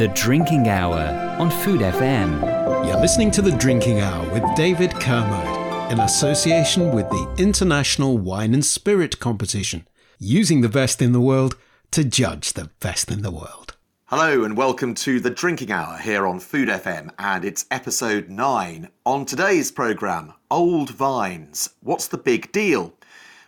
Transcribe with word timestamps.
The 0.00 0.08
Drinking 0.08 0.66
Hour 0.66 1.36
on 1.38 1.50
Food 1.50 1.82
FM. 1.82 2.86
You're 2.86 2.98
listening 2.98 3.30
to 3.32 3.42
The 3.42 3.50
Drinking 3.50 4.00
Hour 4.00 4.32
with 4.32 4.42
David 4.56 4.94
Kermode 4.94 5.92
in 5.92 6.00
association 6.00 6.90
with 6.92 7.06
the 7.10 7.34
International 7.36 8.16
Wine 8.16 8.54
and 8.54 8.64
Spirit 8.64 9.20
Competition, 9.20 9.86
using 10.18 10.62
the 10.62 10.70
best 10.70 11.02
in 11.02 11.12
the 11.12 11.20
world 11.20 11.54
to 11.90 12.02
judge 12.02 12.54
the 12.54 12.70
best 12.80 13.10
in 13.10 13.20
the 13.20 13.30
world. 13.30 13.76
Hello 14.06 14.42
and 14.42 14.56
welcome 14.56 14.94
to 14.94 15.20
the 15.20 15.28
Drinking 15.28 15.70
Hour 15.70 15.98
here 15.98 16.26
on 16.26 16.40
Food 16.40 16.70
FM, 16.70 17.10
and 17.18 17.44
it's 17.44 17.66
episode 17.70 18.30
9. 18.30 18.88
On 19.04 19.26
today's 19.26 19.70
programme, 19.70 20.32
Old 20.50 20.88
Vines. 20.88 21.74
What's 21.82 22.08
the 22.08 22.16
big 22.16 22.50
deal? 22.52 22.94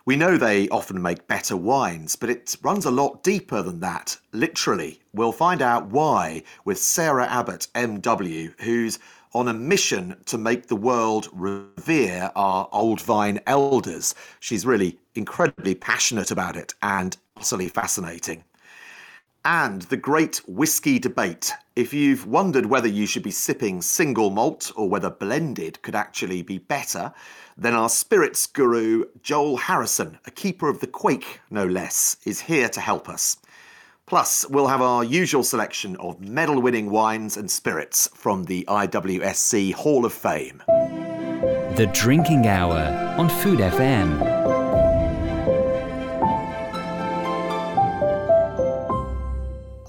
We 0.04 0.16
know 0.16 0.36
they 0.36 0.68
often 0.68 1.00
make 1.00 1.28
better 1.28 1.56
wines, 1.56 2.16
but 2.16 2.28
it 2.28 2.56
runs 2.62 2.84
a 2.84 2.90
lot 2.90 3.22
deeper 3.22 3.62
than 3.62 3.78
that, 3.80 4.16
literally. 4.32 5.00
We'll 5.12 5.32
find 5.32 5.62
out 5.62 5.86
why 5.88 6.42
with 6.64 6.78
Sarah 6.78 7.26
Abbott, 7.26 7.68
MW, 7.74 8.60
who's 8.60 8.98
on 9.32 9.46
a 9.46 9.54
mission 9.54 10.16
to 10.26 10.36
make 10.36 10.66
the 10.66 10.76
world 10.76 11.28
revere 11.32 12.32
our 12.34 12.68
old 12.72 13.00
vine 13.00 13.40
elders. 13.46 14.14
She's 14.40 14.66
really 14.66 14.98
incredibly 15.14 15.74
passionate 15.74 16.32
about 16.32 16.56
it 16.56 16.74
and 16.82 17.16
utterly 17.36 17.68
fascinating. 17.68 18.42
And 19.44 19.82
the 19.82 19.96
great 19.96 20.40
whisky 20.48 20.98
debate. 20.98 21.52
If 21.74 21.94
you've 21.94 22.26
wondered 22.26 22.66
whether 22.66 22.86
you 22.86 23.06
should 23.06 23.22
be 23.22 23.30
sipping 23.30 23.80
single 23.80 24.28
malt 24.28 24.70
or 24.76 24.90
whether 24.90 25.08
blended 25.08 25.80
could 25.80 25.94
actually 25.94 26.42
be 26.42 26.58
better, 26.58 27.14
then 27.56 27.72
our 27.72 27.88
spirits 27.88 28.46
guru, 28.46 29.06
Joel 29.22 29.56
Harrison, 29.56 30.18
a 30.26 30.30
keeper 30.30 30.68
of 30.68 30.80
the 30.80 30.86
Quaich 30.86 31.38
no 31.50 31.64
less, 31.64 32.18
is 32.26 32.42
here 32.42 32.68
to 32.68 32.80
help 32.80 33.08
us. 33.08 33.38
Plus, 34.04 34.46
we'll 34.50 34.66
have 34.66 34.82
our 34.82 35.02
usual 35.02 35.42
selection 35.42 35.96
of 35.96 36.20
medal 36.20 36.60
winning 36.60 36.90
wines 36.90 37.38
and 37.38 37.50
spirits 37.50 38.06
from 38.12 38.44
the 38.44 38.66
IWSC 38.68 39.72
Hall 39.72 40.04
of 40.04 40.12
Fame. 40.12 40.62
The 40.68 41.90
Drinking 41.94 42.48
Hour 42.48 43.16
on 43.16 43.30
Food 43.30 43.60
FM. 43.60 44.41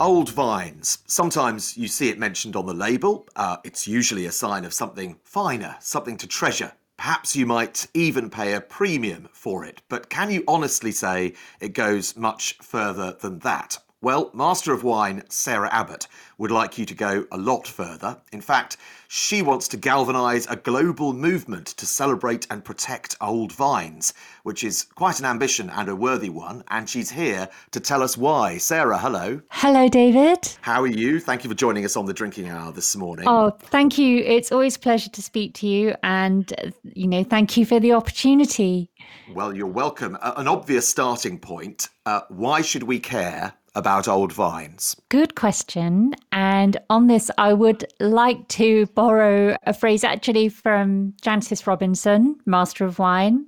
Old 0.03 0.31
vines. 0.31 0.97
Sometimes 1.07 1.77
you 1.77 1.87
see 1.87 2.09
it 2.09 2.19
mentioned 2.19 2.57
on 2.57 2.65
the 2.65 2.73
label. 2.73 3.25
Uh, 3.37 3.55
it's 3.63 3.87
usually 3.87 4.25
a 4.25 4.33
sign 4.33 4.65
of 4.65 4.73
something 4.73 5.17
finer, 5.23 5.77
something 5.79 6.17
to 6.17 6.27
treasure. 6.27 6.73
Perhaps 6.97 7.37
you 7.37 7.45
might 7.45 7.87
even 7.93 8.29
pay 8.29 8.51
a 8.51 8.59
premium 8.59 9.29
for 9.31 9.63
it, 9.63 9.81
but 9.87 10.09
can 10.09 10.29
you 10.29 10.43
honestly 10.45 10.91
say 10.91 11.35
it 11.61 11.69
goes 11.69 12.17
much 12.17 12.57
further 12.61 13.15
than 13.21 13.39
that? 13.39 13.77
Well, 14.01 14.29
Master 14.33 14.73
of 14.73 14.83
Wine 14.83 15.23
Sarah 15.29 15.73
Abbott 15.73 16.09
would 16.37 16.51
like 16.51 16.77
you 16.77 16.85
to 16.85 16.93
go 16.93 17.25
a 17.31 17.37
lot 17.37 17.65
further. 17.65 18.17
In 18.33 18.41
fact, 18.41 18.75
she 19.15 19.43
wants 19.43 19.67
to 19.67 19.77
galvanise 19.77 20.47
a 20.47 20.55
global 20.55 21.13
movement 21.13 21.67
to 21.67 21.85
celebrate 21.85 22.47
and 22.49 22.65
protect 22.65 23.15
old 23.21 23.51
vines, 23.51 24.11
which 24.41 24.63
is 24.63 24.87
quite 24.95 25.19
an 25.19 25.25
ambition 25.25 25.69
and 25.69 25.87
a 25.87 25.95
worthy 25.95 26.31
one. 26.31 26.63
And 26.69 26.89
she's 26.89 27.11
here 27.11 27.47
to 27.73 27.79
tell 27.79 28.01
us 28.01 28.17
why. 28.17 28.57
Sarah, 28.57 28.97
hello. 28.97 29.39
Hello, 29.51 29.87
David. 29.87 30.57
How 30.61 30.81
are 30.81 30.87
you? 30.87 31.19
Thank 31.19 31.43
you 31.43 31.49
for 31.51 31.55
joining 31.55 31.85
us 31.85 31.95
on 31.95 32.07
the 32.07 32.13
Drinking 32.13 32.49
Hour 32.49 32.71
this 32.71 32.95
morning. 32.95 33.25
Oh, 33.27 33.51
thank 33.51 33.99
you. 33.99 34.17
It's 34.17 34.51
always 34.51 34.77
a 34.77 34.79
pleasure 34.79 35.11
to 35.11 35.21
speak 35.21 35.53
to 35.55 35.67
you. 35.67 35.93
And, 36.01 36.51
you 36.81 37.05
know, 37.05 37.23
thank 37.23 37.55
you 37.55 37.67
for 37.67 37.79
the 37.79 37.93
opportunity. 37.93 38.89
Well, 39.31 39.55
you're 39.55 39.67
welcome. 39.67 40.17
Uh, 40.21 40.33
an 40.37 40.47
obvious 40.47 40.87
starting 40.87 41.37
point. 41.37 41.87
Uh, 42.07 42.21
why 42.29 42.61
should 42.61 42.81
we 42.81 42.99
care 42.99 43.53
about 43.75 44.07
old 44.07 44.31
vines? 44.31 44.95
Good 45.09 45.35
question. 45.35 46.13
And 46.31 46.77
on 46.89 47.07
this, 47.07 47.31
I 47.37 47.53
would 47.53 47.85
like 47.99 48.47
to 48.49 48.85
borrow 48.87 49.55
a 49.65 49.73
phrase 49.73 50.03
actually 50.03 50.49
from 50.49 51.13
Jancis 51.21 51.65
Robinson, 51.65 52.37
Master 52.45 52.85
of 52.85 52.99
Wine, 52.99 53.45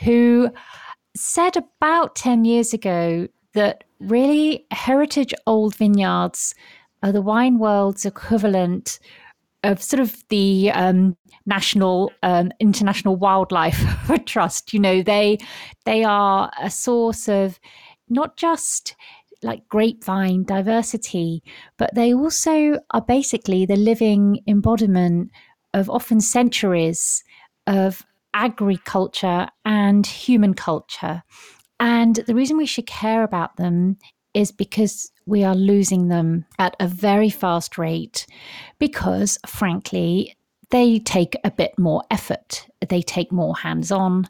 who 0.00 0.50
said 1.16 1.56
about 1.56 2.14
10 2.16 2.44
years 2.44 2.72
ago 2.72 3.28
that 3.54 3.84
really 4.00 4.66
heritage 4.70 5.34
old 5.46 5.74
vineyards 5.76 6.54
are 7.02 7.12
the 7.12 7.22
wine 7.22 7.58
world's 7.58 8.04
equivalent 8.04 8.98
of 9.64 9.82
sort 9.82 10.00
of 10.00 10.22
the 10.28 10.70
um, 10.72 11.16
national 11.46 12.12
um, 12.22 12.50
international 12.60 13.16
wildlife 13.16 13.84
trust 14.26 14.72
you 14.72 14.80
know 14.80 15.02
they 15.02 15.38
they 15.84 16.02
are 16.04 16.50
a 16.60 16.70
source 16.70 17.28
of 17.28 17.58
not 18.08 18.36
just 18.36 18.94
like 19.42 19.68
grapevine 19.68 20.44
diversity, 20.44 21.42
but 21.78 21.94
they 21.94 22.14
also 22.14 22.78
are 22.90 23.02
basically 23.02 23.66
the 23.66 23.76
living 23.76 24.40
embodiment 24.46 25.30
of 25.74 25.90
often 25.90 26.20
centuries 26.20 27.22
of 27.66 28.02
agriculture 28.34 29.48
and 29.64 30.06
human 30.06 30.54
culture. 30.54 31.22
And 31.80 32.16
the 32.26 32.34
reason 32.34 32.56
we 32.56 32.66
should 32.66 32.86
care 32.86 33.24
about 33.24 33.56
them 33.56 33.98
is 34.34 34.52
because 34.52 35.10
we 35.26 35.44
are 35.44 35.54
losing 35.54 36.08
them 36.08 36.44
at 36.58 36.74
a 36.80 36.86
very 36.86 37.30
fast 37.30 37.76
rate 37.76 38.26
because, 38.78 39.38
frankly, 39.46 40.36
they 40.70 40.98
take 41.00 41.36
a 41.44 41.50
bit 41.50 41.78
more 41.78 42.02
effort. 42.10 42.66
They 42.88 43.02
take 43.02 43.30
more 43.30 43.54
hands 43.54 43.92
on 43.92 44.26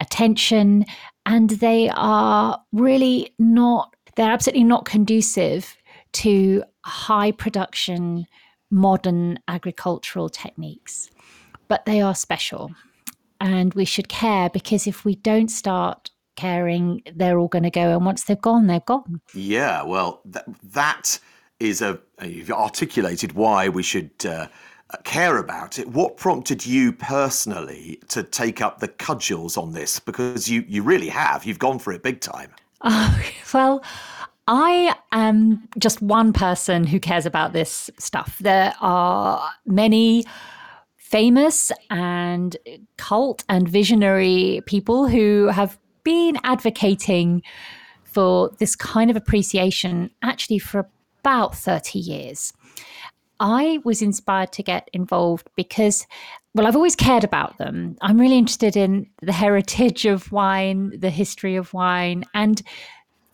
attention, 0.00 0.84
and 1.24 1.50
they 1.50 1.88
are 1.94 2.60
really 2.72 3.32
not 3.38 3.93
they're 4.16 4.30
absolutely 4.30 4.64
not 4.64 4.84
conducive 4.84 5.76
to 6.12 6.62
high 6.84 7.32
production 7.32 8.26
modern 8.70 9.38
agricultural 9.48 10.28
techniques. 10.28 11.10
But 11.68 11.86
they 11.86 12.00
are 12.00 12.14
special. 12.14 12.72
And 13.40 13.72
we 13.74 13.84
should 13.84 14.08
care 14.08 14.50
because 14.50 14.86
if 14.86 15.04
we 15.04 15.16
don't 15.16 15.48
start 15.48 16.10
caring, 16.36 17.02
they're 17.14 17.38
all 17.38 17.48
going 17.48 17.64
to 17.64 17.70
go. 17.70 17.92
And 17.92 18.04
once 18.04 18.24
they've 18.24 18.40
gone, 18.40 18.66
they're 18.66 18.80
gone. 18.80 19.20
Yeah, 19.34 19.82
well, 19.82 20.20
th- 20.30 20.44
that 20.72 21.18
is 21.60 21.80
a, 21.80 21.98
you've 22.22 22.50
articulated 22.50 23.32
why 23.32 23.68
we 23.68 23.82
should. 23.82 24.10
Uh, 24.24 24.48
care 25.02 25.38
about 25.38 25.78
it. 25.78 25.88
What 25.88 26.16
prompted 26.16 26.64
you 26.64 26.92
personally 26.92 27.98
to 28.08 28.22
take 28.22 28.60
up 28.60 28.78
the 28.78 28.86
cudgels 28.86 29.56
on 29.56 29.72
this? 29.72 29.98
Because 29.98 30.48
you, 30.48 30.64
you 30.68 30.82
really 30.82 31.08
have. 31.08 31.44
You've 31.44 31.58
gone 31.58 31.80
for 31.80 31.92
it 31.92 32.02
big 32.02 32.20
time. 32.20 32.50
Uh, 32.84 33.18
well, 33.54 33.84
I 34.46 34.94
am 35.10 35.68
just 35.78 36.02
one 36.02 36.32
person 36.32 36.84
who 36.84 37.00
cares 37.00 37.26
about 37.26 37.52
this 37.52 37.90
stuff. 37.98 38.38
There 38.40 38.74
are 38.80 39.50
many 39.66 40.24
famous 40.96 41.72
and 41.90 42.56
cult 42.96 43.44
and 43.48 43.68
visionary 43.68 44.62
people 44.66 45.08
who 45.08 45.48
have 45.48 45.78
been 46.02 46.36
advocating 46.44 47.42
for 48.04 48.50
this 48.58 48.76
kind 48.76 49.10
of 49.10 49.16
appreciation 49.16 50.10
actually 50.22 50.58
for 50.58 50.88
about 51.20 51.56
30 51.56 51.98
years. 51.98 52.52
I 53.40 53.80
was 53.84 54.02
inspired 54.02 54.52
to 54.52 54.62
get 54.62 54.88
involved 54.92 55.48
because, 55.56 56.06
well, 56.54 56.66
I've 56.66 56.76
always 56.76 56.96
cared 56.96 57.24
about 57.24 57.58
them. 57.58 57.96
I'm 58.00 58.18
really 58.18 58.38
interested 58.38 58.76
in 58.76 59.08
the 59.20 59.32
heritage 59.32 60.06
of 60.06 60.30
wine, 60.30 60.92
the 60.98 61.10
history 61.10 61.56
of 61.56 61.74
wine, 61.74 62.24
and 62.32 62.62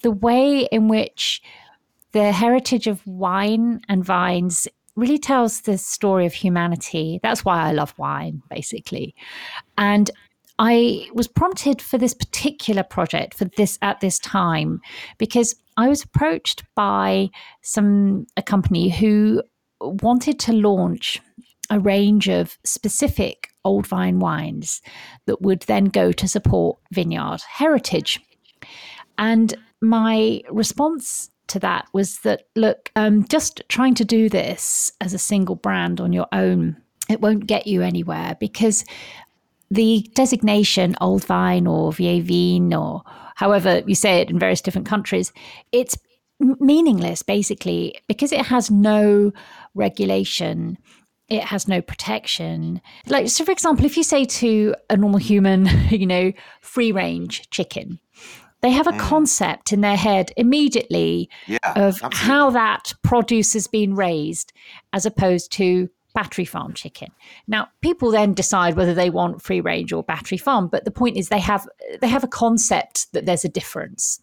the 0.03 0.11
way 0.11 0.63
in 0.73 0.89
which 0.89 1.43
the 2.13 2.33
heritage 2.33 2.87
of 2.87 3.07
wine 3.07 3.83
and 3.89 4.05
vines 4.05 4.67
really 4.97 5.19
tells 5.19 5.61
the 5.63 5.77
story 5.79 6.27
of 6.27 6.33
humanity. 6.33 7.21
That's 7.23 7.45
why 7.45 7.63
I 7.69 7.73
love 7.73 7.95
wine, 7.99 8.43
basically. 8.49 9.15
And 9.77 10.11
I 10.59 11.09
was 11.15 11.29
prompted 11.29 11.81
for 11.81 11.99
this 11.99 12.15
particular 12.15 12.83
project 12.83 13.35
for 13.35 13.47
this 13.57 13.79
at 13.83 14.01
this 14.01 14.19
time 14.19 14.81
because 15.19 15.55
I 15.77 15.89
was 15.89 16.05
approached 16.05 16.65
by 16.75 17.31
some 17.63 18.27
a 18.37 18.43
company 18.43 18.91
who 18.91 19.43
wanted 19.81 20.39
to 20.41 20.53
launch 20.53 21.21
a 21.71 21.81
range 21.81 22.29
of 22.29 22.59
specific 22.65 23.49
old 23.65 23.87
vine 23.87 24.19
wines 24.19 24.83
that 25.27 25.41
would 25.41 25.63
then 25.63 25.85
go 25.87 26.13
to 26.13 26.29
support 26.29 26.79
vineyard 26.93 27.41
heritage. 27.43 28.21
And 29.19 29.55
my 29.81 30.43
response 30.51 31.31
to 31.49 31.59
that 31.61 31.87
was 31.93 32.19
that 32.21 32.45
look, 32.57 32.91
um, 32.97 33.27
just 33.29 33.63
trying 33.69 33.95
to 33.95 34.05
do 34.05 34.29
this 34.29 34.93
as 35.01 35.15
a 35.15 35.19
single 35.19 35.57
brand 35.57 36.01
on 36.01 36.13
your 36.13 36.27
own, 36.33 36.77
it 37.09 37.21
won't 37.21 37.47
get 37.47 37.67
you 37.67 37.83
anywhere 37.83 38.37
because 38.41 38.85
the 39.71 40.09
designation 40.15 40.97
old 41.01 41.25
vine 41.25 41.67
or 41.67 41.93
vieille 41.93 42.23
vigne 42.23 42.75
or 42.75 43.03
however 43.37 43.83
you 43.87 43.95
say 43.95 44.21
it 44.21 44.31
in 44.31 44.39
various 44.39 44.61
different 44.61 44.87
countries, 44.87 45.33
it's 45.73 45.97
meaningless 46.41 47.23
basically 47.23 48.01
because 48.09 48.33
it 48.33 48.47
has 48.47 48.71
no 48.71 49.33
regulation 49.75 50.79
it 51.31 51.45
has 51.45 51.69
no 51.69 51.81
protection. 51.81 52.83
Like, 53.07 53.29
so 53.29 53.45
for 53.45 53.53
example, 53.53 53.87
if 53.87 53.97
you 53.97 54.03
say 54.03 54.25
to 54.25 54.75
a 54.91 54.97
normal 54.97 55.21
human, 55.21 55.67
you 55.91 56.07
know, 56.07 56.33
free 56.61 56.93
range 56.93 57.49
chicken, 57.51 58.01
They 58.63 58.73
have 58.73 58.89
a 58.89 58.93
mm. 58.93 58.99
concept 58.99 59.73
in 59.73 59.81
their 59.81 59.97
head 59.97 60.33
immediately 60.37 61.31
Yeah, 61.47 61.59
of 61.77 61.95
absolutely. 62.03 62.19
how 62.19 62.51
that 62.51 62.93
produce 63.03 63.55
has 63.55 63.67
been 63.67 63.95
raised 63.95 64.53
as 64.93 65.07
opposed 65.07 65.51
to 65.53 65.89
battery 66.15 66.45
farm 66.45 66.75
chicken. 66.75 67.09
Now, 67.47 67.69
people 67.81 68.11
then 68.11 68.35
decide 68.35 68.77
whether 68.77 68.95
they 68.95 69.11
want 69.11 69.43
free 69.43 69.61
range 69.61 69.93
or 69.93 70.03
battery 70.03 70.39
farm, 70.39 70.69
but 70.69 70.85
the 70.85 70.91
point 70.91 71.17
is 71.17 71.29
they 71.29 71.39
have 71.39 71.67
they 72.01 72.09
have 72.09 72.25
a 72.25 72.29
concept 72.29 73.13
that 73.13 73.27
there's 73.27 73.45
a 73.45 73.49
difference, 73.49 74.21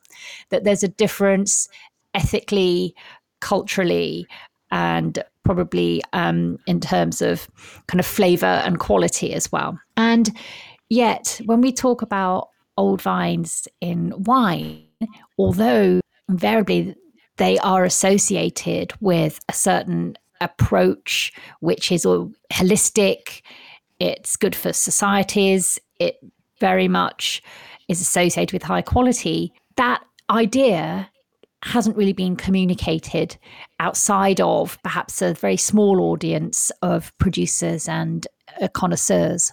that 0.49 0.65
there's 0.65 0.83
a 0.83 0.89
difference 0.89 1.69
ethically, 2.13 2.93
culturally, 3.39 4.27
and 4.69 5.23
probably 5.47 6.01
um, 6.11 6.59
in 6.67 6.79
terms 6.81 7.21
of 7.21 7.49
kind 7.87 7.99
of 7.99 8.05
flavor 8.05 8.61
and 8.65 8.79
quality 8.79 9.33
as 9.33 9.49
well. 9.51 9.79
And 9.95 10.29
yet, 10.89 11.39
when 11.45 11.61
we 11.61 11.71
talk 11.71 12.01
about 12.01 12.49
old 12.75 13.01
vines 13.01 13.67
in 13.79 14.13
wine, 14.23 14.83
although 15.37 16.01
invariably 16.27 16.95
they 17.37 17.57
are 17.59 17.85
associated 17.85 18.91
with 18.99 19.39
a 19.47 19.53
certain 19.53 20.17
approach, 20.41 21.31
which 21.61 21.91
is 21.91 22.05
all 22.05 22.31
holistic, 22.51 23.41
it's 23.99 24.35
good 24.35 24.55
for 24.55 24.73
societies, 24.73 25.79
it 25.99 26.19
very 26.59 26.89
much 26.89 27.41
is 27.87 28.01
associated 28.01 28.51
with 28.51 28.63
high 28.63 28.81
quality. 28.81 29.53
That 29.77 30.03
idea 30.29 31.09
hasn't 31.63 31.97
really 31.97 32.13
been 32.13 32.35
communicated 32.35 33.37
outside 33.79 34.39
of 34.41 34.77
perhaps 34.83 35.21
a 35.21 35.33
very 35.33 35.57
small 35.57 36.01
audience 36.01 36.71
of 36.81 37.17
producers 37.17 37.87
and 37.89 38.27
uh, 38.61 38.67
connoisseurs. 38.69 39.51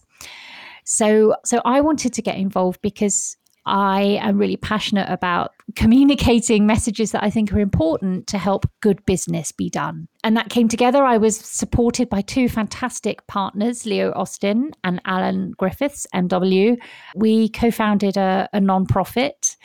So, 0.84 1.34
so 1.44 1.62
I 1.64 1.80
wanted 1.80 2.12
to 2.12 2.22
get 2.22 2.36
involved 2.36 2.80
because 2.82 3.36
I 3.66 4.18
am 4.20 4.36
really 4.36 4.58
passionate 4.58 5.08
about 5.08 5.52
communicating 5.74 6.66
messages 6.66 7.12
that 7.12 7.24
I 7.24 7.30
think 7.30 7.52
are 7.52 7.60
important 7.60 8.26
to 8.28 8.38
help 8.38 8.66
good 8.80 9.04
business 9.06 9.52
be 9.52 9.70
done. 9.70 10.08
And 10.22 10.36
that 10.36 10.50
came 10.50 10.68
together. 10.68 11.04
I 11.04 11.16
was 11.16 11.36
supported 11.38 12.10
by 12.10 12.20
two 12.20 12.48
fantastic 12.48 13.26
partners, 13.26 13.86
Leo 13.86 14.12
Austin 14.12 14.72
and 14.84 15.02
Alun 15.04 15.56
Griffiths, 15.56 16.06
MW. 16.14 16.76
We 17.16 17.48
co 17.48 17.70
founded 17.70 18.18
a, 18.18 18.48
a 18.52 18.60
non-profit, 18.60 19.56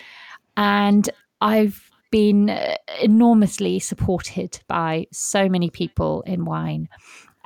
and 0.55 1.09
I've 1.41 1.88
been 2.11 2.49
uh, 2.49 2.75
enormously 3.01 3.79
supported 3.79 4.59
by 4.67 5.07
so 5.11 5.49
many 5.49 5.69
people 5.69 6.21
in 6.23 6.45
wine, 6.45 6.89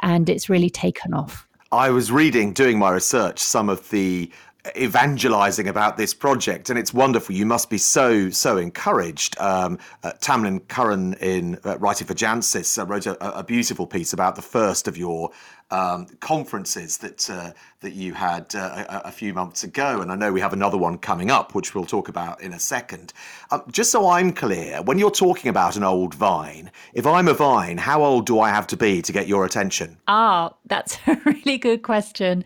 and 0.02 0.30
it's 0.30 0.50
really 0.50 0.70
taken 0.70 1.14
off. 1.14 1.48
I 1.72 1.90
was 1.90 2.12
reading, 2.12 2.54
doing 2.54 2.78
my 2.78 2.92
research, 2.92 3.40
some 3.40 3.68
of 3.68 3.90
the 3.90 4.32
evangelizing 4.78 5.68
about 5.68 5.98
this 5.98 6.14
project, 6.14 6.70
and 6.70 6.80
it's 6.80 6.94
wonderful. 6.94 7.36
You 7.36 7.46
must 7.46 7.70
be 7.70 7.78
so 7.78 8.30
so 8.30 8.58
encouraged. 8.58 9.38
Um, 9.40 9.78
uh, 10.04 10.14
Tamlyn 10.22 10.62
Currin, 10.68 11.18
in 11.20 11.60
uh, 11.66 11.78
writing 11.80 12.08
for 12.08 12.14
Jancis, 12.14 12.80
uh, 12.80 12.86
wrote 12.86 13.06
a, 13.06 13.40
a 13.40 13.44
beautiful 13.44 13.86
piece 13.86 14.14
about 14.14 14.36
the 14.36 14.42
first 14.42 14.88
of 14.88 14.98
your 14.98 15.32
um, 15.70 16.06
conferences 16.22 16.98
that 17.00 17.30
uh, 17.30 17.52
that 17.82 17.94
you 17.94 18.14
had 18.14 18.56
uh, 18.56 18.86
a, 18.88 19.08
a 19.10 19.12
few 19.12 19.34
months 19.34 19.66
ago, 19.66 20.02
and 20.02 20.12
I 20.12 20.16
know 20.16 20.32
we 20.32 20.40
have 20.40 20.54
another 20.54 20.78
one 20.78 20.98
coming 20.98 21.30
up, 21.30 21.54
which 21.54 21.76
we'll 21.76 21.86
talk 21.86 22.08
about 22.08 22.42
in 22.42 22.54
a 22.54 22.60
second. 22.60 23.12
Um, 23.52 23.64
just 23.70 23.92
so 23.92 24.08
I'm 24.08 24.32
clear, 24.32 24.82
when 24.82 24.98
you're 24.98 25.12
talking 25.12 25.50
about 25.50 25.76
an 25.76 25.84
old 25.84 26.14
vine, 26.14 26.72
if 26.94 27.06
I'm 27.06 27.28
a 27.28 27.34
vine, 27.34 27.78
how 27.78 28.02
old 28.04 28.26
do 28.26 28.40
I 28.40 28.50
have 28.50 28.68
to 28.68 28.78
be 28.78 29.02
to 29.02 29.12
get 29.12 29.28
your 29.28 29.46
attention? 29.46 29.98
Ah, 30.08 30.54
that's 30.68 30.98
a 31.08 31.20
really 31.26 31.58
good 31.58 31.82
question. 31.82 32.46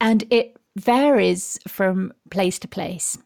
And 0.00 0.24
it 0.30 0.56
varies 0.80 1.58
from 1.68 2.12
place 2.30 2.58
to 2.60 2.68
place. 2.68 3.18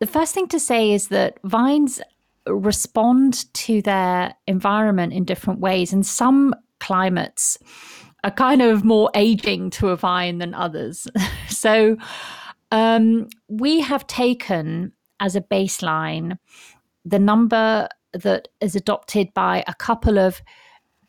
The 0.00 0.06
first 0.06 0.34
thing 0.34 0.48
to 0.48 0.60
say 0.60 0.92
is 0.92 1.08
that 1.08 1.38
vines 1.44 2.00
respond 2.46 3.52
to 3.54 3.82
their 3.82 4.34
environment 4.46 5.12
in 5.12 5.24
different 5.24 5.60
ways, 5.60 5.92
and 5.92 6.04
some 6.04 6.54
climates 6.80 7.58
are 8.24 8.30
kind 8.30 8.62
of 8.62 8.84
more 8.84 9.10
aging 9.14 9.70
to 9.70 9.88
a 9.88 9.96
vine 9.96 10.38
than 10.38 10.54
others. 10.54 11.06
so 11.48 11.96
um, 12.70 13.28
we 13.48 13.80
have 13.80 14.06
taken 14.06 14.92
as 15.20 15.36
a 15.36 15.40
baseline 15.40 16.38
the 17.04 17.18
number 17.18 17.88
that 18.12 18.48
is 18.60 18.76
adopted 18.76 19.32
by 19.34 19.64
a 19.66 19.74
couple 19.74 20.18
of 20.18 20.42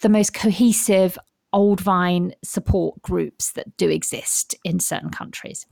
the 0.01 0.09
most 0.09 0.33
cohesive 0.33 1.17
old 1.53 1.79
vine 1.79 2.33
support 2.44 3.01
groups 3.01 3.51
that 3.53 3.77
do 3.77 3.89
exist 3.89 4.55
in 4.63 4.79
certain 4.79 5.09
countries. 5.09 5.65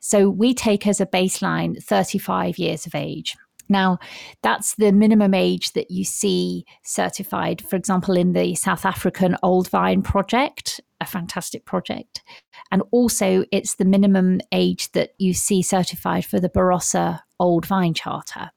So 0.00 0.28
we 0.30 0.54
take 0.54 0.86
as 0.86 1.00
a 1.00 1.06
baseline 1.06 1.82
35 1.82 2.58
years 2.58 2.86
of 2.86 2.94
age. 2.94 3.36
Now, 3.68 3.98
that's 4.42 4.74
the 4.74 4.92
minimum 4.92 5.32
age 5.32 5.72
that 5.72 5.90
you 5.90 6.04
see 6.04 6.66
certified, 6.84 7.62
for 7.62 7.76
example, 7.76 8.16
in 8.16 8.34
the 8.34 8.54
South 8.54 8.84
African 8.84 9.36
Old 9.42 9.70
Vine 9.70 10.02
Project, 10.02 10.80
a 11.00 11.06
fantastic 11.06 11.64
project. 11.64 12.22
And 12.70 12.82
also, 12.90 13.44
it's 13.50 13.76
the 13.76 13.84
minimum 13.84 14.40
age 14.52 14.92
that 14.92 15.14
you 15.18 15.32
see 15.32 15.62
certified 15.62 16.26
for 16.26 16.38
the 16.38 16.50
Barossa 16.50 17.20
Old 17.40 17.64
Vine 17.64 17.94
Charter. 17.94 18.50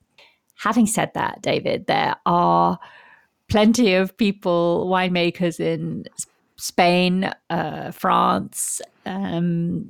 Having 0.58 0.88
said 0.88 1.12
that, 1.14 1.42
David, 1.42 1.88
there 1.88 2.16
are 2.26 2.80
plenty 3.48 3.94
of 3.94 4.18
people, 4.18 4.88
winemakers 4.90 5.60
in 5.60 6.06
Spain, 6.58 7.32
uh, 7.50 7.92
France, 7.92 8.82
um, 9.06 9.90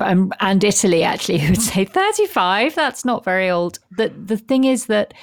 um, 0.00 0.32
and 0.40 0.62
Italy 0.62 1.02
actually 1.02 1.38
who 1.38 1.50
would 1.50 1.62
say 1.62 1.84
35. 1.84 2.74
That's 2.74 3.04
not 3.04 3.24
very 3.24 3.50
old. 3.50 3.78
The 3.96 4.08
the 4.10 4.36
thing 4.36 4.64
is 4.64 4.86
that 4.86 5.14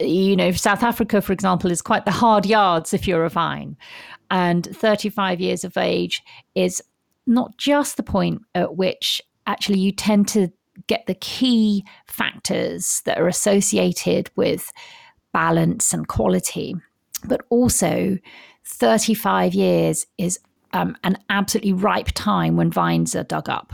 you 0.00 0.36
know 0.36 0.52
South 0.52 0.82
Africa, 0.82 1.20
for 1.20 1.32
example, 1.32 1.70
is 1.70 1.82
quite 1.82 2.04
the 2.04 2.10
hard 2.10 2.46
yards 2.46 2.94
if 2.94 3.06
you're 3.06 3.24
a 3.24 3.30
vine, 3.30 3.76
and 4.30 4.66
35 4.66 5.40
years 5.40 5.64
of 5.64 5.76
age 5.76 6.22
is 6.54 6.82
not 7.26 7.56
just 7.56 7.96
the 7.96 8.02
point 8.02 8.42
at 8.54 8.76
which 8.76 9.20
actually 9.46 9.78
you 9.78 9.92
tend 9.92 10.28
to 10.28 10.48
get 10.86 11.06
the 11.06 11.14
key 11.14 11.84
factors 12.06 13.02
that 13.04 13.18
are 13.18 13.28
associated 13.28 14.30
with 14.36 14.72
balance 15.32 15.92
and 15.92 16.08
quality, 16.08 16.74
but 17.26 17.42
also 17.50 18.18
35 18.64 19.54
years 19.54 20.06
is 20.18 20.38
um, 20.72 20.96
an 21.04 21.18
absolutely 21.28 21.72
ripe 21.72 22.08
time 22.14 22.56
when 22.56 22.70
vines 22.70 23.14
are 23.14 23.24
dug 23.24 23.48
up 23.48 23.72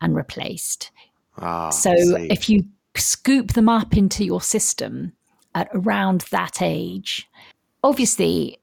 and 0.00 0.14
replaced. 0.14 0.90
Ah, 1.38 1.70
so 1.70 1.92
if 1.94 2.48
you 2.48 2.64
scoop 2.96 3.52
them 3.52 3.68
up 3.68 3.96
into 3.96 4.24
your 4.24 4.40
system 4.40 5.12
at 5.54 5.68
around 5.74 6.22
that 6.30 6.62
age, 6.62 7.28
obviously 7.84 8.58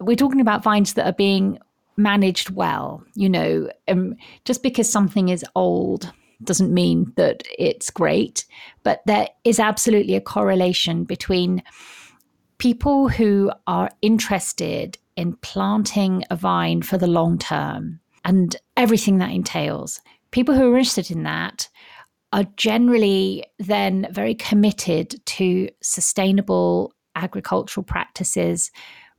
we're 0.00 0.16
talking 0.16 0.40
about 0.40 0.62
vines 0.62 0.94
that 0.94 1.06
are 1.06 1.12
being 1.12 1.58
managed 1.96 2.50
well. 2.50 3.04
You 3.14 3.28
know, 3.28 3.70
um, 3.88 4.16
just 4.44 4.62
because 4.62 4.90
something 4.90 5.28
is 5.28 5.44
old 5.54 6.12
doesn't 6.42 6.72
mean 6.72 7.12
that 7.16 7.42
it's 7.58 7.90
great, 7.90 8.44
but 8.82 9.02
there 9.06 9.28
is 9.44 9.60
absolutely 9.60 10.14
a 10.14 10.20
correlation 10.20 11.04
between 11.04 11.62
people 12.58 13.08
who 13.08 13.50
are 13.66 13.90
interested 14.02 14.98
in 15.16 15.36
planting 15.36 16.24
a 16.30 16.36
vine 16.36 16.82
for 16.82 16.98
the 16.98 17.06
long 17.06 17.38
term 17.38 18.00
and 18.24 18.56
everything 18.76 19.18
that 19.18 19.30
entails. 19.30 20.00
People 20.30 20.54
who 20.54 20.72
are 20.72 20.78
interested 20.78 21.10
in 21.10 21.22
that 21.24 21.68
are 22.32 22.44
generally 22.56 23.44
then 23.58 24.08
very 24.10 24.34
committed 24.34 25.24
to 25.26 25.68
sustainable 25.82 26.92
agricultural 27.14 27.84
practices, 27.84 28.72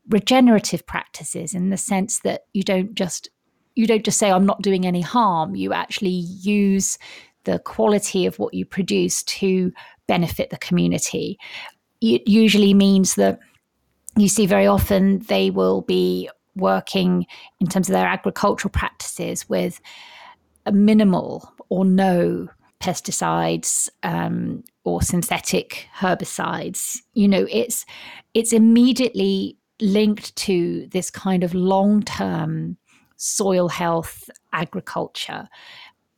regenerative 0.10 0.86
practices 0.86 1.54
in 1.54 1.70
the 1.70 1.78
sense 1.78 2.20
that 2.20 2.42
you 2.54 2.62
don't 2.62 2.94
just 2.94 3.30
you 3.76 3.88
don't 3.88 4.06
just 4.06 4.18
say 4.18 4.32
I'm 4.32 4.46
not 4.46 4.62
doing 4.62 4.86
any 4.86 5.02
harm, 5.02 5.56
you 5.56 5.74
actually 5.74 6.10
use 6.10 6.98
the 7.44 7.60
quality 7.60 8.26
of 8.26 8.40
what 8.40 8.54
you 8.54 8.66
produce 8.66 9.22
to 9.24 9.72
benefit 10.08 10.50
the 10.50 10.58
community. 10.58 11.38
It 12.02 12.28
usually 12.28 12.74
means 12.74 13.16
that 13.16 13.40
you 14.18 14.30
see 14.30 14.46
very 14.46 14.68
often 14.68 15.20
they 15.28 15.50
will 15.50 15.82
be 15.82 16.30
working 16.56 17.26
in 17.60 17.68
terms 17.68 17.90
of 17.90 17.94
their 17.94 18.08
agricultural 18.08 18.72
practices 18.72 19.48
with 19.50 19.82
a 20.66 20.72
minimal 20.72 21.54
or 21.70 21.86
no 21.86 22.48
pesticides 22.80 23.90
um, 24.04 24.64
or 24.84 25.02
synthetic 25.02 25.88
herbicides. 25.98 27.00
You 27.14 27.28
know, 27.28 27.48
it's 27.50 27.86
it's 28.34 28.54
immediately 28.54 29.58
linked 29.82 30.36
to 30.36 30.88
this 30.92 31.10
kind 31.10 31.44
of 31.44 31.54
long 31.54 32.04
term 32.04 32.78
soil 33.18 33.68
health 33.70 34.30
agriculture. 34.54 35.48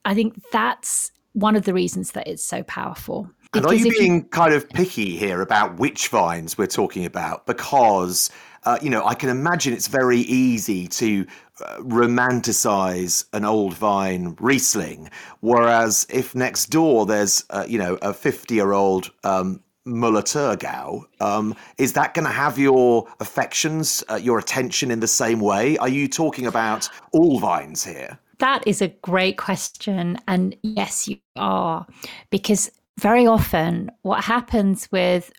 I 0.06 0.14
think 0.14 0.42
that's 0.52 1.12
one 1.34 1.56
of 1.56 1.66
the 1.66 1.74
reasons 1.74 2.12
that 2.12 2.28
it's 2.28 2.44
so 2.44 2.64
powerful. 2.64 3.30
And 3.58 3.66
are 3.66 3.74
you 3.74 3.92
being 3.92 4.16
you... 4.16 4.24
kind 4.24 4.54
of 4.54 4.70
picky 4.70 5.18
here 5.18 5.42
about 5.42 5.78
which 5.78 6.08
vines 6.10 6.58
we're 6.58 6.68
talking 6.68 7.06
about? 7.06 7.46
Because, 7.46 8.30
uh, 8.64 8.78
you 8.82 8.90
know, 8.90 9.06
I 9.06 9.14
can 9.16 9.30
imagine 9.30 9.74
it's 9.74 9.88
very 9.88 10.20
easy 10.20 10.88
to 10.88 11.26
uh, 11.66 11.78
romanticize 11.80 13.26
an 13.34 13.46
old 13.46 13.74
vine 13.74 14.36
Riesling, 14.40 15.10
whereas 15.40 16.06
if 16.10 16.36
next 16.36 16.68
door 16.68 17.06
there's, 17.06 17.44
uh, 17.50 17.66
you 17.68 17.80
know, 17.80 17.98
a 18.02 18.14
50 18.14 18.54
year 18.54 18.74
old 18.74 19.12
um, 19.24 19.62
Müller-Thurgau, 19.88 21.06
um, 21.22 21.56
is 21.78 21.94
that 21.94 22.14
going 22.14 22.26
to 22.26 22.32
have 22.32 22.60
your 22.60 23.08
affections, 23.20 24.04
uh, 24.10 24.16
your 24.16 24.38
attention 24.38 24.92
in 24.92 25.00
the 25.00 25.08
same 25.08 25.40
way? 25.40 25.78
Are 25.78 25.90
you 25.90 26.08
talking 26.08 26.46
about 26.46 26.90
all 27.12 27.40
vines 27.40 27.84
here? 27.84 28.20
That 28.40 28.68
is 28.68 28.82
a 28.82 28.90
great 28.90 29.38
question. 29.38 30.20
And 30.28 30.56
yes, 30.62 31.08
you 31.08 31.18
are. 31.36 31.88
Because 32.30 32.70
very 33.00 33.28
often, 33.28 33.92
what 34.02 34.24
happens 34.24 34.88
with 34.92 35.32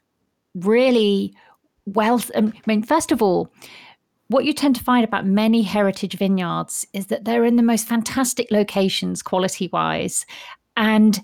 really 0.55 1.35
wealth, 1.87 2.31
um, 2.35 2.53
I 2.57 2.61
mean, 2.67 2.83
first 2.83 3.12
of 3.12 3.23
all, 3.23 3.53
what 4.29 4.45
you 4.45 4.53
tend 4.53 4.77
to 4.77 4.85
find 4.85 5.05
about 5.05 5.27
many 5.27 5.62
heritage 5.62 6.17
vineyards 6.17 6.87
is 6.93 7.07
that 7.07 7.25
they're 7.25 7.45
in 7.45 7.57
the 7.57 7.62
most 7.62 7.88
fantastic 7.88 8.50
locations, 8.50 9.23
quality 9.23 9.69
wise. 9.73 10.27
And 10.77 11.21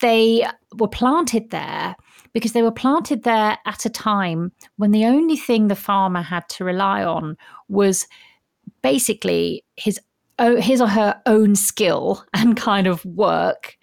they 0.00 0.46
were 0.78 0.88
planted 0.88 1.50
there 1.50 1.96
because 2.34 2.52
they 2.52 2.62
were 2.62 2.70
planted 2.70 3.22
there 3.24 3.58
at 3.66 3.86
a 3.86 3.90
time 3.90 4.52
when 4.76 4.90
the 4.90 5.06
only 5.06 5.36
thing 5.36 5.68
the 5.68 5.74
farmer 5.74 6.22
had 6.22 6.48
to 6.50 6.64
rely 6.64 7.02
on 7.02 7.36
was 7.68 8.06
basically 8.82 9.64
his 9.76 9.98
his 10.58 10.80
or 10.80 10.88
her 10.88 11.20
own 11.26 11.54
skill 11.54 12.24
and 12.34 12.56
kind 12.56 12.86
of 12.86 13.04
work 13.04 13.76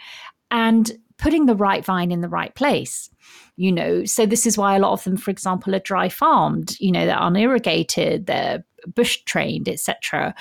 and 0.52 0.92
putting 1.20 1.46
the 1.46 1.56
right 1.56 1.86
vine 1.86 2.12
in 2.12 2.22
the 2.22 2.30
right 2.30 2.56
place 2.56 3.10
you 3.56 3.72
know 3.72 4.04
so 4.06 4.26
this 4.26 4.48
is 4.48 4.58
why 4.58 4.76
a 4.76 4.80
lot 4.80 4.94
of 4.94 5.04
them 5.04 5.18
for 5.18 5.30
example 5.30 5.76
are 5.76 5.80
dry 5.80 6.10
farmed 6.10 6.76
you 6.80 6.92
know 6.92 7.06
they're 7.06 7.22
unirrigated 7.22 8.26
they're 8.26 8.64
bush 8.96 9.22
trained 9.26 9.70
etc 9.70 10.34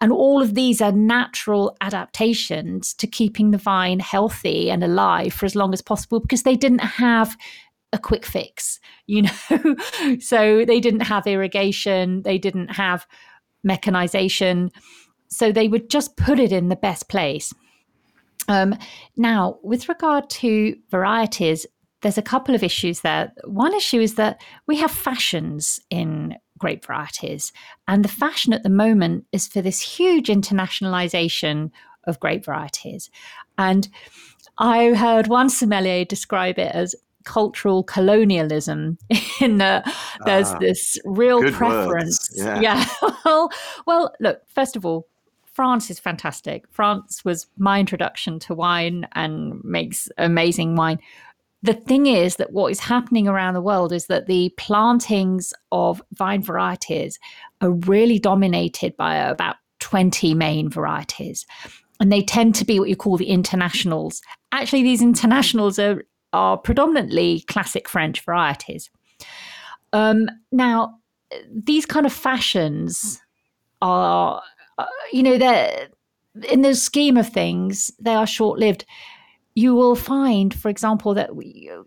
and 0.00 0.12
all 0.12 0.42
of 0.42 0.54
these 0.54 0.82
are 0.82 0.92
natural 0.92 1.74
adaptations 1.80 2.92
to 2.94 3.06
keeping 3.06 3.50
the 3.50 3.58
vine 3.58 3.98
healthy 3.98 4.70
and 4.70 4.84
alive 4.84 5.32
for 5.32 5.46
as 5.46 5.56
long 5.56 5.72
as 5.72 5.80
possible 5.80 6.20
because 6.20 6.42
they 6.42 6.54
didn't 6.54 6.80
have 6.80 7.36
a 7.92 7.98
quick 7.98 8.26
fix, 8.26 8.78
you 9.06 9.22
know? 9.22 9.76
so 10.20 10.64
they 10.64 10.80
didn't 10.80 11.00
have 11.00 11.26
irrigation, 11.26 12.22
they 12.22 12.38
didn't 12.38 12.68
have 12.68 13.06
mechanization. 13.64 14.70
So 15.28 15.50
they 15.50 15.68
would 15.68 15.90
just 15.90 16.16
put 16.16 16.38
it 16.38 16.52
in 16.52 16.68
the 16.68 16.76
best 16.76 17.08
place. 17.08 17.52
Um, 18.48 18.76
now, 19.16 19.58
with 19.62 19.88
regard 19.88 20.30
to 20.30 20.76
varieties, 20.90 21.66
there's 22.02 22.18
a 22.18 22.22
couple 22.22 22.54
of 22.54 22.62
issues 22.62 23.00
there. 23.00 23.32
One 23.44 23.74
issue 23.74 24.00
is 24.00 24.14
that 24.14 24.40
we 24.66 24.76
have 24.76 24.90
fashions 24.90 25.80
in 25.90 26.36
grape 26.58 26.84
varieties. 26.84 27.52
And 27.88 28.04
the 28.04 28.08
fashion 28.08 28.52
at 28.52 28.62
the 28.62 28.70
moment 28.70 29.24
is 29.32 29.48
for 29.48 29.62
this 29.62 29.80
huge 29.80 30.28
internationalization 30.28 31.70
of 32.04 32.20
grape 32.20 32.44
varieties. 32.44 33.10
And 33.58 33.88
I 34.58 34.94
heard 34.94 35.26
one 35.26 35.50
sommelier 35.50 36.04
describe 36.04 36.58
it 36.58 36.74
as 36.74 36.94
cultural 37.24 37.82
colonialism 37.82 38.98
in 39.40 39.58
that 39.58 39.84
there's 40.24 40.50
ah, 40.50 40.58
this 40.58 40.98
real 41.04 41.42
preference. 41.52 42.30
Yeah. 42.34 42.60
yeah. 42.60 42.86
well, 43.24 43.50
well, 43.86 44.14
look, 44.20 44.42
first 44.48 44.76
of 44.76 44.86
all, 44.86 45.08
France 45.56 45.90
is 45.90 45.98
fantastic. 45.98 46.64
France 46.70 47.24
was 47.24 47.46
my 47.56 47.80
introduction 47.80 48.38
to 48.40 48.54
wine 48.54 49.08
and 49.14 49.64
makes 49.64 50.08
amazing 50.18 50.76
wine 50.76 51.00
the 51.62 51.74
thing 51.74 52.06
is 52.06 52.36
that 52.36 52.52
what 52.52 52.70
is 52.70 52.80
happening 52.80 53.26
around 53.26 53.54
the 53.54 53.60
world 53.60 53.92
is 53.92 54.06
that 54.06 54.26
the 54.26 54.50
plantings 54.56 55.52
of 55.72 56.00
vine 56.12 56.42
varieties 56.42 57.18
are 57.60 57.72
really 57.72 58.18
dominated 58.18 58.96
by 58.96 59.16
about 59.16 59.56
20 59.80 60.34
main 60.34 60.70
varieties. 60.70 61.44
And 61.98 62.12
they 62.12 62.22
tend 62.22 62.54
to 62.56 62.64
be 62.64 62.78
what 62.78 62.88
you 62.88 62.96
call 62.96 63.16
the 63.16 63.26
internationals. 63.26 64.22
Actually, 64.52 64.82
these 64.84 65.02
internationals 65.02 65.78
are, 65.78 66.04
are 66.32 66.56
predominantly 66.56 67.40
classic 67.48 67.88
French 67.88 68.20
varieties. 68.20 68.90
Um, 69.92 70.28
now, 70.52 70.98
these 71.50 71.86
kind 71.86 72.06
of 72.06 72.12
fashions 72.12 73.20
are, 73.82 74.42
you 75.12 75.22
know, 75.22 75.38
they're 75.38 75.88
in 76.50 76.62
the 76.62 76.74
scheme 76.74 77.16
of 77.16 77.28
things, 77.28 77.90
they 77.98 78.14
are 78.14 78.26
short 78.26 78.58
lived 78.58 78.84
you 79.56 79.74
will 79.74 79.96
find, 79.96 80.54
for 80.54 80.68
example, 80.68 81.14
that 81.14 81.30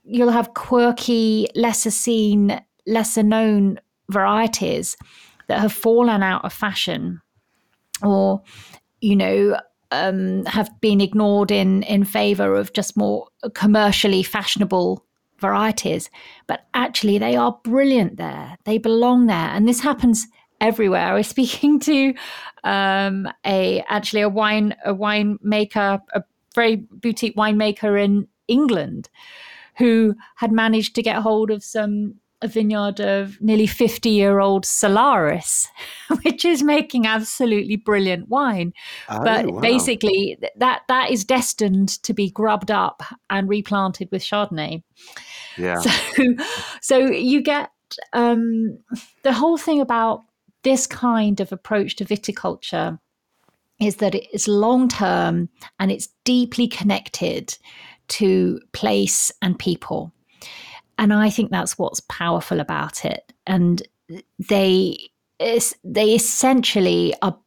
you'll 0.03 0.31
have 0.31 0.55
quirky, 0.55 1.47
lesser 1.55 1.91
seen, 1.91 2.59
lesser 2.87 3.21
known 3.21 3.79
varieties 4.09 4.97
that 5.47 5.59
have 5.59 5.71
fallen 5.71 6.23
out 6.23 6.43
of 6.43 6.51
fashion 6.51 7.21
or, 8.01 8.41
you 9.01 9.15
know, 9.15 9.59
um, 9.91 10.45
have 10.45 10.69
been 10.81 10.99
ignored 10.99 11.51
in, 11.51 11.83
in 11.83 12.03
favor 12.03 12.55
of 12.55 12.73
just 12.73 12.97
more 12.97 13.27
commercially 13.53 14.23
fashionable 14.23 15.05
varieties. 15.37 16.09
But 16.47 16.65
actually, 16.73 17.19
they 17.19 17.35
are 17.35 17.59
brilliant 17.63 18.17
there. 18.17 18.57
They 18.65 18.79
belong 18.79 19.27
there. 19.27 19.35
And 19.35 19.67
this 19.67 19.81
happens 19.81 20.25
everywhere. 20.61 21.05
I 21.05 21.13
was 21.13 21.27
speaking 21.35 21.79
to 21.81 22.13
um, 22.63 23.27
a 23.45 23.83
actually 23.87 24.21
a 24.21 24.29
wine 24.29 24.75
a 24.85 24.93
winemaker, 24.93 26.01
a 26.13 26.23
very 26.55 26.75
boutique 26.75 27.35
winemaker 27.35 28.01
in 28.01 28.27
England 28.47 29.09
who 29.77 30.15
had 30.35 30.51
managed 30.51 30.95
to 30.95 31.01
get 31.01 31.17
hold 31.17 31.51
of 31.51 31.63
some 31.63 32.15
a 32.41 32.47
vineyard 32.47 32.99
of 33.01 33.39
nearly 33.41 33.67
50 33.67 34.09
year 34.09 34.39
old 34.39 34.65
Solaris, 34.65 35.67
which 36.23 36.45
is 36.45 36.63
making 36.63 37.05
absolutely 37.05 37.75
brilliant 37.75 38.29
wine. 38.29 38.73
Oh, 39.09 39.23
but 39.23 39.47
wow. 39.47 39.59
basically, 39.59 40.37
that 40.55 40.83
that 40.87 41.11
is 41.11 41.25
destined 41.25 42.01
to 42.03 42.13
be 42.13 42.29
grubbed 42.29 42.71
up 42.71 43.03
and 43.29 43.49
replanted 43.49 44.09
with 44.11 44.23
Chardonnay. 44.23 44.83
Yeah. 45.57 45.81
So, 45.89 46.23
so 46.81 46.97
you 46.97 47.41
get 47.41 47.71
um, 48.13 48.79
the 49.23 49.33
whole 49.33 49.57
thing 49.57 49.81
about 49.81 50.23
this 50.63 50.87
kind 50.87 51.39
of 51.39 51.51
approach 51.51 51.95
to 51.97 52.05
viticulture 52.05 52.99
is 53.79 53.97
that 53.97 54.15
it's 54.15 54.47
long 54.47 54.87
term 54.87 55.49
and 55.79 55.91
it's 55.91 56.09
deeply 56.25 56.67
connected 56.67 57.57
to 58.09 58.59
place 58.73 59.31
and 59.41 59.57
people. 59.57 60.11
And 60.97 61.13
I 61.13 61.29
think 61.29 61.49
that's 61.49 61.77
what's 61.77 62.01
powerful 62.01 62.59
about 62.59 63.05
it. 63.05 63.31
And 63.47 63.81
they 64.37 64.97
they 65.85 66.13
essentially 66.13 67.13
are 67.21 67.37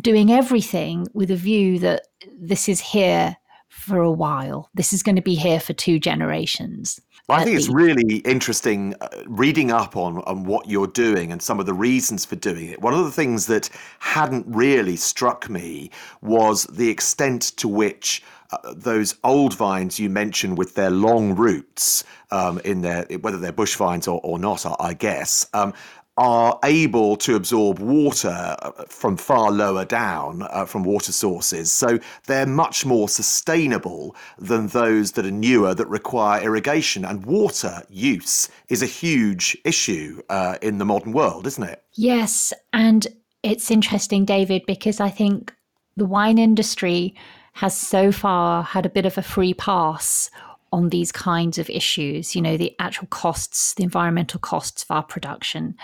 doing 0.00 0.30
everything 0.30 1.08
with 1.12 1.30
a 1.30 1.36
view 1.36 1.80
that 1.80 2.02
this 2.38 2.68
is 2.68 2.80
here 2.80 3.36
for 3.68 3.98
a 3.98 4.12
while. 4.12 4.70
This 4.74 4.92
is 4.92 5.02
going 5.02 5.16
to 5.16 5.22
be 5.22 5.34
here 5.34 5.58
for 5.58 5.72
two 5.72 5.98
generations. 5.98 7.00
Well, 7.28 7.38
I 7.38 7.44
think 7.44 7.58
it's 7.58 7.68
really 7.68 8.16
interesting 8.18 8.94
uh, 9.02 9.08
reading 9.26 9.70
up 9.70 9.96
on, 9.98 10.22
on 10.22 10.44
what 10.44 10.66
you're 10.66 10.86
doing 10.86 11.30
and 11.30 11.42
some 11.42 11.60
of 11.60 11.66
the 11.66 11.74
reasons 11.74 12.24
for 12.24 12.36
doing 12.36 12.68
it. 12.68 12.80
One 12.80 12.94
of 12.94 13.04
the 13.04 13.10
things 13.10 13.46
that 13.48 13.68
hadn't 13.98 14.46
really 14.48 14.96
struck 14.96 15.50
me 15.50 15.90
was 16.22 16.64
the 16.64 16.88
extent 16.88 17.42
to 17.58 17.68
which 17.68 18.22
uh, 18.50 18.72
those 18.74 19.14
old 19.24 19.54
vines 19.54 20.00
you 20.00 20.08
mentioned 20.08 20.56
with 20.56 20.74
their 20.74 20.88
long 20.88 21.36
roots 21.36 22.02
um, 22.30 22.60
in 22.64 22.80
their 22.80 23.04
whether 23.20 23.36
they're 23.36 23.52
bush 23.52 23.76
vines 23.76 24.08
or, 24.08 24.20
or 24.24 24.38
not, 24.38 24.64
I, 24.64 24.74
I 24.80 24.94
guess, 24.94 25.46
um, 25.52 25.74
are 26.18 26.58
able 26.64 27.16
to 27.16 27.36
absorb 27.36 27.78
water 27.78 28.56
uh, 28.60 28.72
from 28.88 29.16
far 29.16 29.52
lower 29.52 29.84
down 29.84 30.42
uh, 30.50 30.64
from 30.64 30.82
water 30.82 31.12
sources. 31.12 31.70
So 31.70 32.00
they're 32.26 32.44
much 32.44 32.84
more 32.84 33.08
sustainable 33.08 34.16
than 34.36 34.66
those 34.66 35.12
that 35.12 35.24
are 35.24 35.30
newer 35.30 35.74
that 35.74 35.86
require 35.86 36.42
irrigation. 36.42 37.04
And 37.04 37.24
water 37.24 37.82
use 37.88 38.48
is 38.68 38.82
a 38.82 38.86
huge 38.86 39.56
issue 39.64 40.20
uh, 40.28 40.58
in 40.60 40.78
the 40.78 40.84
modern 40.84 41.12
world, 41.12 41.46
isn't 41.46 41.62
it? 41.62 41.84
Yes. 41.94 42.52
And 42.72 43.06
it's 43.44 43.70
interesting, 43.70 44.24
David, 44.24 44.62
because 44.66 44.98
I 44.98 45.10
think 45.10 45.54
the 45.96 46.04
wine 46.04 46.38
industry 46.38 47.14
has 47.54 47.76
so 47.76 48.10
far 48.10 48.64
had 48.64 48.86
a 48.86 48.90
bit 48.90 49.06
of 49.06 49.16
a 49.18 49.22
free 49.22 49.54
pass 49.54 50.30
on 50.72 50.88
these 50.90 51.12
kinds 51.12 51.58
of 51.58 51.70
issues, 51.70 52.34
you 52.34 52.42
know, 52.42 52.56
the 52.56 52.74
actual 52.78 53.06
costs, 53.08 53.74
the 53.74 53.82
environmental 53.82 54.40
costs 54.40 54.82
of 54.82 54.90
our 54.90 55.02
production. 55.02 55.76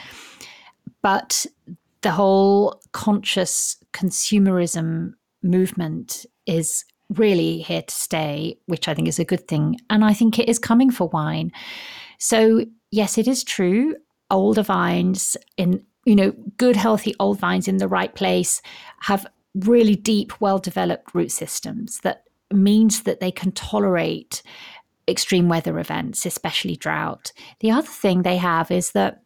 But 1.03 1.47
the 2.03 2.11
whole 2.11 2.83
conscious 2.93 3.77
consumerism 3.93 5.15
movement 5.43 6.27
is 6.47 6.85
really 7.11 7.59
here 7.59 7.83
to 7.83 7.95
stay, 7.95 8.59
which 8.67 8.89
I 8.89 8.95
think 8.95 9.09
is 9.09 9.19
a 9.19 9.25
good 9.25 9.47
thing. 9.49 9.79
And 9.91 10.05
I 10.05 10.13
think 10.13 10.39
it 10.39 10.49
is 10.49 10.59
coming 10.59 10.91
for 10.91 11.09
wine. 11.09 11.53
So, 12.19 12.67
yes, 12.91 13.19
it 13.19 13.29
is 13.29 13.45
true. 13.45 13.97
Older 14.31 14.63
vines 14.63 15.37
in, 15.57 15.83
you 16.05 16.17
know, 16.17 16.33
good, 16.57 16.77
healthy 16.77 17.15
old 17.21 17.39
vines 17.39 17.69
in 17.69 17.79
the 17.79 17.89
right 17.89 18.15
place 18.15 18.63
have 19.01 19.27
really 19.55 19.97
deep, 19.97 20.41
well 20.41 20.59
developed 20.59 21.15
root 21.15 21.31
systems 21.31 22.01
that 22.01 22.25
means 22.53 23.03
that 23.03 23.21
they 23.21 23.31
can 23.31 23.53
tolerate 23.53 24.43
extreme 25.09 25.49
weather 25.49 25.79
events, 25.79 26.27
especially 26.27 26.77
drought. 26.77 27.33
The 27.61 27.71
other 27.71 27.89
thing 27.89 28.23
they 28.23 28.37
have 28.37 28.71
is 28.71 28.93
that 28.93 29.23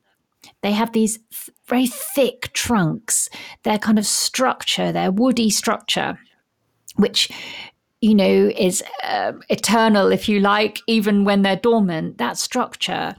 they 0.62 0.72
have 0.72 0.92
these 0.92 1.18
th- 1.18 1.56
very 1.66 1.86
thick 1.86 2.52
trunks. 2.52 3.28
Their 3.64 3.78
kind 3.78 3.98
of 3.98 4.06
structure, 4.06 4.92
their 4.92 5.10
woody 5.10 5.50
structure, 5.50 6.18
which 6.96 7.30
you 8.00 8.14
know 8.14 8.50
is 8.56 8.82
uh, 9.02 9.32
eternal, 9.48 10.12
if 10.12 10.28
you 10.28 10.40
like, 10.40 10.80
even 10.86 11.24
when 11.24 11.42
they're 11.42 11.56
dormant. 11.56 12.18
That 12.18 12.38
structure 12.38 13.16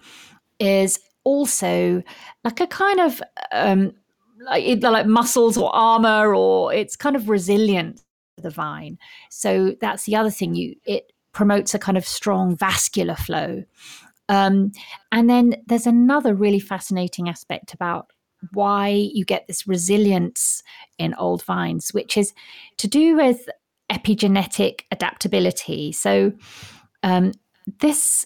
is 0.60 1.00
also 1.24 2.01
like 2.44 2.60
a 2.60 2.68
kind 2.68 3.00
of 3.00 3.22
um, 3.51 3.94
like 4.42 4.82
like 4.82 5.06
muscles 5.06 5.58
or 5.58 5.74
armor, 5.75 6.34
or 6.34 6.74
it's 6.74 6.96
kind 6.96 7.16
of 7.16 7.30
resilient. 7.30 8.01
The 8.38 8.50
vine. 8.50 8.98
So 9.30 9.75
that's 9.82 10.06
the 10.06 10.16
other 10.16 10.30
thing. 10.30 10.56
You 10.56 10.75
it 10.86 11.12
promotes 11.33 11.74
a 11.74 11.79
kind 11.79 11.98
of 11.98 12.05
strong 12.05 12.55
vascular 12.55 13.15
flow. 13.15 13.63
Um, 14.27 14.71
and 15.12 15.29
then 15.29 15.55
there's 15.65 15.88
another 15.88 16.36
really 16.36 16.59
fascinating 16.59 17.29
aspect 17.29 17.74
about 17.74 18.12
why 18.53 18.88
you 18.89 19.25
get 19.25 19.48
this 19.48 19.67
resilience 19.67 20.63
in 20.98 21.13
old 21.15 21.43
vines, 21.43 21.89
which 21.93 22.15
is 22.15 22.33
to 22.77 22.88
do 22.88 23.15
with 23.15 23.50
epigenetic 23.91 24.81
adaptability. 24.91 25.91
So, 25.91 26.31
um, 27.03 27.31
this 27.79 28.25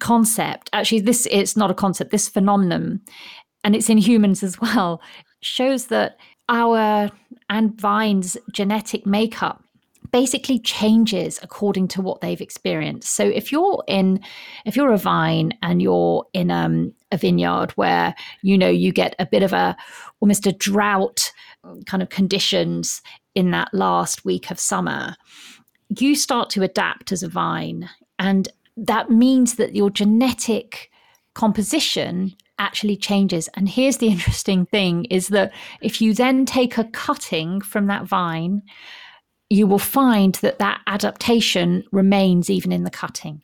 concept 0.00 0.68
actually, 0.72 1.00
this 1.00 1.28
it's 1.30 1.56
not 1.56 1.70
a 1.70 1.74
concept, 1.74 2.10
this 2.10 2.28
phenomenon, 2.28 3.00
and 3.62 3.76
it's 3.76 3.90
in 3.90 3.98
humans 3.98 4.42
as 4.42 4.60
well, 4.60 5.00
shows 5.42 5.86
that 5.86 6.16
our 6.48 7.10
and 7.48 7.80
vines' 7.80 8.36
genetic 8.52 9.06
makeup 9.06 9.61
basically 10.10 10.58
changes 10.58 11.38
according 11.42 11.88
to 11.88 12.02
what 12.02 12.20
they've 12.20 12.40
experienced. 12.40 13.12
So 13.12 13.24
if 13.24 13.52
you're 13.52 13.82
in, 13.86 14.20
if 14.64 14.76
you're 14.76 14.92
a 14.92 14.98
vine 14.98 15.52
and 15.62 15.80
you're 15.80 16.26
in 16.32 16.50
um, 16.50 16.92
a 17.10 17.16
vineyard 17.16 17.72
where 17.72 18.14
you 18.42 18.58
know 18.58 18.68
you 18.68 18.92
get 18.92 19.14
a 19.18 19.26
bit 19.26 19.42
of 19.42 19.52
a 19.52 19.76
almost 20.20 20.46
a 20.46 20.52
drought 20.52 21.32
kind 21.86 22.02
of 22.02 22.08
conditions 22.08 23.02
in 23.34 23.50
that 23.52 23.72
last 23.72 24.24
week 24.24 24.50
of 24.50 24.58
summer, 24.58 25.16
you 25.98 26.14
start 26.14 26.50
to 26.50 26.62
adapt 26.62 27.12
as 27.12 27.22
a 27.22 27.28
vine, 27.28 27.88
and 28.18 28.48
that 28.76 29.10
means 29.10 29.56
that 29.56 29.74
your 29.74 29.90
genetic 29.90 30.90
composition 31.34 32.34
actually 32.58 32.96
changes. 32.96 33.48
And 33.54 33.68
here's 33.68 33.98
the 33.98 34.08
interesting 34.16 34.66
thing 34.66 35.04
is 35.06 35.28
that 35.28 35.52
if 35.80 36.00
you 36.00 36.14
then 36.14 36.46
take 36.46 36.78
a 36.78 36.84
cutting 36.84 37.60
from 37.60 37.86
that 37.86 38.04
vine 38.04 38.62
you 39.52 39.66
will 39.66 39.78
find 39.78 40.36
that 40.36 40.58
that 40.58 40.80
adaptation 40.86 41.84
remains 41.92 42.48
even 42.48 42.72
in 42.72 42.84
the 42.84 42.90
cutting. 42.90 43.42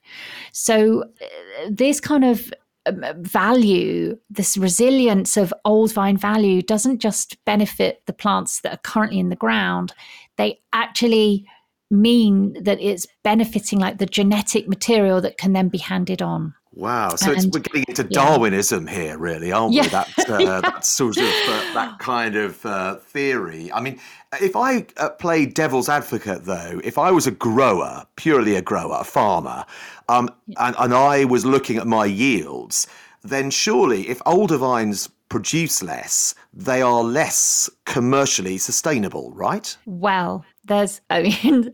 So, 0.53 1.03
uh, 1.03 1.69
this 1.69 2.01
kind 2.01 2.25
of 2.25 2.51
um, 2.87 3.05
value, 3.19 4.19
this 4.31 4.57
resilience 4.57 5.37
of 5.37 5.53
old 5.67 5.93
vine 5.93 6.17
value, 6.17 6.63
doesn't 6.63 7.01
just 7.01 7.37
benefit 7.45 8.03
the 8.07 8.15
plants 8.15 8.63
that 8.63 8.73
are 8.73 8.81
currently 8.83 9.19
in 9.19 9.29
the 9.29 9.37
ground, 9.37 9.93
they 10.39 10.59
actually 10.73 11.45
mean 11.91 12.57
that 12.63 12.81
it's 12.81 13.07
benefiting 13.23 13.79
like 13.79 13.99
the 13.99 14.07
genetic 14.07 14.67
material 14.67 15.21
that 15.21 15.37
can 15.37 15.53
then 15.53 15.69
be 15.69 15.79
handed 15.79 16.23
on. 16.23 16.55
Wow. 16.79 17.17
So 17.17 17.33
and, 17.33 17.53
we're 17.53 17.59
getting 17.59 17.85
into 17.89 18.05
yeah. 18.05 18.09
Darwinism 18.25 18.87
here, 18.87 19.19
really, 19.19 19.51
aren't 19.51 19.75
yeah. 19.75 19.83
we? 19.83 19.89
That, 19.89 20.09
uh, 20.31 20.39
yeah. 20.39 20.61
that 20.61 20.85
sort 20.85 21.17
of, 21.17 21.25
uh, 21.25 21.75
that 21.75 21.99
kind 21.99 22.37
of 22.37 22.65
uh, 22.65 22.95
theory. 22.97 23.73
I 23.73 23.81
mean, 23.81 23.99
if 24.41 24.55
I 24.55 24.87
uh, 24.97 25.09
play 25.11 25.45
devil's 25.45 25.89
advocate, 25.89 26.45
though, 26.45 26.81
if 26.85 26.97
I 26.97 27.11
was 27.11 27.27
a 27.27 27.33
grower, 27.33 28.07
purely 28.15 28.55
a 28.55 28.63
grower, 28.63 28.99
a 29.01 29.05
farmer, 29.05 29.67
um, 30.09 30.31
and, 30.57 30.77
and 30.79 30.95
I 30.95 31.25
was 31.25 31.45
looking 31.45 31.79
at 31.79 31.89
my 31.89 32.05
yields, 32.05 32.87
then 33.25 33.51
surely 33.51 34.09
if 34.09 34.23
older 34.25 34.57
vines 34.57 35.11
produce 35.29 35.83
less, 35.83 36.37
they 36.55 36.81
are 36.81 37.03
less 37.03 37.69
commercially 37.87 38.57
sustainable, 38.57 39.33
right? 39.33 39.77
Well, 39.85 40.45
there's, 40.65 41.01
I 41.11 41.23
mean, 41.43 41.73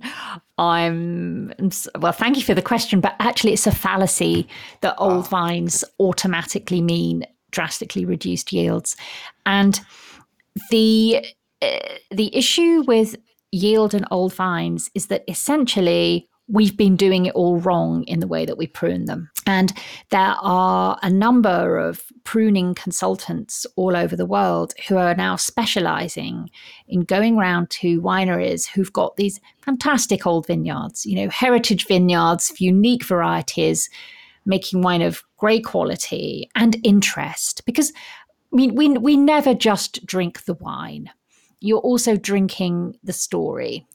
I'm, 0.59 1.53
well, 1.99 2.13
thank 2.13 2.37
you 2.37 2.43
for 2.43 2.55
the 2.55 2.63
question, 2.63 3.01
but 3.01 3.17
actually, 3.19 3.53
it's 3.53 3.67
a 3.67 3.73
fallacy 3.73 4.49
that 4.83 4.95
old 4.99 5.25
ah. 5.25 5.29
vines 5.29 5.85
automatically 5.99 6.81
mean 6.81 7.25
drastically 7.51 8.05
reduced 8.05 8.53
yields. 8.53 8.97
And 9.47 9.81
the, 10.71 11.25
uh, 11.63 11.79
the 12.11 12.35
issue 12.37 12.85
with 12.87 13.17
yield 13.53 13.95
and 13.95 14.07
old 14.11 14.35
vines 14.35 14.91
is 14.95 15.07
that 15.07 15.25
essentially 15.29 16.29
we've 16.49 16.77
been 16.77 16.97
doing 16.97 17.27
it 17.27 17.35
all 17.35 17.59
wrong 17.59 18.05
in 18.05 18.21
the 18.21 18.27
way 18.27 18.45
that 18.45 18.59
we 18.59 18.67
prune 18.67 19.07
them. 19.07 19.31
And 19.47 19.73
there 20.11 20.37
are 20.41 20.99
a 21.03 21.11
number 21.11 21.79
of 21.79 22.03
pruning 22.25 22.75
consultants 22.75 23.67
all 23.77 23.95
over 23.97 24.17
the 24.17 24.27
world 24.27 24.73
who 24.89 24.97
are 24.97 25.15
now 25.15 25.37
specializing 25.37 26.51
in 26.89 27.03
going 27.03 27.37
around 27.37 27.71
to 27.71 28.01
wineries 28.01 28.67
who've 28.67 28.93
got 28.93 29.17
these 29.17 29.41
fantastic 29.61 30.27
old 30.27 30.47
vineyards, 30.47 31.05
you 31.05 31.17
know, 31.17 31.29
heritage 31.29 31.87
vineyards, 31.87 32.53
unique 32.59 33.05
varieties, 33.05 33.91
making 34.47 34.83
wine 34.83 35.03
of 35.03 35.23
great 35.37 35.65
quality 35.65 36.49
and 36.55 36.77
interest. 36.83 37.65
Because 37.67 37.93
I 38.53 38.57
mean, 38.57 38.75
we, 38.75 38.89
we 38.91 39.17
never 39.17 39.53
just 39.53 40.07
drink 40.07 40.45
the 40.45 40.55
wine 40.55 41.11
you're 41.65 41.79
also 41.79 42.15
drinking 42.15 42.95
the 43.03 43.13
story. 43.13 43.87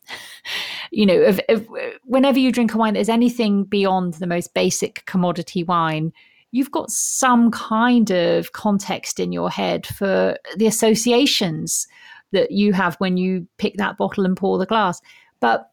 you 0.91 1.05
know, 1.05 1.13
if, 1.13 1.39
if, 1.47 1.67
whenever 2.03 2.39
you 2.39 2.51
drink 2.51 2.73
a 2.73 2.77
wine, 2.77 2.95
there's 2.95 3.10
anything 3.10 3.63
beyond 3.63 4.15
the 4.15 4.25
most 4.25 4.55
basic 4.55 5.05
commodity 5.05 5.63
wine. 5.63 6.12
You've 6.51 6.71
got 6.71 6.89
some 6.89 7.51
kind 7.51 8.10
of 8.10 8.53
context 8.53 9.19
in 9.19 9.32
your 9.32 9.51
head 9.51 9.86
for 9.86 10.36
the 10.58 10.65
associations 10.65 11.88
that 12.32 12.49
you 12.49 12.73
have 12.73 12.95
when 12.95 13.17
you 13.17 13.47
pick 13.60 13.77
that 13.77 13.97
bottle 13.97 14.25
and 14.25 14.36
pour 14.36 14.58
the 14.58 14.65
glass. 14.65 14.99
But 15.39 15.69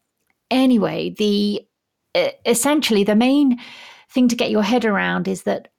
anyway, 0.51 1.15
the 1.17 1.65
essentially 2.45 3.03
the 3.03 3.15
main 3.15 3.57
thing 4.09 4.27
to 4.27 4.35
get 4.35 4.51
your 4.51 4.63
head 4.63 4.85
around 4.85 5.27
is 5.27 5.43
that 5.43 5.69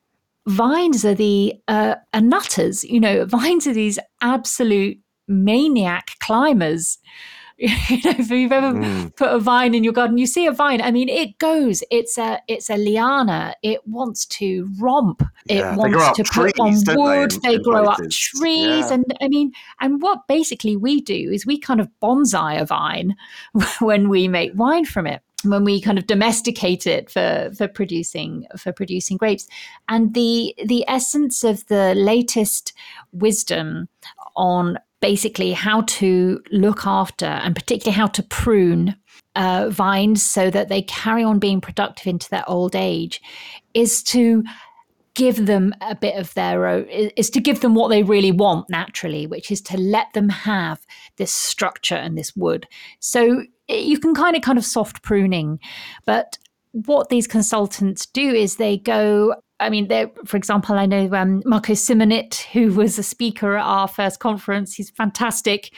vines 0.48 1.04
are 1.04 1.14
the 1.14 1.54
uh, 1.68 1.94
are 2.12 2.20
nutters. 2.20 2.82
You 2.82 2.98
know, 2.98 3.24
vines 3.28 3.68
are 3.68 3.72
these 3.72 4.00
absolute 4.20 4.98
maniac 5.28 6.12
climbers. 6.20 6.98
you 7.58 7.68
know, 8.04 8.14
if 8.16 8.30
you've 8.30 8.52
ever 8.52 8.72
mm. 8.72 9.16
put 9.16 9.32
a 9.32 9.40
vine 9.40 9.74
in 9.74 9.82
your 9.82 9.92
garden, 9.92 10.16
you 10.16 10.28
see 10.28 10.46
a 10.46 10.52
vine. 10.52 10.80
I 10.80 10.92
mean, 10.92 11.08
it 11.08 11.38
goes. 11.38 11.82
It's 11.90 12.16
a 12.16 12.40
it's 12.46 12.70
a 12.70 12.76
liana. 12.76 13.56
It 13.64 13.84
wants 13.84 14.26
to 14.26 14.68
romp. 14.80 15.24
It 15.48 15.64
wants 15.76 16.16
to 16.18 16.22
trees, 16.22 16.52
put 16.54 16.60
on 16.60 16.96
wood. 16.96 17.32
They, 17.42 17.56
they 17.56 17.58
grow 17.58 17.86
places. 17.86 18.04
up 18.04 18.40
trees, 18.40 18.90
yeah. 18.90 18.94
and 18.94 19.04
I 19.20 19.26
mean, 19.26 19.50
and 19.80 20.00
what 20.00 20.28
basically 20.28 20.76
we 20.76 21.00
do 21.00 21.30
is 21.32 21.46
we 21.46 21.58
kind 21.58 21.80
of 21.80 21.88
bonsai 22.00 22.60
a 22.60 22.64
vine 22.64 23.16
when 23.80 24.08
we 24.08 24.28
make 24.28 24.52
wine 24.54 24.84
from 24.84 25.08
it 25.08 25.20
when 25.44 25.64
we 25.64 25.80
kind 25.80 25.98
of 25.98 26.06
domesticate 26.06 26.86
it 26.86 27.10
for 27.10 27.50
for 27.56 27.68
producing 27.68 28.46
for 28.56 28.72
producing 28.72 29.16
grapes 29.16 29.46
and 29.88 30.14
the 30.14 30.54
the 30.64 30.84
essence 30.88 31.44
of 31.44 31.64
the 31.68 31.94
latest 31.94 32.72
wisdom 33.12 33.88
on 34.34 34.78
basically 35.00 35.52
how 35.52 35.82
to 35.82 36.42
look 36.50 36.86
after 36.86 37.26
and 37.26 37.54
particularly 37.54 37.96
how 37.96 38.06
to 38.06 38.22
prune 38.22 38.96
uh, 39.36 39.68
vines 39.70 40.22
so 40.22 40.50
that 40.50 40.68
they 40.68 40.82
carry 40.82 41.22
on 41.22 41.38
being 41.38 41.60
productive 41.60 42.06
into 42.06 42.28
their 42.30 42.48
old 42.48 42.74
age 42.74 43.20
is 43.74 44.02
to 44.02 44.42
give 45.14 45.46
them 45.46 45.74
a 45.80 45.94
bit 45.94 46.16
of 46.16 46.32
their 46.34 46.66
own 46.66 46.84
is 46.84 47.28
to 47.30 47.40
give 47.40 47.60
them 47.60 47.74
what 47.74 47.88
they 47.88 48.02
really 48.02 48.30
want 48.30 48.68
naturally 48.70 49.26
which 49.26 49.50
is 49.50 49.60
to 49.60 49.76
let 49.76 50.12
them 50.12 50.28
have 50.28 50.80
this 51.16 51.32
structure 51.32 51.96
and 51.96 52.16
this 52.16 52.34
wood. 52.36 52.66
So 53.00 53.44
you 53.68 53.98
can 53.98 54.14
kind 54.14 54.36
of 54.36 54.42
kind 54.42 54.58
of 54.58 54.64
soft 54.64 55.02
pruning 55.02 55.58
but 56.04 56.38
what 56.72 57.08
these 57.08 57.26
consultants 57.26 58.06
do 58.06 58.28
is 58.28 58.56
they 58.56 58.76
go 58.76 59.34
I 59.60 59.70
mean, 59.70 59.88
there, 59.88 60.10
for 60.24 60.36
example, 60.36 60.76
I 60.76 60.86
know 60.86 61.12
um, 61.14 61.42
Marco 61.44 61.72
Simonit, 61.72 62.42
who 62.52 62.72
was 62.72 62.96
a 62.98 63.02
speaker 63.02 63.56
at 63.56 63.64
our 63.64 63.88
first 63.88 64.20
conference. 64.20 64.74
He's 64.74 64.90
fantastic. 64.90 65.72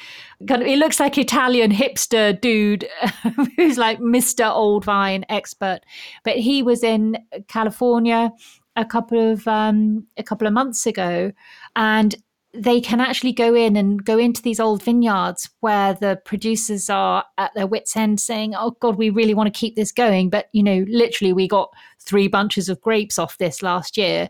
Kind 0.46 0.62
of, 0.62 0.68
he 0.68 0.76
looks 0.76 1.00
like 1.00 1.16
Italian 1.16 1.72
hipster 1.72 2.38
dude 2.38 2.86
who's 3.56 3.78
like 3.78 3.98
Mr. 4.00 4.50
Old 4.50 4.84
Vine 4.84 5.24
expert. 5.30 5.80
But 6.24 6.36
he 6.36 6.62
was 6.62 6.84
in 6.84 7.16
California 7.48 8.32
a 8.76 8.84
couple 8.84 9.32
of 9.32 9.48
um, 9.48 10.06
a 10.16 10.22
couple 10.22 10.46
of 10.46 10.52
months 10.52 10.86
ago, 10.86 11.32
and 11.74 12.14
they 12.52 12.80
can 12.80 13.00
actually 13.00 13.32
go 13.32 13.54
in 13.54 13.76
and 13.76 14.04
go 14.04 14.18
into 14.18 14.42
these 14.42 14.58
old 14.58 14.82
vineyards 14.82 15.48
where 15.60 15.94
the 15.94 16.20
producers 16.24 16.90
are 16.90 17.24
at 17.38 17.54
their 17.54 17.66
wits 17.66 17.96
end 17.96 18.18
saying 18.18 18.54
oh 18.56 18.72
god 18.80 18.96
we 18.96 19.08
really 19.08 19.34
want 19.34 19.52
to 19.52 19.58
keep 19.58 19.76
this 19.76 19.92
going 19.92 20.28
but 20.28 20.48
you 20.52 20.62
know 20.62 20.84
literally 20.88 21.32
we 21.32 21.46
got 21.46 21.72
three 22.00 22.26
bunches 22.26 22.68
of 22.68 22.80
grapes 22.80 23.18
off 23.18 23.38
this 23.38 23.62
last 23.62 23.96
year 23.96 24.28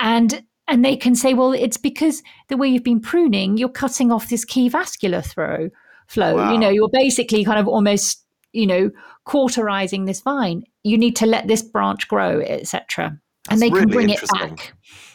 and 0.00 0.44
and 0.66 0.82
they 0.82 0.96
can 0.96 1.14
say 1.14 1.34
well 1.34 1.52
it's 1.52 1.76
because 1.76 2.22
the 2.48 2.56
way 2.56 2.66
you've 2.66 2.84
been 2.84 3.00
pruning 3.00 3.58
you're 3.58 3.68
cutting 3.68 4.10
off 4.10 4.30
this 4.30 4.44
key 4.44 4.68
vascular 4.68 5.20
throw 5.20 5.68
flow 6.06 6.36
wow. 6.36 6.52
you 6.52 6.58
know 6.58 6.70
you're 6.70 6.90
basically 6.90 7.44
kind 7.44 7.58
of 7.58 7.68
almost 7.68 8.22
you 8.52 8.66
know, 8.66 8.90
cauterizing 9.24 10.04
this 10.04 10.20
vine. 10.20 10.64
You 10.84 10.98
need 10.98 11.16
to 11.16 11.26
let 11.26 11.48
this 11.48 11.62
branch 11.62 12.08
grow, 12.08 12.40
etc. 12.40 13.18
And 13.50 13.60
they 13.60 13.70
really 13.70 13.80
can 13.80 13.90
bring 13.90 14.10
it 14.10 14.20
back. 14.32 14.74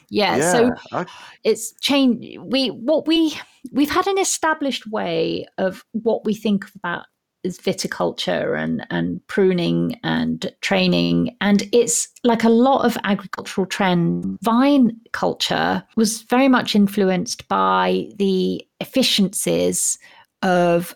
Yeah, 0.09 0.51
so 0.51 0.71
okay. 0.93 1.11
it's 1.43 1.73
changed 1.79 2.39
we 2.41 2.69
what 2.69 3.07
we 3.07 3.37
we've 3.71 3.89
had 3.89 4.07
an 4.07 4.17
established 4.17 4.87
way 4.87 5.45
of 5.57 5.83
what 5.91 6.23
we 6.25 6.33
think 6.33 6.65
about 6.75 7.05
is 7.43 7.59
viticulture 7.59 8.57
and 8.57 8.85
and 8.89 9.25
pruning 9.27 9.99
and 10.03 10.53
training 10.61 11.35
and 11.41 11.63
it's 11.71 12.07
like 12.23 12.43
a 12.43 12.49
lot 12.49 12.85
of 12.85 12.97
agricultural 13.03 13.67
trend 13.67 14.37
vine 14.41 14.91
culture 15.11 15.83
was 15.95 16.21
very 16.23 16.47
much 16.47 16.75
influenced 16.75 17.47
by 17.47 18.09
the 18.17 18.65
efficiencies 18.79 19.97
of 20.41 20.95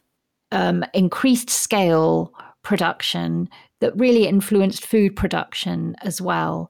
um, 0.52 0.84
increased 0.94 1.50
scale 1.50 2.34
production 2.64 3.50
that 3.80 3.98
really 3.98 4.28
influenced 4.28 4.86
food 4.86 5.16
production 5.16 5.96
as 6.02 6.22
well 6.22 6.70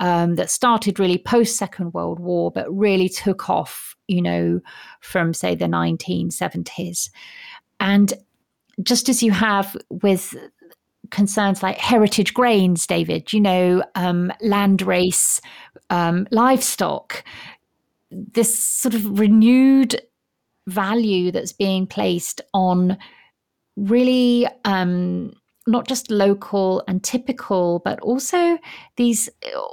um, 0.00 0.36
that 0.36 0.50
started 0.50 0.98
really 0.98 1.18
post 1.18 1.56
Second 1.56 1.92
World 1.92 2.18
War, 2.20 2.50
but 2.50 2.72
really 2.74 3.08
took 3.08 3.48
off, 3.48 3.96
you 4.08 4.22
know, 4.22 4.60
from 5.00 5.32
say 5.34 5.54
the 5.54 5.66
1970s. 5.66 7.10
And 7.80 8.14
just 8.82 9.08
as 9.08 9.22
you 9.22 9.32
have 9.32 9.76
with 9.90 10.34
concerns 11.10 11.62
like 11.62 11.78
heritage 11.78 12.34
grains, 12.34 12.86
David, 12.86 13.32
you 13.32 13.40
know, 13.40 13.82
um, 13.94 14.32
landrace, 14.42 15.40
um, 15.90 16.26
livestock, 16.30 17.22
this 18.10 18.58
sort 18.58 18.94
of 18.94 19.18
renewed 19.18 20.00
value 20.66 21.30
that's 21.30 21.52
being 21.52 21.86
placed 21.86 22.40
on 22.54 22.96
really 23.76 24.46
um, 24.64 25.32
not 25.66 25.86
just 25.86 26.10
local 26.10 26.82
and 26.88 27.02
typical, 27.02 27.80
but 27.84 28.00
also 28.00 28.58
these 28.96 29.28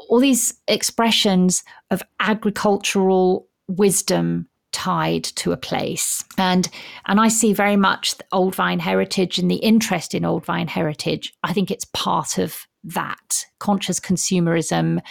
all 0.10 0.20
these 0.20 0.54
expressions 0.68 1.64
of 1.92 2.04
agricultural 2.20 3.48
wisdom 3.68 4.48
tied 4.72 5.24
to 5.24 5.52
a 5.52 5.58
place. 5.58 6.24
And 6.38 6.70
and 7.08 7.20
i 7.20 7.28
see 7.28 7.54
very 7.54 7.76
much 7.76 8.16
old 8.32 8.56
vine 8.56 8.80
heritage 8.80 9.40
and 9.40 9.50
the 9.50 9.56
interest 9.56 10.14
in 10.14 10.26
old 10.26 10.46
vine 10.46 10.68
heritage. 10.68 11.34
I 11.44 11.54
think 11.54 11.72
it's 11.72 11.86
part 11.94 12.38
of 12.38 12.68
that 12.84 13.46
conscious 13.60 14.00
consumerism 14.00 15.02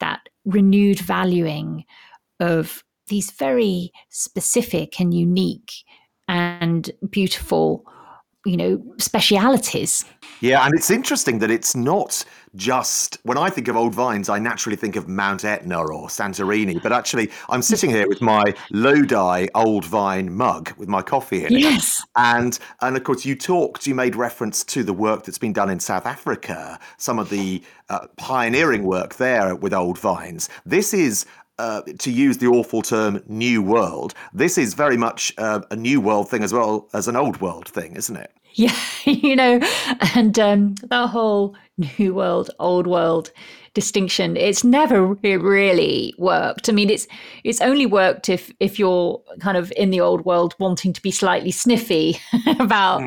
that 0.00 0.28
renewed 0.44 1.00
valuing 1.00 1.84
of 2.40 2.84
these 3.08 3.30
very 3.30 3.92
specific 4.10 5.00
and 5.00 5.14
unique 5.14 5.72
and 6.28 6.90
beautiful 7.10 7.84
you 8.46 8.56
know 8.56 8.82
specialities 8.98 10.04
Yeah, 10.40 10.64
and 10.64 10.74
it's 10.74 10.90
interesting 10.90 11.38
that 11.40 11.50
it's 11.50 11.74
not 11.74 12.24
just 12.56 13.18
when 13.22 13.38
I 13.38 13.50
think 13.50 13.68
of 13.68 13.76
old 13.76 13.94
vines, 13.94 14.28
I 14.28 14.38
naturally 14.38 14.76
think 14.76 14.96
of 14.96 15.08
Mount 15.08 15.44
Etna 15.44 15.78
or 15.78 16.08
Santorini. 16.08 16.82
But 16.82 16.92
actually, 16.92 17.30
I'm 17.48 17.62
sitting 17.62 17.90
here 17.90 18.08
with 18.08 18.20
my 18.20 18.42
Lodi 18.70 19.46
old 19.54 19.84
vine 19.84 20.34
mug 20.34 20.72
with 20.76 20.88
my 20.88 21.02
coffee 21.02 21.44
in 21.44 21.54
it. 21.54 21.60
yes 21.60 22.04
And 22.16 22.58
and 22.80 22.96
of 22.96 23.04
course, 23.04 23.24
you 23.24 23.34
talked, 23.34 23.86
you 23.86 23.94
made 23.94 24.16
reference 24.16 24.64
to 24.64 24.82
the 24.82 24.92
work 24.92 25.24
that's 25.24 25.38
been 25.38 25.52
done 25.52 25.70
in 25.70 25.80
South 25.80 26.06
Africa, 26.06 26.78
some 26.96 27.18
of 27.18 27.30
the 27.30 27.62
uh, 27.88 28.06
pioneering 28.16 28.84
work 28.84 29.16
there 29.16 29.54
with 29.54 29.72
old 29.72 29.98
vines. 29.98 30.48
This 30.64 30.92
is. 30.92 31.26
Uh, 31.58 31.80
to 31.98 32.10
use 32.10 32.36
the 32.36 32.46
awful 32.46 32.82
term 32.82 33.22
new 33.28 33.62
world, 33.62 34.12
this 34.34 34.58
is 34.58 34.74
very 34.74 34.96
much 34.98 35.32
uh, 35.38 35.60
a 35.70 35.76
new 35.76 36.02
world 36.02 36.28
thing 36.28 36.42
as 36.42 36.52
well 36.52 36.86
as 36.92 37.08
an 37.08 37.16
old 37.16 37.40
world 37.40 37.66
thing, 37.66 37.96
isn't 37.96 38.16
it? 38.16 38.30
Yeah, 38.58 38.74
you 39.04 39.36
know, 39.36 39.60
and 40.14 40.38
um, 40.38 40.76
that 40.84 41.08
whole 41.08 41.54
new 41.98 42.14
world, 42.14 42.50
old 42.58 42.86
world 42.86 43.30
distinction, 43.76 44.38
it's 44.38 44.64
never 44.64 45.08
re- 45.08 45.36
really 45.36 46.14
worked. 46.16 46.70
I 46.70 46.72
mean, 46.72 46.88
it's 46.88 47.06
it's 47.44 47.60
only 47.60 47.84
worked 47.84 48.30
if 48.30 48.50
if 48.58 48.78
you're 48.78 49.22
kind 49.38 49.58
of 49.58 49.70
in 49.76 49.90
the 49.90 50.00
old 50.00 50.24
world 50.24 50.54
wanting 50.58 50.94
to 50.94 51.02
be 51.02 51.10
slightly 51.10 51.50
sniffy 51.50 52.18
about 52.58 53.02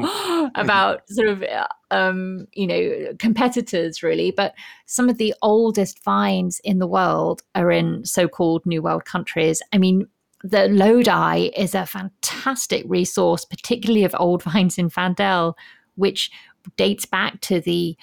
about 0.55 1.01
sort 1.09 1.27
of 1.27 1.41
uh, 1.41 1.67
um, 1.89 2.45
you 2.53 2.67
know 2.67 3.13
competitors, 3.17 4.03
really. 4.03 4.29
But 4.29 4.53
some 4.85 5.09
of 5.09 5.17
the 5.17 5.33
oldest 5.41 6.03
vines 6.03 6.61
in 6.63 6.77
the 6.77 6.87
world 6.87 7.41
are 7.55 7.71
in 7.71 8.05
so-called 8.05 8.63
new 8.67 8.83
world 8.83 9.05
countries. 9.05 9.63
I 9.73 9.79
mean, 9.79 10.07
the 10.43 10.67
Lodi 10.67 11.47
is 11.57 11.73
a 11.73 11.87
fantastic 11.87 12.85
resource, 12.87 13.43
particularly 13.43 14.03
of 14.03 14.15
old 14.19 14.43
vines 14.49 14.77
Zinfandel, 14.77 15.55
which 15.95 16.29
dates 16.77 17.07
back 17.07 17.41
to 17.41 17.59
the 17.59 17.97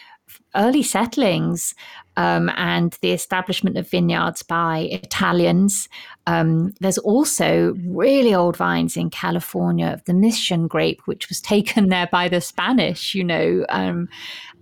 early 0.55 0.83
settlings 0.83 1.75
um, 2.17 2.51
and 2.57 2.97
the 3.03 3.13
establishment 3.13 3.77
of 3.77 3.89
vineyards 3.89 4.43
by 4.43 4.89
Italians. 4.91 5.89
Um, 6.27 6.73
there's 6.81 6.99
also 6.99 7.75
really 7.87 8.35
old 8.35 8.57
vines 8.57 8.97
in 8.97 9.11
California 9.11 9.89
of 9.89 10.05
the 10.05 10.15
mission 10.15 10.67
grape, 10.67 11.03
which 11.05 11.29
was 11.29 11.41
taken 11.43 11.89
there 11.89 12.09
by 12.11 12.29
the 12.29 12.41
Spanish, 12.41 13.15
you 13.15 13.25
know. 13.25 13.65
Um, 13.69 14.09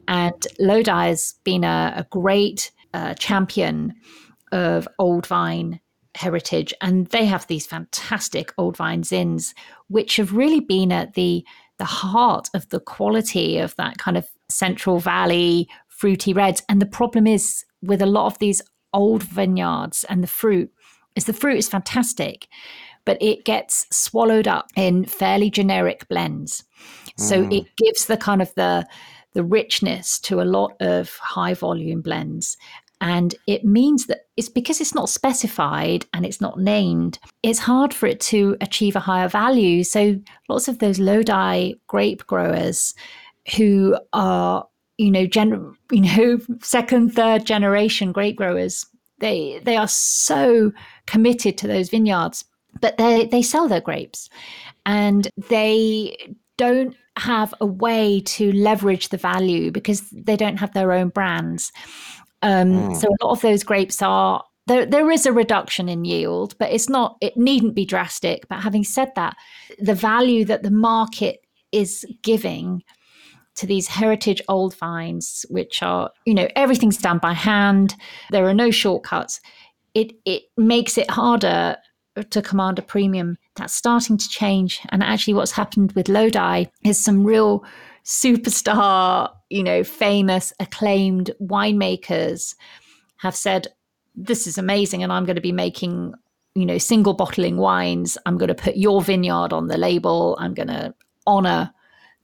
and 0.09 0.47
Lodi 0.59 0.91
has 0.91 1.35
been 1.45 1.65
a, 1.65 1.95
a 1.97 2.07
great 2.11 2.71
uh, 2.93 3.15
champion 3.15 3.95
of 4.53 4.87
old 4.99 5.27
vine 5.27 5.81
heritage 6.17 6.73
and 6.81 7.09
they 7.09 7.25
have 7.25 7.47
these 7.49 7.67
fantastic 7.67 8.53
old 8.57 8.77
vine 8.77 9.03
zins 9.03 9.53
which 9.89 10.17
have 10.17 10.33
really 10.33 10.61
been 10.61 10.93
at 10.93 11.15
the 11.15 11.45
the 11.79 11.85
heart 11.85 12.49
of 12.55 12.69
the 12.69 12.79
quality 12.79 13.59
of 13.59 13.75
that 13.77 13.99
kind 13.99 14.17
of 14.17 14.29
central 14.55 14.99
valley 14.99 15.69
fruity 15.89 16.33
reds. 16.33 16.63
And 16.69 16.81
the 16.81 16.87
problem 16.87 17.27
is 17.27 17.65
with 17.83 18.03
a 18.03 18.07
lot 18.07 18.27
of 18.27 18.39
these 18.39 18.63
old 18.93 19.23
vineyards 19.23 20.05
and 20.09 20.23
the 20.23 20.29
fruit 20.29 20.71
is 21.17 21.25
the 21.25 21.33
fruit 21.33 21.59
is 21.59 21.69
fantastic 21.69 22.49
but 23.05 23.21
it 23.21 23.45
gets 23.45 23.87
swallowed 23.91 24.49
up 24.49 24.69
in 24.77 25.05
fairly 25.05 25.51
generic 25.51 26.09
blends. 26.09 26.65
So 27.17 27.45
mm. 27.45 27.59
it 27.61 27.67
gives 27.77 28.07
the 28.07 28.17
kind 28.17 28.43
of 28.43 28.55
the 28.55 28.87
the 29.35 29.45
richness 29.45 30.21
to 30.21 30.41
a 30.41 30.43
lot 30.43 30.77
of 30.81 31.17
high 31.17 31.55
volume 31.55 32.01
blends. 32.01 32.57
And 33.01 33.35
it 33.49 33.65
means 33.65 34.07
that 34.07 34.27
it's 34.37 34.49
because 34.49 34.81
it's 34.81 34.95
not 34.95 35.09
specified 35.09 36.07
and 36.15 36.25
it's 36.25 36.41
not 36.41 36.61
named, 36.61 37.19
it's 37.43 37.59
hard 37.59 37.93
for 37.93 38.07
it 38.07 38.21
to 38.21 38.57
achieve 38.61 38.95
a 38.95 39.01
higher 39.01 39.29
value. 39.29 39.83
So 39.83 40.21
lots 40.49 40.69
of 40.69 40.79
those 40.79 41.01
low 41.01 41.17
Lodi 41.17 41.75
grape 41.89 42.27
growers 42.29 42.95
who 43.57 43.97
are, 44.13 44.67
you 44.99 45.11
know, 45.11 45.27
gen- 45.27 45.77
you 45.91 46.01
know, 46.01 46.39
second, 46.61 47.15
third 47.15 47.45
generation 47.45 48.13
grape 48.13 48.37
growers, 48.37 48.87
they 49.19 49.61
they 49.65 49.77
are 49.77 49.89
so 49.89 50.73
committed 51.07 51.57
to 51.59 51.67
those 51.67 51.89
vineyards, 51.89 52.45
but 52.81 52.97
they 52.97 53.27
they 53.27 53.43
sell 53.43 53.69
their 53.69 53.81
grapes 53.81 54.29
and 54.87 55.29
they 55.49 56.17
don't 56.57 56.97
have 57.17 57.55
a 57.61 57.67
way 57.67 58.21
to 58.21 58.53
leverage 58.53 59.09
the 59.09 59.17
value 59.17 59.71
because 59.71 60.09
they 60.11 60.37
don't 60.37 60.57
have 60.57 60.73
their 60.75 60.93
own 60.93 61.09
brands. 61.09 61.73
Um, 62.43 62.95
So 62.95 63.09
a 63.09 63.25
lot 63.25 63.33
of 63.33 63.41
those 63.41 63.65
grapes 63.65 64.03
are 64.03 64.45
there. 64.67 64.85
There 64.85 65.11
is 65.11 65.27
a 65.27 65.33
reduction 65.33 65.89
in 65.89 66.05
yield, 66.05 66.57
but 66.59 66.73
it's 66.73 66.89
not. 66.89 67.17
It 67.21 67.37
needn't 67.37 67.75
be 67.75 67.87
drastic. 67.87 68.49
But 68.49 68.61
having 68.61 68.85
said 68.85 69.13
that, 69.15 69.37
the 69.79 69.95
value 69.95 70.45
that 70.47 70.63
the 70.63 70.71
market 70.71 71.45
is 71.73 72.05
giving 72.23 72.83
to 73.57 73.67
these 73.67 73.89
heritage 73.89 74.43
old 74.49 74.75
vines, 74.77 75.47
which 75.49 75.83
are 75.83 76.11
you 76.25 76.35
know 76.35 76.49
everything's 76.57 76.99
done 76.99 77.19
by 77.19 77.33
hand. 77.33 77.95
There 78.31 78.47
are 78.47 78.55
no 78.55 78.71
shortcuts. 78.71 79.41
It 79.95 80.13
it 80.25 80.45
makes 80.57 80.99
it 80.99 81.11
harder 81.11 81.77
to 82.31 82.43
command 82.43 82.79
a 82.79 82.83
premium. 82.83 83.37
That's 83.57 83.75
starting 83.75 84.17
to 84.19 84.29
change. 84.29 84.81
And 84.91 85.03
actually, 85.03 85.35
what's 85.35 85.53
happened 85.53 85.93
with 85.93 86.09
Lodi 86.09 86.67
is 86.85 86.99
some 86.99 87.25
real 87.25 87.65
superstar, 88.05 89.33
you 89.51 89.63
know, 89.63 89.83
famous, 89.83 90.53
acclaimed 90.61 91.31
winemakers 91.41 92.55
have 93.19 93.35
said, 93.35 93.69
This 94.15 94.47
is 94.47 94.59
amazing, 94.59 95.03
and 95.03 95.13
I'm 95.13 95.25
going 95.25 95.37
to 95.37 95.43
be 95.43 95.53
making, 95.53 96.15
you 96.55 96.67
know, 96.67 96.79
single 96.79 97.15
bottling 97.15 97.57
wines. 97.57 98.17
I'm 98.27 98.39
going 98.39 98.49
to 98.49 98.55
put 98.55 98.77
your 98.77 99.03
vineyard 99.03 99.53
on 99.53 99.69
the 99.69 99.79
label. 99.79 100.37
I'm 100.39 100.55
going 100.55 100.69
to 100.69 100.95
honor 101.27 101.73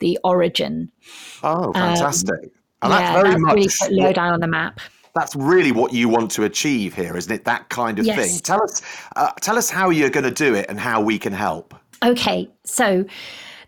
the 0.01 0.19
origin. 0.25 0.91
Oh, 1.43 1.73
fantastic. 1.73 2.35
and 2.83 2.91
yeah, 2.93 2.99
that's 2.99 3.13
very 3.15 3.31
that's 3.31 3.41
much 3.43 3.55
really 3.55 3.69
put 3.69 3.91
what- 3.93 4.17
Lodi 4.17 4.21
on 4.21 4.41
the 4.41 4.47
map. 4.49 4.81
that's 5.15 5.37
really 5.37 5.73
what 5.73 5.93
you 5.93 6.09
want 6.09 6.31
to 6.33 6.45
achieve 6.45 6.95
here, 6.95 7.17
isn't 7.17 7.33
it? 7.33 7.45
That 7.45 7.69
kind 7.69 7.99
of 7.99 8.07
Yes. 8.07 8.17
thing. 8.19 8.41
Tell 8.41 8.63
us, 8.63 8.81
uh, 9.17 9.31
tell 9.41 9.57
us 9.59 9.71
how 9.71 9.91
you're 9.91 10.11
going 10.11 10.25
to 10.25 10.31
do 10.31 10.55
it 10.55 10.67
and 10.69 10.79
how 10.81 11.01
we 11.01 11.19
can 11.19 11.33
help. 11.33 11.75
Okay, 12.05 12.49
so 12.65 13.05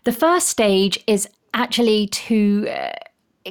the 0.05 0.11
first 0.11 0.47
stage 0.49 0.99
is 1.05 1.27
actually 1.53 2.07
to 2.07 2.67
uh, 2.69 2.91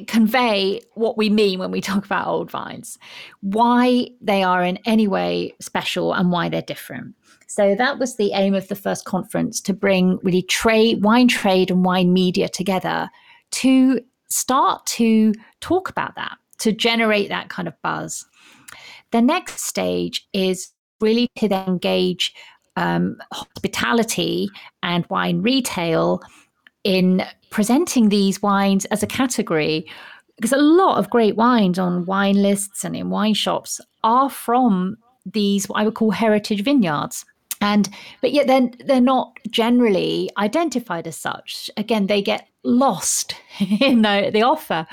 convey 0.07 0.81
what 0.95 1.17
we 1.17 1.29
mean 1.29 1.59
when 1.59 1.71
we 1.71 1.79
talk 1.81 2.03
about 2.05 2.27
old 2.27 2.49
vines, 2.51 2.97
why 3.41 4.07
they 4.19 4.43
are 4.43 4.63
in 4.63 4.77
any 4.85 5.07
way 5.07 5.53
special 5.61 6.13
and 6.13 6.31
why 6.31 6.49
they're 6.49 6.61
different. 6.63 7.15
So 7.53 7.75
that 7.75 7.99
was 7.99 8.15
the 8.15 8.31
aim 8.33 8.55
of 8.55 8.67
the 8.67 8.75
first 8.75 9.05
conference 9.05 9.61
to 9.61 9.73
bring 9.73 10.17
really 10.23 10.41
trade, 10.41 11.03
wine 11.03 11.27
trade 11.27 11.69
and 11.69 11.85
wine 11.85 12.11
media 12.11 12.49
together 12.49 13.11
to 13.51 14.01
start 14.27 14.83
to 14.87 15.35
talk 15.59 15.87
about 15.87 16.15
that 16.15 16.35
to 16.57 16.71
generate 16.71 17.29
that 17.29 17.49
kind 17.49 17.67
of 17.67 17.79
buzz. 17.83 18.25
The 19.11 19.21
next 19.21 19.65
stage 19.65 20.27
is 20.33 20.71
really 20.99 21.29
to 21.37 21.47
then 21.47 21.67
engage 21.67 22.33
um, 22.75 23.17
hospitality 23.31 24.49
and 24.81 25.05
wine 25.11 25.43
retail 25.43 26.21
in 26.83 27.23
presenting 27.51 28.09
these 28.09 28.41
wines 28.41 28.85
as 28.85 29.03
a 29.03 29.07
category 29.07 29.85
because 30.37 30.53
a 30.53 30.57
lot 30.57 30.97
of 30.97 31.11
great 31.11 31.35
wines 31.35 31.77
on 31.77 32.05
wine 32.05 32.41
lists 32.41 32.83
and 32.83 32.95
in 32.95 33.11
wine 33.11 33.35
shops 33.35 33.79
are 34.03 34.31
from 34.31 34.97
these 35.23 35.69
what 35.69 35.79
I 35.79 35.85
would 35.85 35.93
call 35.93 36.09
heritage 36.09 36.63
vineyards. 36.63 37.25
And 37.63 37.89
but 38.21 38.33
yet 38.33 38.47
then 38.47 38.75
they're, 38.77 38.87
they're 38.87 39.01
not 39.01 39.37
generally 39.49 40.29
identified 40.37 41.07
as 41.07 41.15
such. 41.17 41.69
Again, 41.77 42.07
they 42.07 42.21
get 42.21 42.47
lost 42.63 43.35
in 43.79 44.01
the, 44.01 44.29
the 44.33 44.41
offer. 44.41 44.85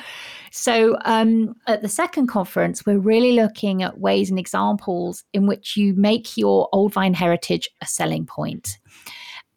So 0.52 0.96
um, 1.04 1.54
at 1.66 1.83
the 1.83 1.88
second 1.88 2.28
conference, 2.28 2.87
we're 2.87 2.98
really 2.98 3.33
looking 3.33 3.83
at 3.83 3.98
ways 3.98 4.30
and 4.30 4.38
examples 4.38 5.24
in 5.33 5.46
which 5.46 5.76
you 5.76 5.94
make 5.94 6.37
your 6.37 6.68
old 6.72 6.92
vine 6.92 7.14
heritage 7.14 7.68
a 7.80 7.87
selling 7.87 8.26
point. 8.26 8.78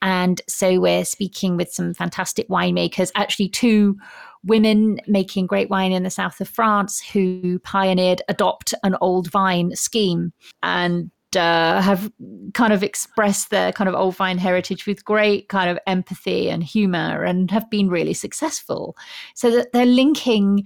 And 0.02 0.42
so 0.50 0.80
we're 0.80 1.06
speaking 1.06 1.56
with 1.56 1.72
some 1.72 1.94
fantastic 1.94 2.50
winemakers, 2.50 3.12
actually, 3.16 3.50
two 3.50 3.98
women 4.44 5.00
making 5.08 5.48
great 5.48 5.70
wine 5.70 5.92
in 5.92 6.04
the 6.04 6.10
south 6.10 6.42
of 6.42 6.50
France 6.50 7.00
who 7.00 7.58
pioneered 7.60 8.22
Adopt 8.28 8.74
an 8.84 8.98
Old 9.00 9.32
Vine 9.32 9.76
scheme. 9.76 10.34
And 10.62 11.10
uh, 11.36 11.82
have 11.82 12.12
kind 12.54 12.74
of 12.74 12.84
expressed 12.84 13.50
their 13.50 13.72
kind 13.72 13.90
of 13.90 13.96
old 13.96 14.16
vine 14.16 14.38
heritage 14.38 14.86
with 14.86 15.04
great 15.06 15.50
kind 15.50 15.70
of 15.70 15.80
empathy 15.88 16.50
and 16.50 16.64
humor 16.64 17.24
and 17.24 17.52
have 17.52 17.70
been 17.70 17.90
really 17.90 18.14
successful. 18.14 18.96
So 19.36 19.52
that 19.52 19.72
they're 19.74 19.86
linking 19.86 20.64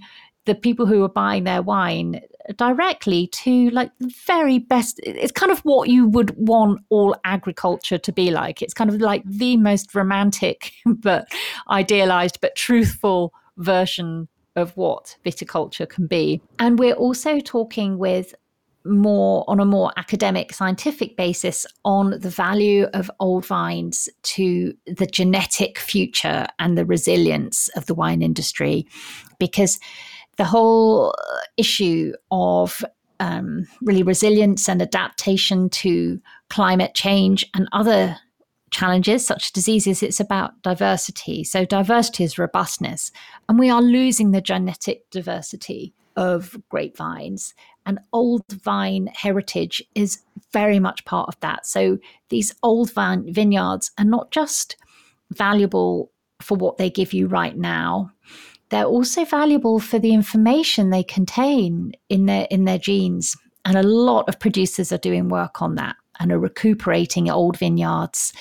the 0.48 0.54
people 0.54 0.86
who 0.86 1.04
are 1.04 1.10
buying 1.10 1.44
their 1.44 1.60
wine 1.60 2.22
directly 2.56 3.26
to 3.26 3.68
like 3.70 3.90
the 3.98 4.10
very 4.26 4.58
best 4.58 4.98
it's 5.04 5.30
kind 5.30 5.52
of 5.52 5.58
what 5.60 5.90
you 5.90 6.08
would 6.08 6.34
want 6.38 6.80
all 6.88 7.14
agriculture 7.24 7.98
to 7.98 8.10
be 8.10 8.30
like 8.30 8.62
it's 8.62 8.72
kind 8.72 8.88
of 8.88 8.98
like 8.98 9.22
the 9.26 9.58
most 9.58 9.94
romantic 9.94 10.72
but 10.86 11.28
idealized 11.68 12.38
but 12.40 12.56
truthful 12.56 13.34
version 13.58 14.26
of 14.56 14.74
what 14.74 15.16
viticulture 15.26 15.86
can 15.86 16.06
be 16.06 16.40
and 16.58 16.78
we're 16.78 16.94
also 16.94 17.38
talking 17.40 17.98
with 17.98 18.34
more 18.88 19.44
on 19.48 19.60
a 19.60 19.64
more 19.64 19.92
academic 19.96 20.52
scientific 20.52 21.16
basis 21.16 21.66
on 21.84 22.18
the 22.18 22.30
value 22.30 22.86
of 22.94 23.10
old 23.20 23.46
vines 23.46 24.08
to 24.22 24.74
the 24.86 25.06
genetic 25.06 25.78
future 25.78 26.46
and 26.58 26.76
the 26.76 26.84
resilience 26.84 27.68
of 27.76 27.86
the 27.86 27.94
wine 27.94 28.22
industry. 28.22 28.86
Because 29.38 29.78
the 30.36 30.44
whole 30.44 31.14
issue 31.56 32.12
of 32.30 32.84
um, 33.20 33.66
really 33.82 34.02
resilience 34.02 34.68
and 34.68 34.80
adaptation 34.80 35.68
to 35.70 36.20
climate 36.48 36.94
change 36.94 37.44
and 37.54 37.68
other 37.72 38.16
challenges 38.70 39.26
such 39.26 39.46
as 39.46 39.50
diseases 39.50 40.02
it's 40.02 40.20
about 40.20 40.60
diversity. 40.62 41.42
So 41.42 41.64
diversity 41.64 42.24
is 42.24 42.38
robustness 42.38 43.10
and 43.48 43.58
we 43.58 43.70
are 43.70 43.82
losing 43.82 44.30
the 44.30 44.40
genetic 44.40 45.08
diversity 45.10 45.94
of 46.18 46.60
grapevines 46.68 47.54
and 47.86 48.00
old 48.12 48.42
vine 48.50 49.06
heritage 49.14 49.80
is 49.94 50.18
very 50.52 50.80
much 50.80 51.04
part 51.04 51.28
of 51.28 51.38
that. 51.40 51.64
So 51.64 51.98
these 52.28 52.54
old 52.64 52.92
vine 52.92 53.32
vineyards 53.32 53.92
are 53.98 54.04
not 54.04 54.32
just 54.32 54.76
valuable 55.30 56.10
for 56.42 56.56
what 56.56 56.76
they 56.76 56.90
give 56.90 57.12
you 57.12 57.28
right 57.28 57.56
now, 57.56 58.10
they're 58.70 58.84
also 58.84 59.24
valuable 59.24 59.78
for 59.78 60.00
the 60.00 60.12
information 60.12 60.90
they 60.90 61.04
contain 61.04 61.92
in 62.08 62.26
their 62.26 62.46
in 62.50 62.64
their 62.64 62.78
genes. 62.78 63.36
And 63.64 63.76
a 63.76 63.82
lot 63.82 64.28
of 64.28 64.40
producers 64.40 64.92
are 64.92 64.98
doing 64.98 65.28
work 65.28 65.62
on 65.62 65.76
that 65.76 65.96
and 66.18 66.32
are 66.32 66.38
recuperating 66.38 67.30
old 67.30 67.56
vineyards 67.56 68.32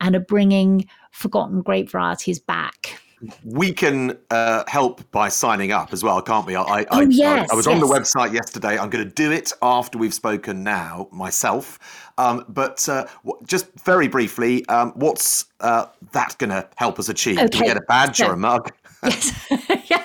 and 0.00 0.16
are 0.16 0.20
bringing 0.20 0.86
forgotten 1.12 1.60
grape 1.60 1.90
varieties 1.90 2.38
back 2.38 2.98
we 3.44 3.72
can 3.72 4.18
uh, 4.30 4.64
help 4.66 5.08
by 5.10 5.28
signing 5.28 5.72
up 5.72 5.92
as 5.92 6.02
well, 6.02 6.20
can't 6.22 6.46
we? 6.46 6.56
I, 6.56 6.62
I, 6.62 6.86
oh, 6.90 7.00
yes, 7.00 7.48
I, 7.50 7.54
I 7.54 7.56
was 7.56 7.66
yes. 7.66 7.74
on 7.74 7.80
the 7.80 7.86
website 7.86 8.32
yesterday. 8.32 8.78
I'm 8.78 8.90
going 8.90 9.04
to 9.04 9.10
do 9.10 9.30
it 9.32 9.52
after 9.62 9.98
we've 9.98 10.14
spoken 10.14 10.62
now 10.62 11.08
myself. 11.12 11.78
Um, 12.18 12.44
but 12.48 12.88
uh, 12.88 13.06
just 13.46 13.66
very 13.84 14.08
briefly, 14.08 14.66
um, 14.68 14.92
what's 14.96 15.46
uh, 15.60 15.86
that 16.12 16.36
going 16.38 16.50
to 16.50 16.68
help 16.76 16.98
us 16.98 17.08
achieve? 17.08 17.38
Okay. 17.38 17.48
Do 17.48 17.60
we 17.60 17.66
get 17.66 17.76
a 17.76 17.82
badge 17.82 18.16
so, 18.16 18.28
or 18.28 18.32
a 18.34 18.36
mug? 18.36 18.72
yes. 19.02 19.50
yeah. 19.90 20.04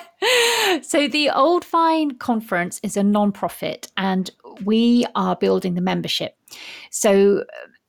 So 0.82 1.08
the 1.08 1.30
Old 1.30 1.64
Vine 1.64 2.16
Conference 2.18 2.80
is 2.82 2.96
a 2.96 3.02
non-profit, 3.02 3.90
and 3.96 4.30
we 4.64 5.04
are 5.14 5.36
building 5.36 5.74
the 5.74 5.80
membership. 5.80 6.36
So 6.90 7.44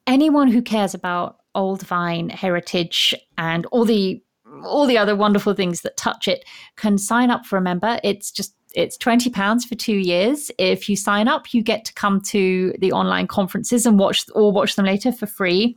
anyone 0.07 0.49
who 0.49 0.61
cares 0.61 0.93
about 0.93 1.39
Old 1.55 1.83
Vine 1.83 2.29
heritage 2.29 3.13
and 3.37 3.65
all 3.67 3.85
the 3.85 4.21
all 4.65 4.85
the 4.85 4.97
other 4.97 5.15
wonderful 5.15 5.53
things 5.53 5.81
that 5.81 5.97
touch 5.97 6.27
it 6.27 6.45
can 6.75 6.97
sign 6.97 7.29
up 7.29 7.45
for 7.45 7.57
a 7.57 7.61
member. 7.61 7.99
It's 8.03 8.31
just 8.31 8.55
it's 8.75 8.97
20 8.97 9.29
pounds 9.29 9.65
for 9.65 9.75
two 9.75 9.97
years. 9.97 10.49
If 10.57 10.89
you 10.89 10.95
sign 10.95 11.27
up 11.27 11.53
you 11.53 11.61
get 11.61 11.85
to 11.85 11.93
come 11.93 12.21
to 12.21 12.73
the 12.79 12.91
online 12.91 13.27
conferences 13.27 13.85
and 13.85 13.99
watch 13.99 14.25
or 14.33 14.51
watch 14.51 14.75
them 14.75 14.85
later 14.85 15.11
for 15.11 15.27
free. 15.27 15.75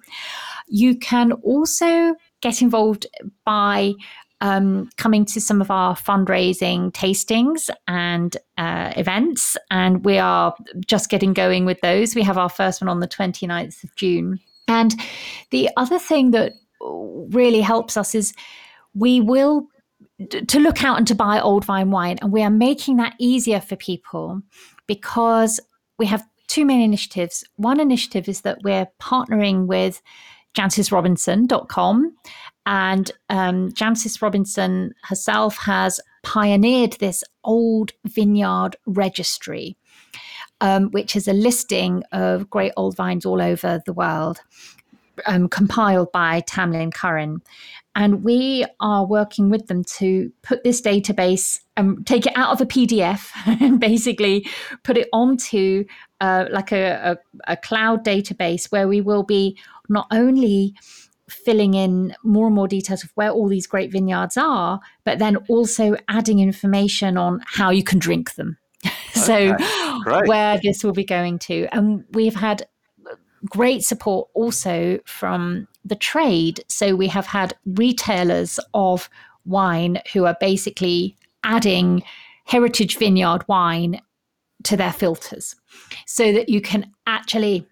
You 0.68 0.96
can 0.96 1.32
also 1.32 2.14
get 2.40 2.62
involved 2.62 3.06
by 3.44 3.92
um, 4.40 4.90
coming 4.96 5.24
to 5.26 5.40
some 5.40 5.60
of 5.60 5.70
our 5.70 5.94
fundraising 5.94 6.92
tastings 6.92 7.70
and 7.88 8.36
uh, 8.58 8.92
events 8.96 9.56
and 9.70 10.04
we 10.04 10.18
are 10.18 10.54
just 10.86 11.08
getting 11.08 11.32
going 11.32 11.64
with 11.64 11.80
those. 11.80 12.14
We 12.14 12.22
have 12.22 12.36
our 12.36 12.50
first 12.50 12.80
one 12.80 12.88
on 12.88 13.00
the 13.00 13.08
29th 13.08 13.82
of 13.84 13.94
june. 13.96 14.40
And 14.68 14.94
the 15.50 15.70
other 15.76 15.98
thing 15.98 16.32
that 16.32 16.52
really 16.80 17.60
helps 17.60 17.96
us 17.96 18.14
is 18.14 18.34
we 18.96 19.20
will 19.20 19.66
to 20.48 20.58
look 20.58 20.82
out 20.82 20.96
and 20.96 21.06
to 21.06 21.14
buy 21.14 21.40
old 21.40 21.64
vine 21.64 21.90
wine 21.90 22.18
and 22.22 22.32
we 22.32 22.42
are 22.42 22.50
making 22.50 22.96
that 22.96 23.14
easier 23.18 23.60
for 23.60 23.76
people 23.76 24.40
because 24.86 25.60
we 25.98 26.06
have 26.06 26.26
two 26.48 26.64
main 26.64 26.80
initiatives 26.80 27.44
one 27.56 27.80
initiative 27.80 28.28
is 28.28 28.40
that 28.40 28.58
we're 28.62 28.88
partnering 29.00 29.66
with 29.66 30.00
jancisrobinson.com 30.56 32.16
and 32.66 33.12
um, 33.30 33.70
Jancis 33.70 34.20
Robinson 34.20 34.92
herself 35.04 35.56
has 35.58 36.00
pioneered 36.24 36.94
this 36.94 37.22
old 37.44 37.92
vineyard 38.04 38.76
registry, 38.86 39.76
um, 40.60 40.90
which 40.90 41.14
is 41.14 41.28
a 41.28 41.32
listing 41.32 42.02
of 42.10 42.50
great 42.50 42.72
old 42.76 42.96
vines 42.96 43.24
all 43.24 43.40
over 43.40 43.80
the 43.86 43.92
world, 43.92 44.40
um, 45.26 45.48
compiled 45.48 46.10
by 46.10 46.40
Tamlyn 46.42 46.92
Currin. 46.92 47.40
And 47.96 48.22
we 48.22 48.66
are 48.78 49.06
working 49.06 49.48
with 49.48 49.68
them 49.68 49.82
to 49.96 50.30
put 50.42 50.62
this 50.62 50.82
database 50.82 51.60
and 51.78 51.96
um, 51.96 52.04
take 52.04 52.26
it 52.26 52.36
out 52.36 52.52
of 52.52 52.60
a 52.60 52.66
PDF 52.66 53.30
and 53.60 53.80
basically 53.80 54.46
put 54.84 54.98
it 54.98 55.08
onto 55.14 55.84
uh, 56.20 56.44
like 56.50 56.72
a, 56.72 57.16
a, 57.46 57.52
a 57.52 57.56
cloud 57.56 58.04
database 58.04 58.70
where 58.70 58.86
we 58.86 59.00
will 59.00 59.22
be 59.22 59.58
not 59.88 60.06
only 60.10 60.74
filling 61.30 61.72
in 61.72 62.14
more 62.22 62.46
and 62.46 62.54
more 62.54 62.68
details 62.68 63.02
of 63.02 63.10
where 63.14 63.30
all 63.30 63.48
these 63.48 63.66
great 63.66 63.90
vineyards 63.90 64.36
are, 64.36 64.78
but 65.04 65.18
then 65.18 65.36
also 65.48 65.96
adding 66.08 66.38
information 66.38 67.16
on 67.16 67.40
how 67.46 67.70
you 67.70 67.82
can 67.82 67.98
drink 67.98 68.34
them. 68.34 68.58
so, 69.14 69.54
okay, 69.54 70.28
where 70.28 70.60
this 70.62 70.84
will 70.84 70.92
be 70.92 71.04
going 71.04 71.38
to. 71.38 71.66
And 71.72 72.04
we've 72.12 72.36
had 72.36 72.66
great 73.44 73.82
support 73.82 74.28
also 74.34 74.98
from 75.04 75.68
the 75.84 75.96
trade. 75.96 76.64
So 76.68 76.94
we 76.94 77.08
have 77.08 77.26
had 77.26 77.54
retailers 77.64 78.58
of 78.74 79.08
wine 79.44 80.00
who 80.12 80.24
are 80.24 80.36
basically 80.40 81.16
adding 81.44 82.02
heritage 82.44 82.96
vineyard 82.96 83.44
wine 83.48 84.00
to 84.64 84.76
their 84.76 84.92
filters 84.92 85.54
so 86.06 86.32
that 86.32 86.48
you 86.48 86.60
can 86.60 86.92
actually 87.06 87.66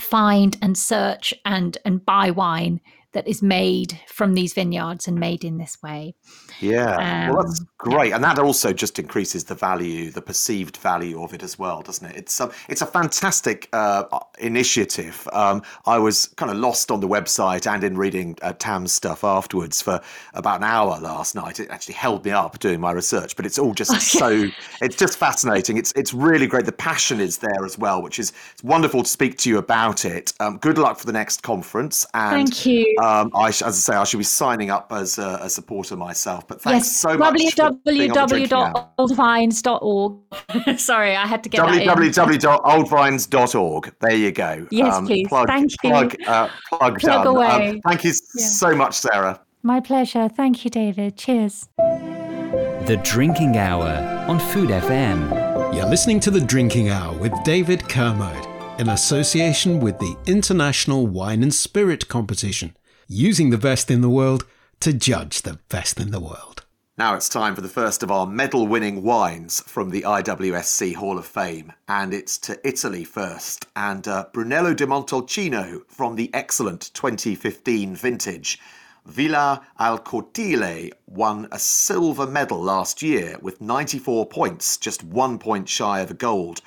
find 0.00 0.56
and 0.62 0.76
search 0.76 1.32
and 1.44 1.78
and 1.84 2.04
buy 2.04 2.30
wine 2.30 2.80
that 3.12 3.26
is 3.26 3.42
made 3.42 3.98
from 4.08 4.34
these 4.34 4.52
vineyards 4.52 5.08
and 5.08 5.18
made 5.18 5.42
in 5.42 5.56
this 5.56 5.78
way. 5.82 6.14
Yeah, 6.60 6.96
um, 6.96 7.34
well, 7.34 7.44
that's 7.44 7.64
great, 7.86 8.12
and 8.12 8.24
that 8.24 8.36
also 8.38 8.72
just 8.72 8.98
increases 8.98 9.44
the 9.44 9.54
value, 9.54 10.10
the 10.10 10.20
perceived 10.20 10.76
value 10.78 11.22
of 11.22 11.32
it 11.32 11.42
as 11.44 11.56
well, 11.56 11.82
doesn't 11.82 12.10
it? 12.10 12.16
It's 12.16 12.40
a, 12.40 12.50
it's 12.68 12.82
a 12.82 12.86
fantastic 12.86 13.68
uh, 13.72 14.04
initiative. 14.40 15.28
Um, 15.32 15.62
I 15.86 15.98
was 15.98 16.26
kind 16.36 16.50
of 16.50 16.58
lost 16.58 16.90
on 16.90 16.98
the 16.98 17.06
website 17.06 17.70
and 17.70 17.84
in 17.84 17.96
reading 17.96 18.36
uh, 18.42 18.54
Tam's 18.54 18.92
stuff 18.92 19.22
afterwards 19.22 19.80
for 19.80 20.00
about 20.34 20.56
an 20.56 20.64
hour 20.64 20.98
last 20.98 21.36
night. 21.36 21.60
It 21.60 21.70
actually 21.70 21.94
held 21.94 22.24
me 22.24 22.32
up 22.32 22.58
doing 22.58 22.80
my 22.80 22.90
research, 22.90 23.36
but 23.36 23.46
it's 23.46 23.58
all 23.58 23.72
just 23.72 24.00
so 24.18 24.48
it's 24.82 24.96
just 24.96 25.16
fascinating. 25.16 25.76
It's 25.76 25.92
it's 25.94 26.12
really 26.12 26.48
great. 26.48 26.66
The 26.66 26.72
passion 26.72 27.20
is 27.20 27.38
there 27.38 27.64
as 27.64 27.78
well, 27.78 28.02
which 28.02 28.18
is 28.18 28.32
it's 28.52 28.64
wonderful 28.64 29.04
to 29.04 29.08
speak 29.08 29.38
to 29.38 29.48
you 29.48 29.58
about 29.58 30.04
it. 30.04 30.32
Um, 30.40 30.58
good 30.58 30.76
luck 30.78 30.98
for 30.98 31.06
the 31.06 31.12
next 31.12 31.44
conference, 31.44 32.04
and 32.14 32.48
thank 32.48 32.66
you. 32.66 32.96
Um, 33.00 33.30
I, 33.32 33.48
as 33.48 33.62
I 33.62 33.70
say, 33.70 33.94
I 33.94 34.02
should 34.02 34.18
be 34.18 34.24
signing 34.24 34.70
up 34.70 34.90
as 34.90 35.18
a, 35.18 35.38
a 35.42 35.48
supporter 35.48 35.94
myself. 35.94 36.48
But 36.48 36.60
thanks 36.60 36.86
yes, 36.86 36.96
so 36.96 37.16
much. 37.16 37.54
for 37.54 37.75
being 37.84 38.10
on 38.16 38.28
the 38.28 38.34
Drinking 38.34 38.52
Hour. 38.52 38.88
www.oldvines.org. 38.98 40.78
Sorry, 40.80 41.16
I 41.16 41.26
had 41.26 41.42
to 41.44 41.48
get 41.48 41.64
that 41.64 41.82
in. 41.82 41.88
www.oldvines.org. 41.88 43.94
There 44.00 44.16
you 44.16 44.32
go. 44.32 44.66
Yes, 44.70 45.00
please. 45.06 45.28
Plug, 45.28 45.46
Thank 45.48 45.70
you. 45.82 45.90
plug, 45.90 46.16
uh, 46.26 46.48
plug, 46.68 46.98
Plug 47.00 47.00
done. 47.00 47.26
Um, 47.26 47.36
away. 47.36 47.80
thank 47.86 48.04
you 48.04 48.10
Yeah. 48.34 48.46
so 48.46 48.74
much, 48.74 48.94
Sarah. 48.94 49.40
My 49.62 49.80
pleasure. 49.80 50.28
Thank 50.28 50.64
you, 50.64 50.70
David. 50.70 51.16
Cheers. 51.16 51.68
The 51.76 53.00
Drinking 53.02 53.56
Hour 53.56 54.24
on 54.28 54.38
Food 54.38 54.70
FM. 54.70 55.74
You're 55.74 55.86
listening 55.88 56.20
to 56.20 56.30
The 56.30 56.40
Drinking 56.40 56.88
Hour 56.88 57.16
with 57.18 57.32
David 57.44 57.88
Kermode 57.88 58.46
in 58.78 58.88
association 58.88 59.80
with 59.80 59.98
the 59.98 60.16
International 60.26 61.06
Wine 61.06 61.42
and 61.42 61.52
Spirit 61.52 62.06
Competition, 62.08 62.76
using 63.08 63.50
the 63.50 63.58
best 63.58 63.90
in 63.90 64.02
the 64.02 64.10
world 64.10 64.44
to 64.80 64.92
judge 64.92 65.42
the 65.42 65.58
best 65.68 65.98
in 65.98 66.10
the 66.12 66.20
world. 66.20 66.55
Now 66.98 67.14
it's 67.14 67.28
time 67.28 67.54
for 67.54 67.60
the 67.60 67.68
first 67.68 68.02
of 68.02 68.10
our 68.10 68.26
medal 68.26 68.66
winning 68.66 69.02
wines 69.02 69.60
from 69.60 69.90
the 69.90 70.00
IWSC 70.00 70.94
Hall 70.94 71.18
of 71.18 71.26
Fame. 71.26 71.74
And 71.86 72.14
it's 72.14 72.38
to 72.38 72.58
Italy 72.66 73.04
first, 73.04 73.66
and 73.76 74.08
uh, 74.08 74.24
Brunello 74.32 74.72
di 74.72 74.86
Montalcino 74.86 75.82
from 75.88 76.16
the 76.16 76.30
excellent 76.32 76.90
2015 76.94 77.94
vintage. 77.94 78.58
Villa 79.04 79.60
al 79.78 79.98
Cortile 79.98 80.90
won 81.06 81.48
a 81.52 81.58
silver 81.58 82.26
medal 82.26 82.62
last 82.62 83.02
year 83.02 83.36
with 83.42 83.60
94 83.60 84.24
points, 84.24 84.78
just 84.78 85.04
one 85.04 85.38
point 85.38 85.68
shy 85.68 86.00
of 86.00 86.10
a 86.10 86.14
gold. 86.14 86.62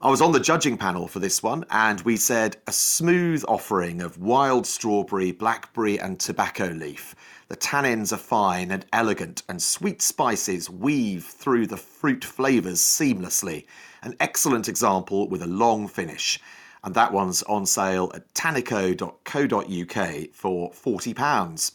I 0.00 0.08
was 0.08 0.20
on 0.20 0.30
the 0.30 0.38
judging 0.38 0.78
panel 0.78 1.08
for 1.08 1.18
this 1.18 1.42
one, 1.42 1.64
and 1.70 2.00
we 2.02 2.16
said 2.16 2.58
a 2.68 2.72
smooth 2.72 3.42
offering 3.48 4.02
of 4.02 4.18
wild 4.18 4.68
strawberry, 4.68 5.32
blackberry, 5.32 5.98
and 5.98 6.20
tobacco 6.20 6.66
leaf. 6.66 7.16
The 7.54 7.60
tannins 7.60 8.12
are 8.12 8.16
fine 8.16 8.72
and 8.72 8.84
elegant, 8.92 9.44
and 9.48 9.62
sweet 9.62 10.02
spices 10.02 10.68
weave 10.68 11.22
through 11.24 11.68
the 11.68 11.76
fruit 11.76 12.24
flavours 12.24 12.80
seamlessly. 12.80 13.66
An 14.02 14.16
excellent 14.18 14.68
example 14.68 15.28
with 15.28 15.40
a 15.40 15.46
long 15.46 15.86
finish. 15.86 16.40
And 16.82 16.96
that 16.96 17.12
one's 17.12 17.44
on 17.44 17.64
sale 17.64 18.10
at 18.12 18.34
tannico.co.uk 18.34 20.32
for 20.32 20.72
£40. 20.72 21.72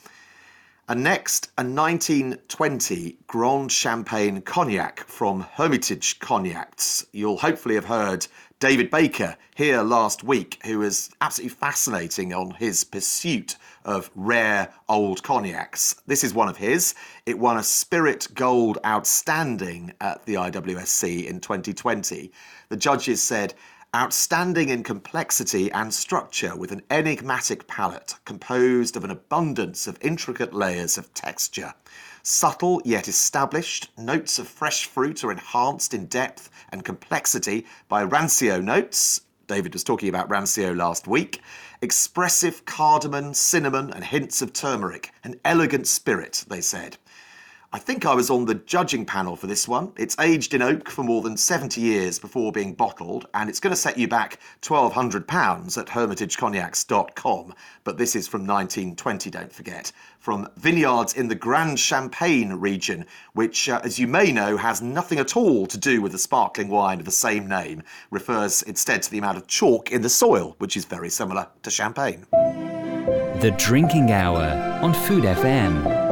And 0.90 1.02
next, 1.02 1.46
a 1.58 1.64
1920 1.64 3.18
Grande 3.28 3.72
Champagne 3.72 4.42
cognac 4.42 5.00
from 5.08 5.48
Hermitage 5.54 6.20
Cognacs. 6.20 7.06
You'll 7.14 7.38
hopefully 7.38 7.76
have 7.76 7.86
heard 7.86 8.28
David 8.60 8.92
Baker 8.92 9.38
here 9.56 9.82
last 9.84 10.22
week, 10.22 10.60
who 10.66 10.80
was 10.80 11.10
absolutely 11.22 11.56
fascinating 11.56 12.34
on 12.34 12.52
his 12.52 12.84
pursuit 12.84 13.56
of 13.86 14.12
rare 14.16 14.74
old 14.90 15.24
cognacs. 15.24 15.96
This 16.08 16.26
is 16.26 16.34
one 16.34 16.50
of 16.50 16.58
his. 16.58 16.94
It 17.26 17.40
won 17.40 17.56
a 17.56 17.64
Spirit 17.64 18.28
Gold 18.34 18.78
Outstanding 18.86 19.94
at 20.02 20.26
the 20.26 20.34
IWSC 20.34 21.26
in 21.26 21.40
2020. 21.40 22.34
The 22.68 22.76
judges 22.76 23.24
said, 23.24 23.54
Outstanding 23.96 24.68
in 24.68 24.84
complexity 24.84 25.72
and 25.72 25.94
structure 25.94 26.54
with 26.54 26.74
an 26.74 26.82
enigmatic 26.90 27.66
palate 27.66 28.16
composed 28.26 28.98
of 28.98 29.06
an 29.06 29.12
abundance 29.12 29.88
of 29.88 29.98
intricate 30.02 30.54
layers 30.54 30.98
of 30.98 31.14
texture. 31.14 31.74
Subtle 32.32 32.80
yet 32.86 33.08
established, 33.08 33.90
notes 33.98 34.38
of 34.38 34.48
fresh 34.48 34.86
fruit 34.86 35.24
are 35.24 35.32
enhanced 35.32 35.96
in 35.96 36.06
depth 36.06 36.52
and 36.72 36.86
complexity 36.86 37.66
by 37.88 38.06
rancio 38.06 38.64
notes. 38.64 39.22
David 39.48 39.74
was 39.74 39.84
talking 39.84 40.10
about 40.10 40.30
rancio 40.30 40.78
last 40.78 41.08
week. 41.08 41.42
Expressive 41.82 42.66
cardamom, 42.66 43.34
cinnamon, 43.34 43.92
and 43.92 44.04
hints 44.04 44.44
of 44.44 44.54
turmeric. 44.54 45.12
An 45.24 45.40
elegant 45.44 45.88
spirit, 45.88 46.46
they 46.48 46.62
said. 46.62 46.98
I 47.72 47.78
think 47.78 48.04
I 48.04 48.16
was 48.16 48.32
on 48.32 48.46
the 48.46 48.56
judging 48.56 49.06
panel 49.06 49.36
for 49.36 49.46
this 49.46 49.68
one. 49.68 49.92
It's 49.96 50.16
aged 50.20 50.56
in 50.56 50.64
oak 50.64 50.90
for 50.90 51.04
more 51.04 51.22
than 51.22 51.38
70 51.38 51.80
years 51.80 52.18
before 52.18 52.52
being 52.52 52.74
bottled, 52.74 53.28
and 53.36 53.48
it's 53.48 53.60
going 53.60 53.70
to 53.70 53.80
set 53.80 53.96
you 53.96 54.08
back 54.08 54.40
£1,200 54.64 55.78
at 55.78 55.86
hermitagecognacs.com. 55.86 57.54
But 57.84 58.00
this 58.00 58.16
is 58.16 58.28
from 58.28 58.48
1920, 58.48 59.30
don't 59.30 59.54
forget, 59.54 59.92
from 60.18 60.50
vineyards 60.58 61.14
in 61.14 61.28
the 61.28 61.36
Grande 61.36 61.80
Champagne 61.80 62.54
region, 62.54 63.06
which, 63.34 63.70
uh, 63.70 63.82
as 63.84 64.00
you 64.00 64.08
may 64.08 64.32
know, 64.32 64.58
has 64.58 64.82
nothing 64.82 65.20
at 65.20 65.38
all 65.38 65.68
to 65.68 65.78
do 65.78 66.02
with 66.02 66.12
the 66.12 66.18
sparkling 66.18 66.70
wine 66.70 66.98
of 66.98 67.06
the 67.06 67.12
same 67.12 67.48
name, 67.48 67.84
refers 68.10 68.64
instead 68.64 69.04
to 69.04 69.12
the 69.12 69.20
amount 69.20 69.38
of 69.38 69.46
chalk 69.46 69.92
in 69.92 70.02
the 70.02 70.10
soil, 70.10 70.56
which 70.58 70.76
is 70.76 70.86
very 70.86 71.10
similar 71.10 71.48
to 71.62 71.70
champagne. 71.70 72.26
The 72.32 73.54
Drinking 73.60 74.12
Hour 74.12 74.80
on 74.82 74.92
Food 74.92 75.24
FM. 75.24 76.09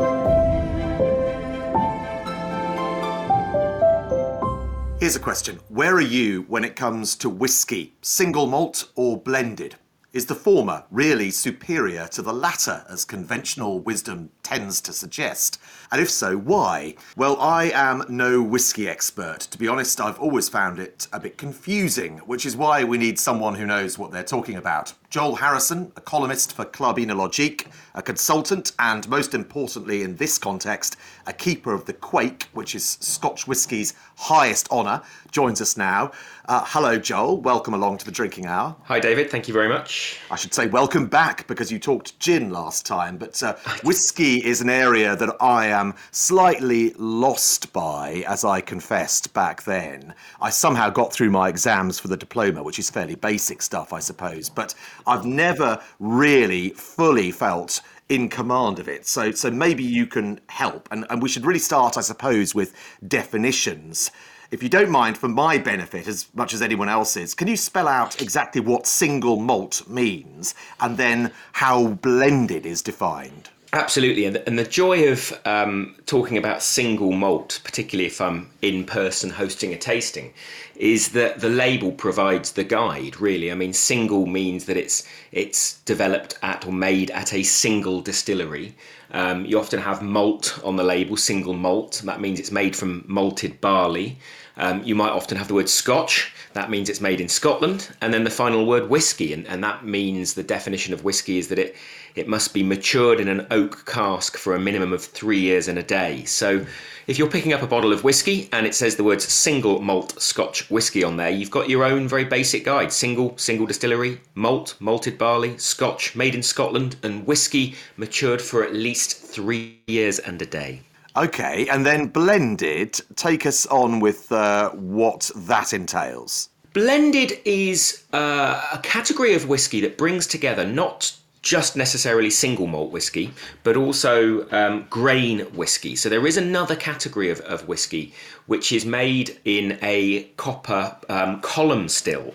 Here's 4.99 5.15
a 5.15 5.19
question 5.19 5.59
Where 5.69 5.93
are 5.93 6.01
you 6.01 6.41
when 6.47 6.63
it 6.63 6.75
comes 6.75 7.15
to 7.17 7.29
whiskey? 7.29 7.93
Single 8.01 8.47
malt 8.47 8.89
or 8.95 9.15
blended? 9.15 9.75
Is 10.11 10.25
the 10.25 10.33
former 10.33 10.85
really 10.89 11.29
superior 11.29 12.07
to 12.07 12.23
the 12.23 12.33
latter, 12.33 12.83
as 12.89 13.05
conventional 13.05 13.79
wisdom 13.79 14.31
tends 14.41 14.81
to 14.81 14.93
suggest? 14.93 15.59
And 15.91 16.01
if 16.01 16.09
so, 16.09 16.35
why? 16.35 16.95
Well, 17.15 17.39
I 17.39 17.65
am 17.65 18.05
no 18.09 18.41
whiskey 18.41 18.89
expert. 18.89 19.41
To 19.41 19.59
be 19.59 19.67
honest, 19.67 20.01
I've 20.01 20.19
always 20.19 20.49
found 20.49 20.79
it 20.79 21.07
a 21.13 21.19
bit 21.19 21.37
confusing, 21.37 22.17
which 22.19 22.47
is 22.47 22.57
why 22.57 22.83
we 22.83 22.97
need 22.97 23.19
someone 23.19 23.53
who 23.53 23.67
knows 23.67 23.99
what 23.99 24.11
they're 24.11 24.23
talking 24.23 24.55
about. 24.55 24.93
Joel 25.09 25.37
Harrison, 25.37 25.89
a 25.95 26.01
columnist 26.01 26.51
for 26.53 26.65
Club 26.65 26.97
Oenologique, 26.97 27.67
a 27.95 28.01
consultant, 28.01 28.73
and 28.77 29.07
most 29.07 29.33
importantly 29.33 30.03
in 30.03 30.17
this 30.17 30.37
context, 30.37 30.97
a 31.25 31.31
keeper 31.31 31.73
of 31.73 31.85
the 31.85 31.93
Quaich, 31.93 32.43
which 32.51 32.75
is 32.75 32.97
Scotch 32.99 33.47
whisky's 33.47 33.93
highest 34.17 34.69
honour, 34.69 35.01
joins 35.31 35.61
us 35.61 35.77
now. 35.77 36.11
Uh, 36.49 36.63
hello, 36.65 36.97
Joel. 36.97 37.41
Welcome 37.41 37.73
along 37.73 37.99
to 37.99 38.05
the 38.05 38.11
Drinking 38.11 38.47
Hour. 38.47 38.75
Hi, 38.83 38.99
David. 38.99 39.29
Thank 39.29 39.47
you 39.47 39.53
very 39.53 39.69
much. 39.69 40.19
I 40.29 40.35
should 40.35 40.53
say 40.53 40.67
welcome 40.67 41.07
back 41.07 41.47
because 41.47 41.71
you 41.71 41.79
talked 41.79 42.19
gin 42.19 42.49
last 42.49 42.85
time, 42.85 43.17
but 43.17 43.41
uh, 43.43 43.55
whiskey 43.83 44.45
is 44.45 44.61
an 44.61 44.69
area 44.69 45.15
that 45.15 45.35
I 45.41 45.67
am 45.67 45.93
slightly 46.11 46.93
lost 46.97 47.71
by, 47.71 48.25
as 48.27 48.43
I 48.43 48.59
confessed 48.59 49.33
back 49.33 49.63
then. 49.63 50.13
I 50.41 50.49
somehow 50.49 50.89
got 50.89 51.13
through 51.13 51.29
my 51.29 51.47
exams 51.47 51.99
for 51.99 52.09
the 52.09 52.17
diploma, 52.17 52.63
which 52.63 52.79
is 52.79 52.89
fairly 52.89 53.15
basic 53.15 53.61
stuff, 53.61 53.93
I 53.93 53.99
suppose, 53.99 54.49
but 54.49 54.73
I've 55.07 55.25
never 55.25 55.81
really 55.99 56.69
fully 56.71 57.31
felt 57.31 57.81
in 58.09 58.29
command 58.29 58.79
of 58.79 58.87
it. 58.87 59.05
So, 59.05 59.31
so 59.31 59.51
maybe 59.51 59.83
you 59.83 60.05
can 60.05 60.39
help, 60.47 60.87
and, 60.91 61.05
and 61.09 61.21
we 61.21 61.29
should 61.29 61.45
really 61.45 61.59
start, 61.59 61.97
I 61.97 62.01
suppose, 62.01 62.55
with 62.55 62.73
definitions. 63.07 64.11
If 64.49 64.63
you 64.63 64.69
don't 64.69 64.89
mind, 64.89 65.17
for 65.17 65.27
my 65.27 65.57
benefit 65.57 66.07
as 66.07 66.27
much 66.33 66.53
as 66.53 66.61
anyone 66.61 66.87
else's, 66.87 67.33
can 67.33 67.47
you 67.47 67.57
spell 67.57 67.87
out 67.87 68.21
exactly 68.21 68.61
what 68.61 68.87
single 68.87 69.37
malt 69.37 69.83
means 69.89 70.55
and 70.79 70.97
then 70.97 71.33
how 71.51 71.87
blended 71.87 72.65
is 72.65 72.81
defined? 72.81 73.49
Absolutely, 73.77 74.25
and 74.25 74.57
the, 74.57 74.63
joy 74.63 75.07
of 75.11 75.39
um, 75.45 75.93
talking 76.07 76.35
about 76.35 76.63
single 76.63 77.11
malt, 77.11 77.61
particularly 77.63 78.07
if 78.07 78.19
I'm 78.19 78.49
in 78.63 78.85
person 78.85 79.29
hosting 79.29 79.71
a 79.71 79.77
tasting, 79.77 80.33
is 80.77 81.09
that 81.09 81.41
the 81.41 81.49
label 81.49 81.91
provides 81.91 82.53
the 82.53 82.63
guide. 82.63 83.21
Really, 83.21 83.51
I 83.51 83.55
mean, 83.55 83.73
single 83.73 84.25
means 84.25 84.65
that 84.65 84.77
it's 84.77 85.07
it's 85.31 85.79
developed 85.81 86.39
at 86.41 86.65
or 86.65 86.73
made 86.73 87.11
at 87.11 87.35
a 87.35 87.43
single 87.43 88.01
distillery. 88.01 88.75
Um, 89.11 89.45
you 89.45 89.59
often 89.59 89.79
have 89.79 90.01
malt 90.01 90.59
on 90.63 90.75
the 90.75 90.83
label, 90.83 91.15
single 91.15 91.53
malt. 91.53 92.01
That 92.03 92.19
means 92.19 92.39
it's 92.39 92.51
made 92.51 92.75
from 92.75 93.03
malted 93.07 93.61
barley. 93.61 94.17
Um, 94.57 94.83
you 94.83 94.95
might 94.95 95.11
often 95.11 95.37
have 95.37 95.47
the 95.47 95.53
word 95.53 95.69
Scotch. 95.69 96.33
That 96.53 96.71
means 96.71 96.89
it's 96.89 96.99
made 97.01 97.21
in 97.21 97.29
Scotland. 97.29 97.95
And 98.01 98.11
then 98.11 98.23
the 98.23 98.31
final 98.31 98.65
word 98.65 98.89
whiskey, 98.89 99.33
and, 99.33 99.47
and 99.47 99.63
that 99.63 99.85
means 99.85 100.33
the 100.33 100.41
definition 100.41 100.95
of 100.95 101.03
whiskey 101.03 101.37
is 101.37 101.47
that 101.49 101.59
it 101.59 101.75
it 102.17 102.27
must 102.27 102.53
be 102.53 102.63
matured 102.63 103.19
in 103.19 103.27
an 103.27 103.45
oak 103.51 103.85
cask 103.85 104.37
for 104.37 104.55
a 104.55 104.59
minimum 104.59 104.91
of 104.93 105.03
three 105.03 105.39
years 105.39 105.67
and 105.67 105.77
a 105.77 105.83
day. 105.83 106.23
So 106.25 106.65
if 107.07 107.17
you're 107.17 107.29
picking 107.29 107.53
up 107.53 107.61
a 107.61 107.67
bottle 107.67 107.93
of 107.93 108.03
whiskey 108.03 108.49
and 108.51 108.65
it 108.65 108.75
says 108.75 108.95
the 108.95 109.03
words 109.03 109.25
single 109.25 109.79
malt 109.81 110.21
Scotch 110.21 110.69
whiskey 110.69 111.03
on 111.03 111.17
there, 111.17 111.29
you've 111.29 111.51
got 111.51 111.69
your 111.69 111.83
own 111.83 112.07
very 112.07 112.25
basic 112.25 112.65
guide. 112.65 112.91
Single, 112.91 113.37
single 113.37 113.65
distillery, 113.65 114.19
malt, 114.35 114.75
malted 114.79 115.17
barley, 115.17 115.57
Scotch, 115.57 116.15
made 116.15 116.35
in 116.35 116.43
Scotland, 116.43 116.97
and 117.03 117.25
whiskey 117.25 117.75
matured 117.97 118.41
for 118.41 118.63
at 118.63 118.73
least 118.73 119.17
three 119.17 119.79
years 119.87 120.19
and 120.19 120.41
a 120.41 120.45
day. 120.45 120.81
Okay, 121.15 121.67
and 121.69 121.85
then 121.85 122.07
blended, 122.07 122.99
take 123.15 123.45
us 123.45 123.65
on 123.67 123.99
with 123.99 124.31
uh, 124.31 124.69
what 124.71 125.31
that 125.35 125.73
entails. 125.73 126.49
Blended 126.73 127.39
is 127.43 128.03
uh, 128.13 128.61
a 128.71 128.77
category 128.79 129.33
of 129.33 129.47
whiskey 129.47 129.81
that 129.81 129.97
brings 129.97 130.27
together 130.27 130.63
not 130.63 131.17
just 131.47 131.77
necessarily 131.77 132.29
single 132.29 132.67
malt 132.67 132.91
whiskey, 132.91 133.31
but 133.63 133.77
also 133.77 134.45
um, 134.51 134.85
grain 134.89 135.39
whiskey. 135.55 135.95
So 135.95 136.09
there 136.09 136.27
is 136.27 136.35
another 136.35 136.75
category 136.75 137.29
of, 137.29 137.39
of 137.41 137.69
whiskey 137.69 138.13
which 138.47 138.73
is 138.73 138.85
made 138.85 139.39
in 139.45 139.79
a 139.81 140.23
copper 140.35 140.97
um, 141.07 141.39
column 141.39 141.87
still. 141.87 142.33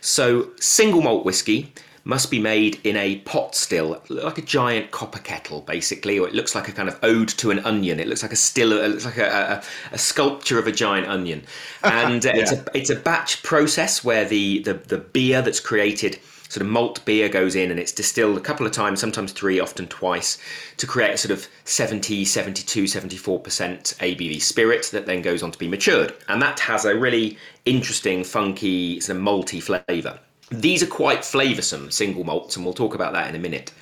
So 0.00 0.48
single 0.58 1.02
malt 1.02 1.26
whiskey 1.26 1.74
must 2.04 2.30
be 2.30 2.38
made 2.38 2.80
in 2.84 2.96
a 2.96 3.16
pot 3.20 3.54
still, 3.54 4.02
like 4.08 4.38
a 4.38 4.42
giant 4.42 4.92
copper 4.92 5.18
kettle, 5.18 5.60
basically, 5.60 6.18
or 6.18 6.26
it 6.26 6.34
looks 6.34 6.54
like 6.54 6.66
a 6.66 6.72
kind 6.72 6.88
of 6.88 6.98
ode 7.02 7.28
to 7.28 7.50
an 7.50 7.58
onion. 7.66 8.00
It 8.00 8.08
looks 8.08 8.22
like 8.22 8.32
a 8.32 8.36
still, 8.36 8.72
it 8.72 8.88
looks 8.88 9.04
like 9.04 9.18
a, 9.18 9.62
a, 9.90 9.94
a 9.94 9.98
sculpture 9.98 10.58
of 10.58 10.66
a 10.66 10.72
giant 10.72 11.06
onion, 11.06 11.44
and 11.84 12.24
uh, 12.24 12.32
yeah. 12.34 12.40
it's 12.40 12.52
a 12.52 12.64
it's 12.74 12.90
a 12.90 12.96
batch 12.96 13.42
process 13.42 14.02
where 14.02 14.24
the, 14.24 14.60
the 14.60 14.74
the 14.74 14.98
beer 14.98 15.42
that's 15.42 15.60
created 15.60 16.18
sort 16.54 16.64
of 16.64 16.70
malt 16.70 17.04
beer 17.04 17.28
goes 17.28 17.56
in 17.56 17.72
and 17.72 17.80
it's 17.80 17.90
distilled 17.90 18.38
a 18.38 18.40
couple 18.40 18.64
of 18.64 18.70
times, 18.70 19.00
sometimes 19.00 19.32
three, 19.32 19.58
often 19.58 19.88
twice, 19.88 20.38
to 20.76 20.86
create 20.86 21.12
a 21.12 21.16
sort 21.16 21.32
of 21.32 21.48
70, 21.64 22.24
72, 22.24 22.84
74% 22.84 23.42
ABV 23.42 24.40
spirit 24.40 24.88
that 24.92 25.04
then 25.04 25.20
goes 25.20 25.42
on 25.42 25.50
to 25.50 25.58
be 25.58 25.66
matured. 25.66 26.14
And 26.28 26.40
that 26.40 26.60
has 26.60 26.84
a 26.84 26.96
really 26.96 27.38
interesting, 27.64 28.22
funky, 28.22 29.00
sort 29.00 29.16
of 29.16 29.24
malty 29.24 29.60
flavour. 29.60 30.20
These 30.52 30.84
are 30.84 30.86
quite 30.86 31.20
flavoursome 31.22 31.92
single 31.92 32.22
malts, 32.22 32.54
and 32.54 32.64
we'll 32.64 32.72
talk 32.72 32.94
about 32.94 33.14
that 33.14 33.28
in 33.28 33.34
a 33.34 33.40
minute. 33.40 33.72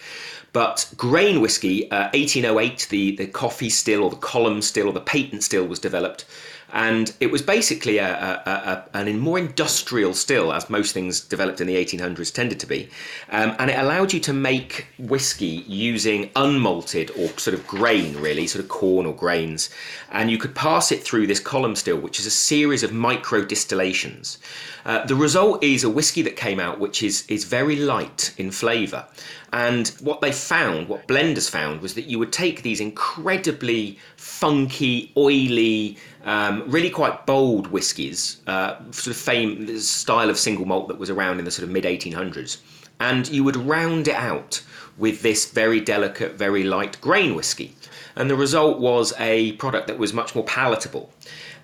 But 0.54 0.90
grain 0.96 1.42
whiskey, 1.42 1.90
uh, 1.90 2.08
1808, 2.14 2.86
the, 2.88 3.16
the 3.16 3.26
Coffey 3.26 3.68
still 3.68 4.04
or 4.04 4.10
the 4.10 4.16
column 4.16 4.62
still 4.62 4.86
or 4.86 4.94
the 4.94 5.00
patent 5.00 5.42
still 5.44 5.66
was 5.66 5.78
developed 5.78 6.24
and 6.72 7.14
it 7.20 7.30
was 7.30 7.42
basically 7.42 7.98
a, 7.98 8.10
a, 8.14 8.50
a, 8.94 8.96
an 8.96 9.18
more 9.18 9.38
industrial 9.38 10.14
still, 10.14 10.52
as 10.52 10.70
most 10.70 10.92
things 10.92 11.20
developed 11.20 11.60
in 11.60 11.66
the 11.66 11.76
1800s 11.76 12.32
tended 12.32 12.58
to 12.60 12.66
be. 12.66 12.88
Um, 13.30 13.54
and 13.58 13.70
it 13.70 13.78
allowed 13.78 14.12
you 14.14 14.20
to 14.20 14.32
make 14.32 14.86
whiskey 14.98 15.64
using 15.66 16.30
unmalted 16.30 17.10
or 17.18 17.28
sort 17.38 17.52
of 17.54 17.66
grain, 17.66 18.16
really, 18.16 18.46
sort 18.46 18.64
of 18.64 18.70
corn 18.70 19.04
or 19.04 19.14
grains. 19.14 19.68
And 20.10 20.30
you 20.30 20.38
could 20.38 20.54
pass 20.54 20.90
it 20.90 21.02
through 21.02 21.26
this 21.26 21.40
column 21.40 21.76
still, 21.76 21.98
which 21.98 22.18
is 22.18 22.24
a 22.24 22.30
series 22.30 22.82
of 22.82 22.92
micro 22.92 23.44
distillations. 23.44 24.38
Uh, 24.86 25.04
the 25.04 25.14
result 25.14 25.62
is 25.62 25.84
a 25.84 25.90
whiskey 25.90 26.22
that 26.22 26.36
came 26.36 26.58
out 26.58 26.80
which 26.80 27.02
is, 27.02 27.24
is 27.28 27.44
very 27.44 27.76
light 27.76 28.34
in 28.38 28.50
flavour. 28.50 29.06
And 29.52 29.88
what 30.00 30.22
they 30.22 30.32
found, 30.32 30.88
what 30.88 31.06
blenders 31.06 31.50
found, 31.50 31.82
was 31.82 31.94
that 31.94 32.06
you 32.06 32.18
would 32.18 32.32
take 32.32 32.62
these 32.62 32.80
incredibly 32.80 33.98
funky, 34.42 35.12
oily, 35.16 35.96
um, 36.24 36.64
really 36.66 36.90
quite 36.90 37.26
bold 37.26 37.68
whiskies, 37.68 38.38
uh, 38.48 38.74
sort 38.90 39.14
of 39.14 39.16
fame 39.16 39.78
style 39.78 40.28
of 40.28 40.36
single 40.36 40.66
malt 40.66 40.88
that 40.88 40.98
was 40.98 41.10
around 41.10 41.38
in 41.38 41.44
the 41.44 41.50
sort 41.52 41.62
of 41.62 41.70
mid 41.70 41.84
1800s, 41.84 42.56
and 42.98 43.28
you 43.28 43.44
would 43.44 43.54
round 43.54 44.08
it 44.08 44.16
out 44.16 44.60
with 44.98 45.22
this 45.22 45.48
very 45.52 45.80
delicate, 45.80 46.32
very 46.32 46.64
light 46.64 47.00
grain 47.00 47.36
whiskey. 47.36 47.76
And 48.16 48.28
the 48.28 48.34
result 48.34 48.80
was 48.80 49.14
a 49.20 49.52
product 49.52 49.86
that 49.86 49.96
was 49.96 50.12
much 50.12 50.34
more 50.34 50.44
palatable. 50.44 51.08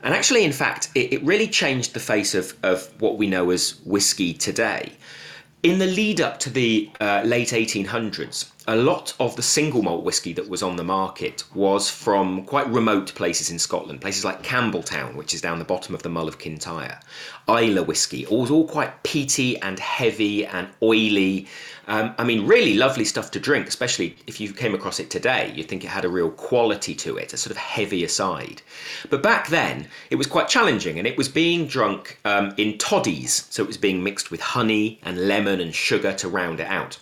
And 0.04 0.14
actually, 0.14 0.44
in 0.44 0.52
fact, 0.52 0.88
it, 0.94 1.12
it 1.14 1.22
really 1.24 1.48
changed 1.48 1.94
the 1.94 2.00
face 2.12 2.32
of, 2.32 2.54
of 2.62 2.92
what 3.00 3.18
we 3.18 3.26
know 3.26 3.50
as 3.50 3.80
whiskey 3.84 4.32
today. 4.34 4.92
In 5.64 5.80
the 5.80 5.88
lead 5.88 6.20
up 6.20 6.38
to 6.38 6.50
the 6.50 6.88
uh, 7.00 7.22
late 7.24 7.48
1800s, 7.48 8.52
a 8.68 8.76
lot 8.76 9.14
of 9.18 9.34
the 9.34 9.42
single 9.42 9.82
malt 9.82 10.04
whisky 10.04 10.34
that 10.34 10.46
was 10.46 10.62
on 10.62 10.76
the 10.76 10.84
market 10.84 11.42
was 11.54 11.88
from 11.88 12.44
quite 12.44 12.68
remote 12.68 13.14
places 13.14 13.50
in 13.50 13.58
Scotland, 13.58 14.02
places 14.02 14.26
like 14.26 14.42
Campbeltown, 14.42 15.14
which 15.16 15.32
is 15.32 15.40
down 15.40 15.58
the 15.58 15.64
bottom 15.64 15.94
of 15.94 16.02
the 16.02 16.10
Mull 16.10 16.28
of 16.28 16.38
Kintyre. 16.38 17.00
Islay 17.48 17.82
whisky, 17.82 18.26
all 18.26 18.52
all 18.52 18.68
quite 18.68 19.02
peaty 19.04 19.56
and 19.56 19.78
heavy 19.78 20.44
and 20.44 20.68
oily. 20.82 21.46
Um, 21.86 22.14
I 22.18 22.24
mean, 22.24 22.46
really 22.46 22.74
lovely 22.74 23.06
stuff 23.06 23.30
to 23.30 23.40
drink, 23.40 23.68
especially 23.68 24.16
if 24.26 24.38
you 24.38 24.52
came 24.52 24.74
across 24.74 25.00
it 25.00 25.08
today. 25.08 25.50
You'd 25.56 25.68
think 25.68 25.82
it 25.82 25.88
had 25.88 26.04
a 26.04 26.10
real 26.10 26.30
quality 26.30 26.94
to 26.96 27.16
it, 27.16 27.32
a 27.32 27.38
sort 27.38 27.52
of 27.52 27.56
heavier 27.56 28.08
side. 28.08 28.60
But 29.08 29.22
back 29.22 29.48
then, 29.48 29.88
it 30.10 30.16
was 30.16 30.26
quite 30.26 30.46
challenging, 30.46 30.98
and 30.98 31.08
it 31.08 31.16
was 31.16 31.30
being 31.30 31.66
drunk 31.66 32.20
um, 32.26 32.52
in 32.58 32.76
toddies, 32.76 33.46
so 33.48 33.62
it 33.62 33.66
was 33.66 33.78
being 33.78 34.04
mixed 34.04 34.30
with 34.30 34.42
honey 34.42 35.00
and 35.02 35.26
lemon 35.26 35.58
and 35.58 35.74
sugar 35.74 36.12
to 36.12 36.28
round 36.28 36.60
it 36.60 36.66
out. 36.66 36.98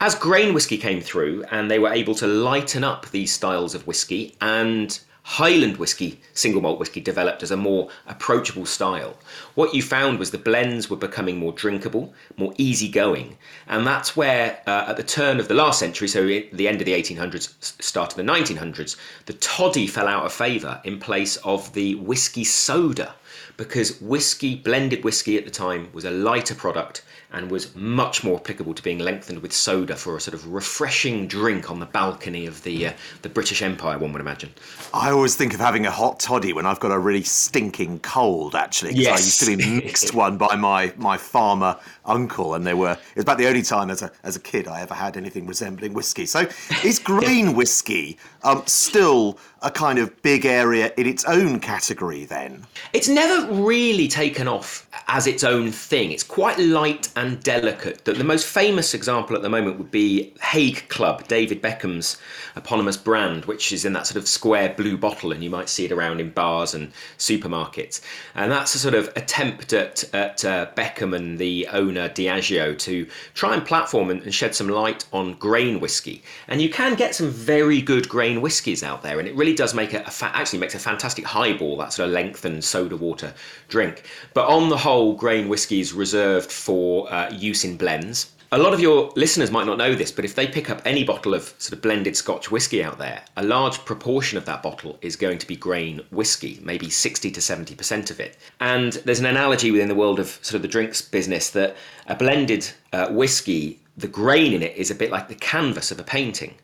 As 0.00 0.14
grain 0.14 0.54
whisky 0.54 0.76
came 0.76 1.00
through, 1.00 1.44
and 1.50 1.70
they 1.70 1.78
were 1.78 1.92
able 1.92 2.14
to 2.16 2.26
lighten 2.26 2.82
up 2.82 3.10
these 3.10 3.32
styles 3.32 3.74
of 3.74 3.86
whisky 3.86 4.34
and 4.40 4.98
Highland 5.26 5.78
whiskey, 5.78 6.20
single 6.34 6.60
malt 6.60 6.78
whiskey, 6.78 7.00
developed 7.00 7.42
as 7.42 7.50
a 7.50 7.56
more 7.56 7.88
approachable 8.06 8.66
style. 8.66 9.16
What 9.54 9.74
you 9.74 9.82
found 9.82 10.18
was 10.18 10.32
the 10.32 10.36
blends 10.36 10.90
were 10.90 10.98
becoming 10.98 11.38
more 11.38 11.52
drinkable, 11.52 12.12
more 12.36 12.52
easygoing, 12.58 13.38
and 13.66 13.86
that's 13.86 14.14
where, 14.14 14.60
uh, 14.66 14.84
at 14.88 14.98
the 14.98 15.02
turn 15.02 15.40
of 15.40 15.48
the 15.48 15.54
last 15.54 15.78
century, 15.78 16.08
so 16.08 16.26
the 16.26 16.68
end 16.68 16.82
of 16.82 16.84
the 16.84 16.92
1800s, 16.92 17.54
start 17.82 18.10
of 18.10 18.16
the 18.16 18.22
1900s, 18.22 18.96
the 19.24 19.32
toddy 19.32 19.86
fell 19.86 20.08
out 20.08 20.26
of 20.26 20.32
favour 20.32 20.82
in 20.84 20.98
place 20.98 21.36
of 21.38 21.72
the 21.72 21.94
whiskey 21.94 22.44
soda, 22.44 23.14
because 23.56 24.00
whiskey, 24.02 24.56
blended 24.56 25.04
whiskey 25.04 25.38
at 25.38 25.46
the 25.46 25.50
time, 25.50 25.88
was 25.94 26.04
a 26.04 26.10
lighter 26.10 26.54
product 26.54 27.02
and 27.34 27.50
was 27.50 27.74
much 27.74 28.22
more 28.22 28.38
applicable 28.38 28.74
to 28.74 28.82
being 28.82 28.98
lengthened 28.98 29.40
with 29.40 29.52
soda 29.52 29.96
for 29.96 30.16
a 30.16 30.20
sort 30.20 30.34
of 30.34 30.46
refreshing 30.48 31.26
drink 31.26 31.70
on 31.70 31.80
the 31.80 31.86
balcony 31.86 32.46
of 32.46 32.62
the 32.62 32.88
uh, 32.88 32.92
the 33.22 33.28
British 33.28 33.62
Empire. 33.62 33.98
One 33.98 34.12
would 34.12 34.20
imagine. 34.20 34.52
I 34.92 35.10
always 35.10 35.34
think 35.36 35.54
of 35.54 35.60
having 35.60 35.86
a 35.86 35.90
hot 35.90 36.20
toddy 36.20 36.52
when 36.52 36.66
I've 36.66 36.80
got 36.80 36.92
a 36.92 36.98
really 36.98 37.22
stinking 37.22 38.00
cold. 38.00 38.54
Actually, 38.54 38.94
yes. 38.94 39.20
I 39.20 39.24
used 39.24 39.40
to 39.40 39.56
be 39.56 39.80
mixed 39.84 40.14
one 40.14 40.38
by 40.38 40.54
my 40.56 40.92
my 40.96 41.16
farmer 41.16 41.78
uncle, 42.04 42.54
and 42.54 42.66
they 42.66 42.74
were. 42.74 42.92
It 42.92 43.16
was 43.16 43.24
about 43.24 43.38
the 43.38 43.48
only 43.48 43.62
time 43.62 43.90
as 43.90 44.02
a 44.02 44.10
as 44.22 44.36
a 44.36 44.40
kid 44.40 44.68
I 44.68 44.80
ever 44.82 44.94
had 44.94 45.16
anything 45.16 45.46
resembling 45.46 45.94
whiskey. 45.94 46.26
So, 46.26 46.46
is 46.84 46.98
grain 47.04 47.54
whiskey 47.54 48.18
um, 48.42 48.62
still 48.66 49.38
a 49.62 49.70
kind 49.70 49.98
of 49.98 50.22
big 50.22 50.44
area 50.44 50.92
in 50.96 51.06
its 51.06 51.24
own 51.24 51.60
category? 51.60 52.24
Then 52.24 52.64
it's 52.92 53.08
never 53.08 53.52
really 53.52 54.08
taken 54.08 54.46
off 54.48 54.88
as 55.08 55.26
its 55.26 55.44
own 55.44 55.72
thing. 55.72 56.12
It's 56.12 56.22
quite 56.22 56.58
light 56.58 57.08
and 57.16 57.23
delicate. 57.32 58.04
The, 58.04 58.12
the 58.12 58.24
most 58.24 58.46
famous 58.46 58.94
example 58.94 59.36
at 59.36 59.42
the 59.42 59.48
moment 59.48 59.78
would 59.78 59.90
be 59.90 60.32
Haig 60.40 60.88
Club, 60.88 61.26
David 61.28 61.62
Beckham's 61.62 62.16
eponymous 62.56 62.96
brand, 62.96 63.44
which 63.46 63.72
is 63.72 63.84
in 63.84 63.92
that 63.94 64.06
sort 64.06 64.16
of 64.16 64.28
square 64.28 64.74
blue 64.76 64.96
bottle, 64.96 65.32
and 65.32 65.42
you 65.42 65.50
might 65.50 65.68
see 65.68 65.84
it 65.84 65.92
around 65.92 66.20
in 66.20 66.30
bars 66.30 66.74
and 66.74 66.92
supermarkets. 67.18 68.00
And 68.34 68.52
that's 68.52 68.74
a 68.74 68.78
sort 68.78 68.94
of 68.94 69.08
attempt 69.16 69.72
at, 69.72 70.04
at 70.14 70.44
uh, 70.44 70.66
Beckham 70.76 71.16
and 71.16 71.38
the 71.38 71.66
owner 71.72 72.08
Diageo 72.08 72.78
to 72.78 73.06
try 73.34 73.54
and 73.54 73.64
platform 73.64 74.10
and, 74.10 74.22
and 74.22 74.34
shed 74.34 74.54
some 74.54 74.68
light 74.68 75.04
on 75.12 75.34
grain 75.34 75.80
whiskey. 75.80 76.22
And 76.48 76.60
you 76.60 76.68
can 76.68 76.94
get 76.94 77.14
some 77.14 77.30
very 77.30 77.80
good 77.80 78.08
grain 78.08 78.40
whiskies 78.40 78.82
out 78.82 79.02
there, 79.02 79.18
and 79.18 79.26
it 79.26 79.34
really 79.34 79.54
does 79.54 79.74
make 79.74 79.94
a, 79.94 80.02
a 80.02 80.10
fa- 80.10 80.32
actually 80.34 80.58
makes 80.58 80.74
a 80.74 80.78
fantastic 80.78 81.24
highball, 81.24 81.76
that 81.78 81.92
sort 81.92 82.08
of 82.08 82.14
lengthened 82.14 82.64
soda 82.64 82.96
water 82.96 83.32
drink. 83.68 84.04
But 84.34 84.48
on 84.48 84.68
the 84.68 84.78
whole, 84.78 85.14
grain 85.14 85.48
whiskey 85.48 85.80
is 85.80 85.92
reserved 85.92 86.52
for 86.52 87.12
uh, 87.14 87.30
use 87.32 87.64
in 87.64 87.76
blends. 87.76 88.32
A 88.50 88.58
lot 88.58 88.72
of 88.72 88.80
your 88.80 89.12
listeners 89.16 89.50
might 89.50 89.66
not 89.66 89.78
know 89.78 89.94
this, 89.94 90.12
but 90.12 90.24
if 90.24 90.34
they 90.34 90.46
pick 90.46 90.68
up 90.70 90.82
any 90.84 91.02
bottle 91.04 91.34
of 91.34 91.54
sort 91.58 91.72
of 91.72 91.82
blended 91.82 92.16
Scotch 92.16 92.50
whisky 92.50 92.84
out 92.84 92.98
there, 92.98 93.22
a 93.36 93.44
large 93.44 93.84
proportion 93.84 94.36
of 94.36 94.44
that 94.44 94.62
bottle 94.62 94.98
is 95.00 95.16
going 95.16 95.38
to 95.38 95.46
be 95.46 95.56
grain 95.56 96.00
whisky, 96.10 96.60
maybe 96.62 96.90
60 96.90 97.30
to 97.30 97.40
70% 97.40 98.10
of 98.10 98.20
it. 98.20 98.36
And 98.60 98.92
there's 99.04 99.20
an 99.20 99.26
analogy 99.26 99.70
within 99.70 99.88
the 99.88 99.94
world 99.94 100.20
of 100.20 100.38
sort 100.42 100.54
of 100.54 100.62
the 100.62 100.68
drinks 100.68 101.02
business 101.02 101.50
that 101.50 101.76
a 102.06 102.14
blended 102.14 102.68
uh, 102.92 103.08
whisky, 103.10 103.80
the 103.96 104.08
grain 104.08 104.52
in 104.52 104.62
it 104.62 104.76
is 104.76 104.90
a 104.90 104.94
bit 104.94 105.10
like 105.10 105.28
the 105.28 105.34
canvas 105.36 105.90
of 105.90 105.98
a 105.98 106.04
painting 106.04 106.54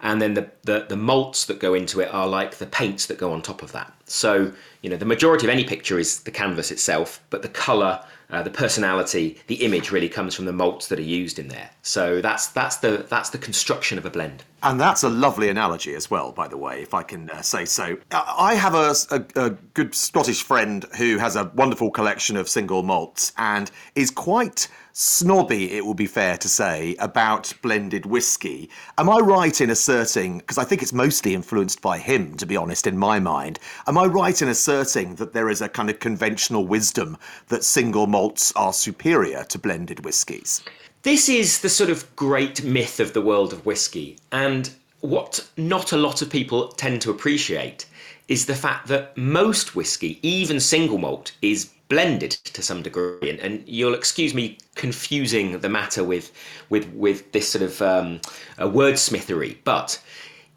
and 0.00 0.20
then 0.20 0.34
the, 0.34 0.50
the, 0.64 0.86
the 0.88 0.96
malts 0.96 1.46
that 1.46 1.58
go 1.58 1.74
into 1.74 2.00
it 2.00 2.12
are 2.12 2.26
like 2.26 2.56
the 2.56 2.66
paints 2.66 3.06
that 3.06 3.18
go 3.18 3.32
on 3.32 3.40
top 3.40 3.62
of 3.62 3.72
that. 3.72 3.92
So 4.04 4.52
you 4.82 4.90
know 4.90 4.96
the 4.96 5.04
majority 5.06 5.46
of 5.46 5.50
any 5.50 5.64
picture 5.64 5.98
is 5.98 6.20
the 6.20 6.30
canvas 6.30 6.70
itself, 6.70 7.20
but 7.30 7.42
the 7.42 7.48
color, 7.48 8.04
uh, 8.30 8.42
the 8.42 8.50
personality, 8.50 9.38
the 9.46 9.64
image 9.64 9.90
really 9.90 10.08
comes 10.08 10.34
from 10.34 10.44
the 10.44 10.52
malts 10.52 10.88
that 10.88 10.98
are 10.98 11.02
used 11.02 11.38
in 11.38 11.48
there. 11.48 11.70
So 11.82 12.20
that's 12.20 12.48
that's 12.48 12.76
the 12.78 13.06
that's 13.08 13.30
the 13.30 13.38
construction 13.38 13.98
of 13.98 14.04
a 14.04 14.10
blend. 14.10 14.44
And 14.62 14.80
that's 14.80 15.02
a 15.04 15.08
lovely 15.08 15.48
analogy 15.48 15.94
as 15.94 16.10
well, 16.10 16.32
by 16.32 16.48
the 16.48 16.56
way, 16.56 16.82
if 16.82 16.92
I 16.92 17.02
can 17.04 17.30
uh, 17.30 17.42
say 17.42 17.64
so. 17.64 17.98
I 18.10 18.54
have 18.54 18.74
a, 18.74 18.94
a, 19.10 19.46
a, 19.46 19.50
good 19.74 19.94
Scottish 19.94 20.42
friend 20.42 20.84
who 20.96 21.18
has 21.18 21.36
a 21.36 21.52
wonderful 21.54 21.90
collection 21.90 22.36
of 22.36 22.48
single 22.48 22.82
malts 22.82 23.32
and 23.36 23.70
is 23.94 24.10
quite 24.10 24.66
snobby, 24.98 25.76
it 25.76 25.84
would 25.84 25.98
be 25.98 26.06
fair 26.06 26.38
to 26.38 26.48
say, 26.48 26.96
about 26.98 27.52
blended 27.60 28.06
whiskey. 28.06 28.70
Am 28.96 29.10
I 29.10 29.18
right 29.18 29.60
in 29.60 29.68
asserting, 29.68 30.38
because 30.38 30.56
I 30.56 30.64
think 30.64 30.80
it's 30.80 30.94
mostly 30.94 31.34
influenced 31.34 31.82
by 31.82 31.98
him, 31.98 32.34
to 32.38 32.46
be 32.46 32.56
honest, 32.56 32.86
in 32.86 32.96
my 32.96 33.20
mind, 33.20 33.58
am 33.86 33.98
I 33.98 34.06
right 34.06 34.40
in 34.40 34.48
asserting 34.48 35.16
that 35.16 35.34
there 35.34 35.50
is 35.50 35.60
a 35.60 35.68
kind 35.68 35.90
of 35.90 36.00
conventional 36.00 36.66
wisdom 36.66 37.18
that 37.48 37.62
single 37.62 38.06
malts 38.06 38.54
are 38.56 38.72
superior 38.72 39.44
to 39.44 39.58
blended 39.58 40.02
whiskies? 40.02 40.62
This 41.02 41.28
is 41.28 41.60
the 41.60 41.68
sort 41.68 41.90
of 41.90 42.16
great 42.16 42.64
myth 42.64 42.98
of 42.98 43.12
the 43.12 43.20
world 43.20 43.52
of 43.52 43.66
whiskey, 43.66 44.16
and 44.32 44.70
what 45.00 45.46
not 45.58 45.92
a 45.92 45.98
lot 45.98 46.22
of 46.22 46.30
people 46.30 46.68
tend 46.68 47.02
to 47.02 47.10
appreciate 47.10 47.84
is 48.28 48.46
the 48.46 48.54
fact 48.54 48.88
that 48.88 49.14
most 49.14 49.76
whiskey, 49.76 50.18
even 50.22 50.58
single 50.58 50.96
malt, 50.96 51.32
is 51.42 51.70
blended 51.88 52.32
to 52.32 52.62
some 52.62 52.82
degree. 52.82 53.30
And, 53.30 53.38
and, 53.40 53.62
you'll 53.66 53.94
excuse 53.94 54.34
me 54.34 54.58
confusing 54.74 55.58
the 55.60 55.68
matter 55.68 56.04
with 56.04 56.32
with 56.68 56.88
with 56.92 57.32
this 57.32 57.48
sort 57.48 57.62
of 57.62 57.82
um, 57.82 58.20
wordsmithery, 58.58 59.58
but 59.64 60.00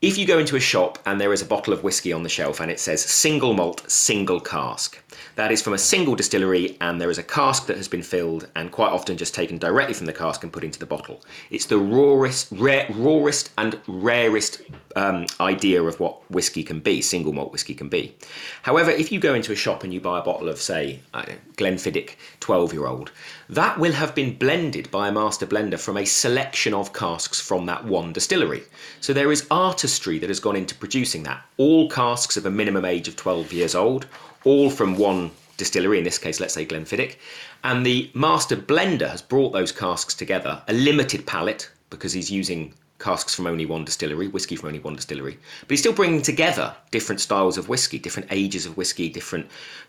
if 0.02 0.18
you 0.18 0.26
go 0.26 0.40
into 0.40 0.56
a 0.56 0.62
shop 0.62 0.98
and 1.06 1.20
there 1.20 1.34
is 1.34 1.42
a 1.42 1.46
bottle 1.46 1.74
of 1.74 1.84
whiskey 1.84 2.14
on 2.14 2.24
the 2.24 2.30
shelf 2.30 2.62
and 2.62 2.72
it 2.72 2.80
says 2.80 3.04
single 3.04 3.54
malt, 3.54 3.84
single 3.92 4.40
cask, 4.40 4.98
that 5.36 5.52
is 5.52 5.62
from 5.62 5.74
a 5.74 5.78
single 5.78 6.16
distillery 6.16 6.78
and 6.80 7.02
there 7.02 7.10
is 7.10 7.18
a 7.18 7.24
cask 7.24 7.66
that 7.66 7.76
has 7.76 7.90
been 7.90 8.02
filled 8.02 8.48
and 8.56 8.72
quite 8.72 8.94
often 8.94 9.18
just 9.18 9.36
taken 9.36 9.58
directly 9.58 9.94
from 9.94 10.06
the 10.06 10.14
cask 10.14 10.42
and 10.42 10.54
put 10.54 10.64
into 10.64 10.80
the 10.80 10.86
bottle. 10.86 11.22
It's 11.50 11.66
the 11.66 11.78
rawest, 11.78 12.48
rare, 12.52 12.88
rawest 12.92 13.52
and 13.58 13.78
rarest 13.88 14.62
um, 14.96 15.26
idea 15.42 15.84
of 15.84 16.00
what 16.00 16.30
whiskey 16.32 16.64
can 16.64 16.80
be, 16.80 17.02
single 17.02 17.34
malt 17.34 17.52
whiskey 17.52 17.74
can 17.74 17.90
be. 17.90 18.16
However, 18.62 18.92
if 18.92 19.12
you 19.12 19.20
go 19.20 19.34
into 19.34 19.52
a 19.52 19.58
shop 19.58 19.84
and 19.84 19.94
you 19.94 20.00
buy 20.00 20.20
a 20.20 20.24
bottle 20.24 20.48
of, 20.48 20.62
say, 20.62 21.02
know, 21.14 21.26
Glenfiddich 21.58 22.12
12 22.40 22.72
year 22.72 22.88
old, 22.88 23.12
that 23.50 23.80
will 23.80 23.94
have 23.94 24.14
been 24.14 24.38
blended 24.38 24.92
by 24.92 25.08
a 25.08 25.12
master 25.12 25.48
blender 25.48 25.80
from 25.80 25.98
a 25.98 26.06
selection 26.06 26.72
of 26.74 26.94
casks 26.94 27.42
from 27.42 27.66
that 27.66 27.84
one 27.84 28.14
distillery. 28.14 28.62
So 29.02 29.12
there 29.12 29.32
is 29.32 29.48
artistry 29.50 30.20
that 30.20 30.30
has 30.30 30.40
gone 30.40 30.56
into 30.56 30.76
producing 30.76 31.24
that. 31.24 31.44
All 31.58 31.90
casks 31.90 32.38
of 32.38 32.46
a 32.46 32.52
minimum 32.52 32.86
age 32.86 33.08
of 33.08 33.16
12 33.16 33.52
years 33.52 33.74
old, 33.74 34.06
all 34.44 34.70
from 34.70 34.98
one 34.98 35.32
distillery, 35.58 35.98
in 35.98 36.04
this 36.04 36.20
case, 36.20 36.40
let's 36.40 36.54
say 36.54 36.66
Glenfiddich. 36.66 37.16
And 37.64 37.84
the 37.84 38.12
master 38.14 38.56
blender 38.56 39.10
has 39.10 39.24
brought 39.24 39.52
those 39.52 39.72
casks 39.72 40.14
together, 40.14 40.62
a 40.68 40.74
limited 40.74 41.26
palette, 41.26 41.72
because 41.90 42.14
he's 42.14 42.30
using 42.30 42.74
casks 43.00 43.34
from 43.34 43.48
only 43.48 43.66
one 43.66 43.84
distillery, 43.84 44.28
whiskey 44.28 44.58
from 44.58 44.68
only 44.68 44.80
one 44.80 44.96
distillery. 44.96 45.40
But 45.62 45.72
he's 45.72 45.80
still 45.80 45.94
bringing 45.94 46.22
together 46.22 46.76
different 46.92 47.20
styles 47.20 47.58
of 47.58 47.68
whiskey, 47.68 47.98
different 47.98 48.32
ages 48.32 48.68
of 48.68 48.78
whiskey, 48.78 49.10
different 49.10 49.48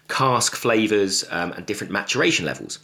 cask 0.09 0.57
flavours, 0.57 1.25
um, 1.31 1.53
and 1.53 1.67
different 1.67 1.93
maturation 1.93 2.47
levels. 2.47 2.79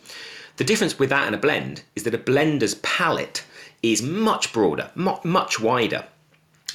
The 0.56 0.64
difference 0.64 0.98
with 0.98 1.10
that 1.10 1.26
and 1.26 1.34
a 1.34 1.38
blend 1.38 1.82
is 1.94 2.04
that 2.04 2.14
a 2.14 2.18
blender's 2.18 2.76
palette 2.76 3.44
is 3.82 4.02
much 4.02 4.52
broader, 4.52 4.90
much 4.94 5.60
wider. 5.60 6.04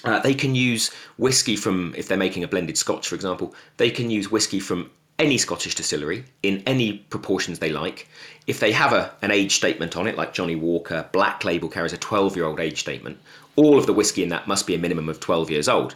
Uh, 0.03 0.19
they 0.19 0.33
can 0.33 0.55
use 0.55 0.89
whiskey 1.17 1.55
from, 1.55 1.93
if 1.97 2.07
they're 2.07 2.17
making 2.17 2.43
a 2.43 2.47
blended 2.47 2.77
scotch, 2.77 3.07
for 3.07 3.15
example, 3.15 3.53
they 3.77 3.89
can 3.89 4.09
use 4.09 4.31
whiskey 4.31 4.59
from 4.59 4.89
any 5.19 5.37
Scottish 5.37 5.75
distillery 5.75 6.25
in 6.41 6.63
any 6.65 6.93
proportions 6.93 7.59
they 7.59 7.71
like. 7.71 8.07
If 8.47 8.59
they 8.59 8.71
have 8.71 8.93
a, 8.93 9.13
an 9.21 9.31
age 9.31 9.55
statement 9.55 9.95
on 9.95 10.07
it, 10.07 10.17
like 10.17 10.33
Johnnie 10.33 10.55
Walker, 10.55 11.07
Black 11.11 11.43
Label 11.43 11.69
carries 11.69 11.93
a 11.93 11.97
12 11.97 12.35
year 12.35 12.45
old 12.45 12.59
age 12.59 12.79
statement, 12.79 13.19
all 13.55 13.77
of 13.77 13.85
the 13.85 13.93
whiskey 13.93 14.23
in 14.23 14.29
that 14.29 14.47
must 14.47 14.65
be 14.65 14.73
a 14.73 14.79
minimum 14.79 15.09
of 15.09 15.19
12 15.19 15.51
years 15.51 15.69
old. 15.69 15.95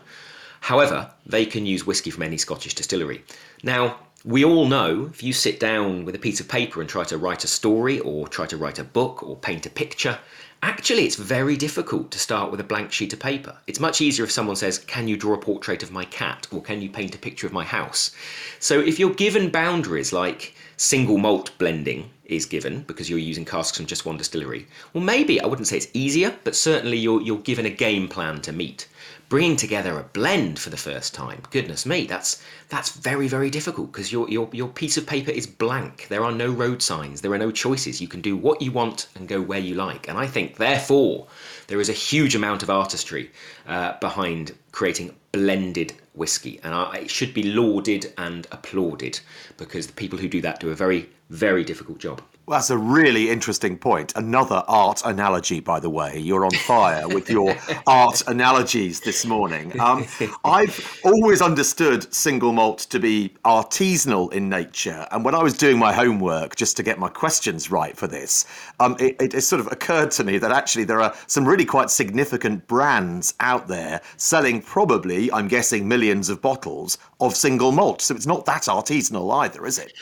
However, 0.61 1.11
they 1.25 1.45
can 1.45 1.65
use 1.65 1.86
whiskey 1.86 2.11
from 2.11 2.23
any 2.23 2.38
Scottish 2.38 2.75
distillery. 2.75 3.23
Now, 3.63 3.97
we 4.26 4.43
all 4.43 4.65
know 4.65 5.05
if 5.13 5.21
you 5.21 5.32
sit 5.32 5.59
down 5.59 6.03
with 6.03 6.15
a 6.15 6.19
piece 6.19 6.39
of 6.39 6.47
paper 6.47 6.82
and 6.82 6.89
try 6.89 7.03
to 7.03 7.17
write 7.17 7.43
a 7.43 7.47
story 7.47 7.99
or 7.99 8.28
try 8.28 8.47
to 8.47 8.57
write 8.57 8.80
a 8.80 8.84
book 8.84 9.21
or 9.21 9.36
paint 9.36 9.67
a 9.67 9.69
picture, 9.69 10.17
actually 10.63 11.03
it's 11.03 11.15
very 11.15 11.55
difficult 11.55 12.09
to 12.09 12.17
start 12.17 12.49
with 12.49 12.59
a 12.59 12.63
blank 12.63 12.91
sheet 12.91 13.13
of 13.13 13.19
paper. 13.19 13.55
It's 13.67 13.80
much 13.80 14.01
easier 14.01 14.26
if 14.26 14.32
someone 14.32 14.55
says, 14.55 14.80
Can 14.80 15.07
you 15.07 15.15
draw 15.15 15.36
a 15.36 15.38
portrait 15.38 15.84
of 15.84 15.91
my 15.91 16.05
cat 16.05 16.47
or 16.51 16.59
can 16.59 16.82
you 16.82 16.89
paint 16.89 17.13
a 17.13 17.19
picture 17.19 17.45
of 17.45 17.53
my 17.53 17.63
house? 17.63 18.15
So 18.59 18.80
if 18.80 18.97
you're 18.97 19.13
given 19.13 19.51
boundaries 19.51 20.11
like 20.11 20.55
single 20.76 21.19
malt 21.19 21.51
blending 21.59 22.09
is 22.26 22.47
given 22.47 22.82
because 22.82 23.07
you're 23.07 23.19
using 23.19 23.45
casks 23.45 23.78
from 23.78 23.86
just 23.86 24.07
one 24.07 24.17
distillery, 24.17 24.65
well, 24.93 25.03
maybe 25.03 25.39
I 25.39 25.45
wouldn't 25.45 25.67
say 25.67 25.78
it's 25.78 25.88
easier, 25.93 26.36
but 26.43 26.55
certainly 26.55 26.97
you're, 26.97 27.21
you're 27.21 27.38
given 27.38 27.67
a 27.67 27.69
game 27.69 28.07
plan 28.07 28.41
to 28.41 28.51
meet 28.51 28.88
bringing 29.30 29.55
together 29.55 29.97
a 29.99 30.03
blend 30.03 30.59
for 30.59 30.69
the 30.69 30.78
first 30.78 31.13
time. 31.13 31.41
Goodness 31.51 31.86
me 31.86 32.05
that's 32.05 32.41
that's 32.69 32.91
very 32.91 33.28
very 33.28 33.49
difficult 33.49 33.91
because 33.91 34.11
your, 34.11 34.30
your 34.30 34.49
your 34.51 34.67
piece 34.67 34.97
of 34.97 35.07
paper 35.07 35.32
is 35.32 35.47
blank. 35.47 36.07
There 36.09 36.23
are 36.23 36.32
no 36.32 36.51
road 36.51 36.82
signs. 36.82 37.21
There 37.21 37.34
are 37.34 37.38
no 37.38 37.51
choices. 37.51 38.01
You 38.01 38.07
can 38.07 38.21
do 38.21 38.38
what 38.38 38.61
you 38.61 38.71
want 38.71 39.07
and 39.15 39.28
go 39.28 39.41
where 39.41 39.59
you 39.59 39.76
like. 39.76 40.07
And 40.07 40.17
i 40.17 40.28
think 40.28 40.57
therefore 40.57 41.28
there 41.67 41.82
is 41.82 41.89
a 41.89 41.93
huge 41.93 42.36
amount 42.36 42.63
of 42.63 42.69
artistry 42.69 43.32
uh, 43.67 43.97
behind 43.99 44.53
creating 44.71 45.15
blended 45.32 45.93
whiskey. 46.13 46.59
And 46.63 46.73
I, 46.73 46.97
it 46.97 47.09
should 47.09 47.34
be 47.34 47.43
lauded 47.43 48.13
and 48.17 48.47
applauded 48.51 49.19
because 49.57 49.88
the 49.88 49.93
people 49.93 50.19
who 50.19 50.28
do 50.28 50.41
that 50.41 50.59
do 50.59 50.69
a 50.69 50.76
very 50.76 51.09
very 51.30 51.63
difficult 51.63 51.97
job 51.97 52.21
that's 52.48 52.70
a 52.70 52.78
really 52.78 53.30
interesting 53.30 53.78
point. 53.78 54.14
Another 54.16 54.64
art 54.68 55.02
analogy, 55.06 55.60
by 55.60 55.80
the 55.80 55.89
way. 55.89 56.20
You're 56.20 56.46
on 56.46 56.52
fire 56.52 57.08
with 57.08 57.30
your 57.30 57.56
art 57.88 58.22
analogies 58.28 59.00
this 59.00 59.26
morning. 59.26 59.78
Um, 59.80 60.06
I've 60.43 61.00
always 61.04 61.41
understood 61.41 62.14
single 62.14 62.52
malt 62.52 62.80
to 62.89 63.00
be 63.00 63.34
artisanal 63.46 64.32
in 64.32 64.48
nature. 64.48 65.08
And 65.12 65.26
when 65.26 65.34
I 65.34 65.41
was 65.41 65.58
doing 65.58 65.80
my 65.80 65.91
homework, 65.91 66.56
just 66.56 66.78
to 66.78 66.84
get 66.84 67.00
my 67.00 67.10
questions 67.10 67.72
right 67.72 67.98
for 67.98 68.08
this, 68.08 68.46
um, 68.80 68.96
it, 69.00 69.16
it, 69.20 69.34
it 69.34 69.41
sort 69.41 69.60
of 69.60 69.72
occurred 69.72 70.12
to 70.12 70.24
me 70.24 70.38
that 70.38 70.52
actually 70.52 70.84
there 70.84 71.02
are 71.02 71.16
some 71.28 71.48
really 71.48 71.66
quite 71.66 71.89
significant 71.89 72.68
brands 72.68 73.34
out 73.39 73.68
there 73.68 74.02
selling 74.18 74.62
probably, 74.62 75.32
I'm 75.32 75.48
guessing, 75.48 75.88
millions 75.88 76.30
of 76.30 76.41
bottles 76.41 77.00
of 77.20 77.36
single 77.36 77.72
malt. 77.72 78.02
So 78.02 78.16
it's 78.16 78.28
not 78.28 78.46
that 78.46 78.64
artisanal 78.64 79.34
either, 79.43 79.66
is 79.66 79.80
it? 79.80 79.93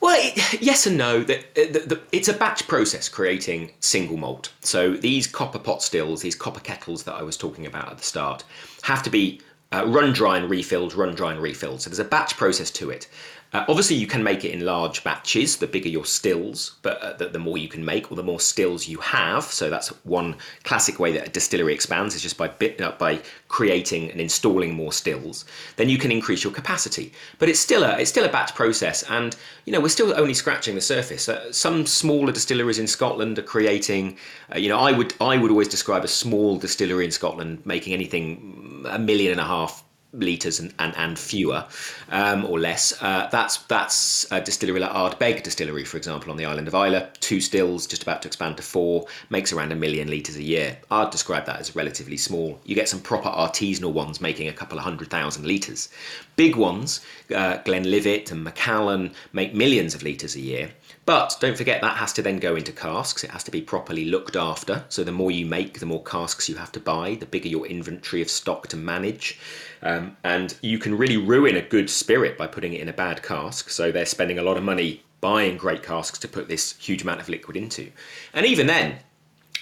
Well, 0.00 0.32
yes 0.60 0.86
and 0.86 0.98
no. 0.98 1.22
The, 1.22 1.42
the, 1.54 1.83
the, 1.86 2.00
it's 2.12 2.28
a 2.28 2.32
batch 2.32 2.66
process 2.68 3.08
creating 3.08 3.70
single 3.80 4.16
malt. 4.16 4.52
So 4.60 4.94
these 4.94 5.26
copper 5.26 5.58
pot 5.58 5.82
stills, 5.82 6.22
these 6.22 6.34
copper 6.34 6.60
kettles 6.60 7.04
that 7.04 7.14
I 7.14 7.22
was 7.22 7.36
talking 7.36 7.66
about 7.66 7.90
at 7.90 7.98
the 7.98 8.04
start, 8.04 8.44
have 8.82 9.02
to 9.04 9.10
be 9.10 9.40
uh, 9.72 9.84
run 9.86 10.12
dry 10.12 10.38
and 10.38 10.48
refilled, 10.48 10.94
run 10.94 11.14
dry 11.14 11.32
and 11.32 11.40
refilled. 11.42 11.80
So 11.80 11.90
there's 11.90 11.98
a 11.98 12.04
batch 12.04 12.36
process 12.36 12.70
to 12.72 12.90
it. 12.90 13.08
Uh, 13.54 13.64
obviously, 13.68 13.94
you 13.94 14.06
can 14.08 14.24
make 14.24 14.44
it 14.44 14.50
in 14.50 14.64
large 14.64 15.04
batches. 15.04 15.58
The 15.58 15.68
bigger 15.68 15.88
your 15.88 16.04
stills, 16.04 16.74
but 16.82 17.00
uh, 17.00 17.12
the, 17.12 17.28
the, 17.28 17.38
more 17.38 17.56
you 17.56 17.68
can 17.68 17.84
make, 17.84 18.10
or 18.10 18.16
the 18.16 18.22
more 18.22 18.40
stills 18.40 18.88
you 18.88 18.98
have. 18.98 19.44
So 19.44 19.70
that's 19.70 19.90
one 20.04 20.34
classic 20.64 20.98
way 20.98 21.12
that 21.12 21.28
a 21.28 21.30
distillery 21.30 21.72
expands 21.72 22.16
is 22.16 22.22
just 22.22 22.36
by 22.36 22.48
bit, 22.48 22.80
uh, 22.80 22.92
by 22.98 23.20
creating 23.46 24.10
and 24.10 24.20
installing 24.20 24.74
more 24.74 24.92
stills. 24.92 25.44
Then 25.76 25.88
you 25.88 25.98
can 25.98 26.10
increase 26.10 26.42
your 26.42 26.52
capacity. 26.52 27.12
But 27.38 27.48
it's 27.48 27.60
still 27.60 27.84
a 27.84 27.96
it's 27.96 28.10
still 28.10 28.24
a 28.24 28.28
batch 28.28 28.56
process, 28.56 29.04
and 29.04 29.36
you 29.66 29.72
know 29.72 29.80
we're 29.80 29.88
still 29.88 30.12
only 30.18 30.34
scratching 30.34 30.74
the 30.74 30.80
surface. 30.80 31.28
Uh, 31.28 31.52
some 31.52 31.86
smaller 31.86 32.32
distilleries 32.32 32.80
in 32.80 32.88
Scotland 32.88 33.38
are 33.38 33.42
creating. 33.42 34.18
Uh, 34.52 34.58
you 34.58 34.68
know, 34.68 34.80
I 34.80 34.90
would 34.90 35.14
I 35.20 35.36
would 35.36 35.52
always 35.52 35.68
describe 35.68 36.02
a 36.02 36.08
small 36.08 36.58
distillery 36.58 37.04
in 37.04 37.12
Scotland 37.12 37.64
making 37.64 37.92
anything 37.92 38.84
a 38.88 38.98
million 38.98 39.30
and 39.30 39.40
a 39.40 39.44
half 39.44 39.84
litres 40.14 40.60
and, 40.60 40.72
and, 40.78 40.94
and 40.96 41.18
fewer 41.18 41.64
um, 42.10 42.44
or 42.44 42.58
less. 42.58 43.00
Uh, 43.02 43.28
that's 43.30 43.58
that's 43.64 44.30
a 44.30 44.40
distillery 44.40 44.80
like 44.80 44.90
Ardbeg 44.90 45.42
Distillery, 45.42 45.84
for 45.84 45.96
example, 45.96 46.30
on 46.30 46.36
the 46.36 46.44
island 46.44 46.68
of 46.68 46.74
Islay. 46.74 47.08
Two 47.20 47.40
stills, 47.40 47.86
just 47.86 48.02
about 48.02 48.22
to 48.22 48.28
expand 48.28 48.56
to 48.56 48.62
four, 48.62 49.06
makes 49.30 49.52
around 49.52 49.72
a 49.72 49.76
million 49.76 50.08
litres 50.08 50.36
a 50.36 50.42
year. 50.42 50.78
I'd 50.90 51.10
describe 51.10 51.46
that 51.46 51.60
as 51.60 51.74
relatively 51.76 52.16
small. 52.16 52.60
You 52.64 52.74
get 52.74 52.88
some 52.88 53.00
proper 53.00 53.28
artisanal 53.28 53.92
ones 53.92 54.20
making 54.20 54.48
a 54.48 54.52
couple 54.52 54.78
of 54.78 54.84
hundred 54.84 55.10
thousand 55.10 55.46
litres. 55.46 55.88
Big 56.36 56.56
ones, 56.56 57.00
uh, 57.34 57.58
Glenlivet 57.58 58.30
and 58.30 58.42
Macallan, 58.42 59.12
make 59.32 59.54
millions 59.54 59.94
of 59.94 60.02
litres 60.02 60.34
a 60.36 60.40
year. 60.40 60.70
But 61.06 61.36
don't 61.38 61.56
forget 61.56 61.82
that 61.82 61.98
has 61.98 62.14
to 62.14 62.22
then 62.22 62.38
go 62.38 62.56
into 62.56 62.72
casks. 62.72 63.24
It 63.24 63.30
has 63.30 63.44
to 63.44 63.50
be 63.50 63.60
properly 63.60 64.06
looked 64.06 64.36
after. 64.36 64.84
So 64.88 65.04
the 65.04 65.12
more 65.12 65.30
you 65.30 65.44
make, 65.44 65.80
the 65.80 65.86
more 65.86 66.02
casks 66.02 66.48
you 66.48 66.56
have 66.56 66.72
to 66.72 66.80
buy, 66.80 67.16
the 67.16 67.26
bigger 67.26 67.48
your 67.48 67.66
inventory 67.66 68.22
of 68.22 68.30
stock 68.30 68.68
to 68.68 68.76
manage. 68.76 69.38
Um, 69.82 70.16
and 70.24 70.56
you 70.62 70.78
can 70.78 70.96
really 70.96 71.18
ruin 71.18 71.56
a 71.56 71.62
good 71.62 71.90
spirit 71.90 72.38
by 72.38 72.46
putting 72.46 72.72
it 72.72 72.80
in 72.80 72.88
a 72.88 72.94
bad 72.94 73.22
cask. 73.22 73.68
So 73.68 73.92
they're 73.92 74.06
spending 74.06 74.38
a 74.38 74.42
lot 74.42 74.56
of 74.56 74.62
money 74.62 75.02
buying 75.20 75.56
great 75.56 75.82
casks 75.82 76.18
to 76.20 76.28
put 76.28 76.48
this 76.48 76.74
huge 76.78 77.02
amount 77.02 77.20
of 77.20 77.28
liquid 77.28 77.56
into. 77.56 77.90
And 78.32 78.46
even 78.46 78.66
then, 78.66 78.98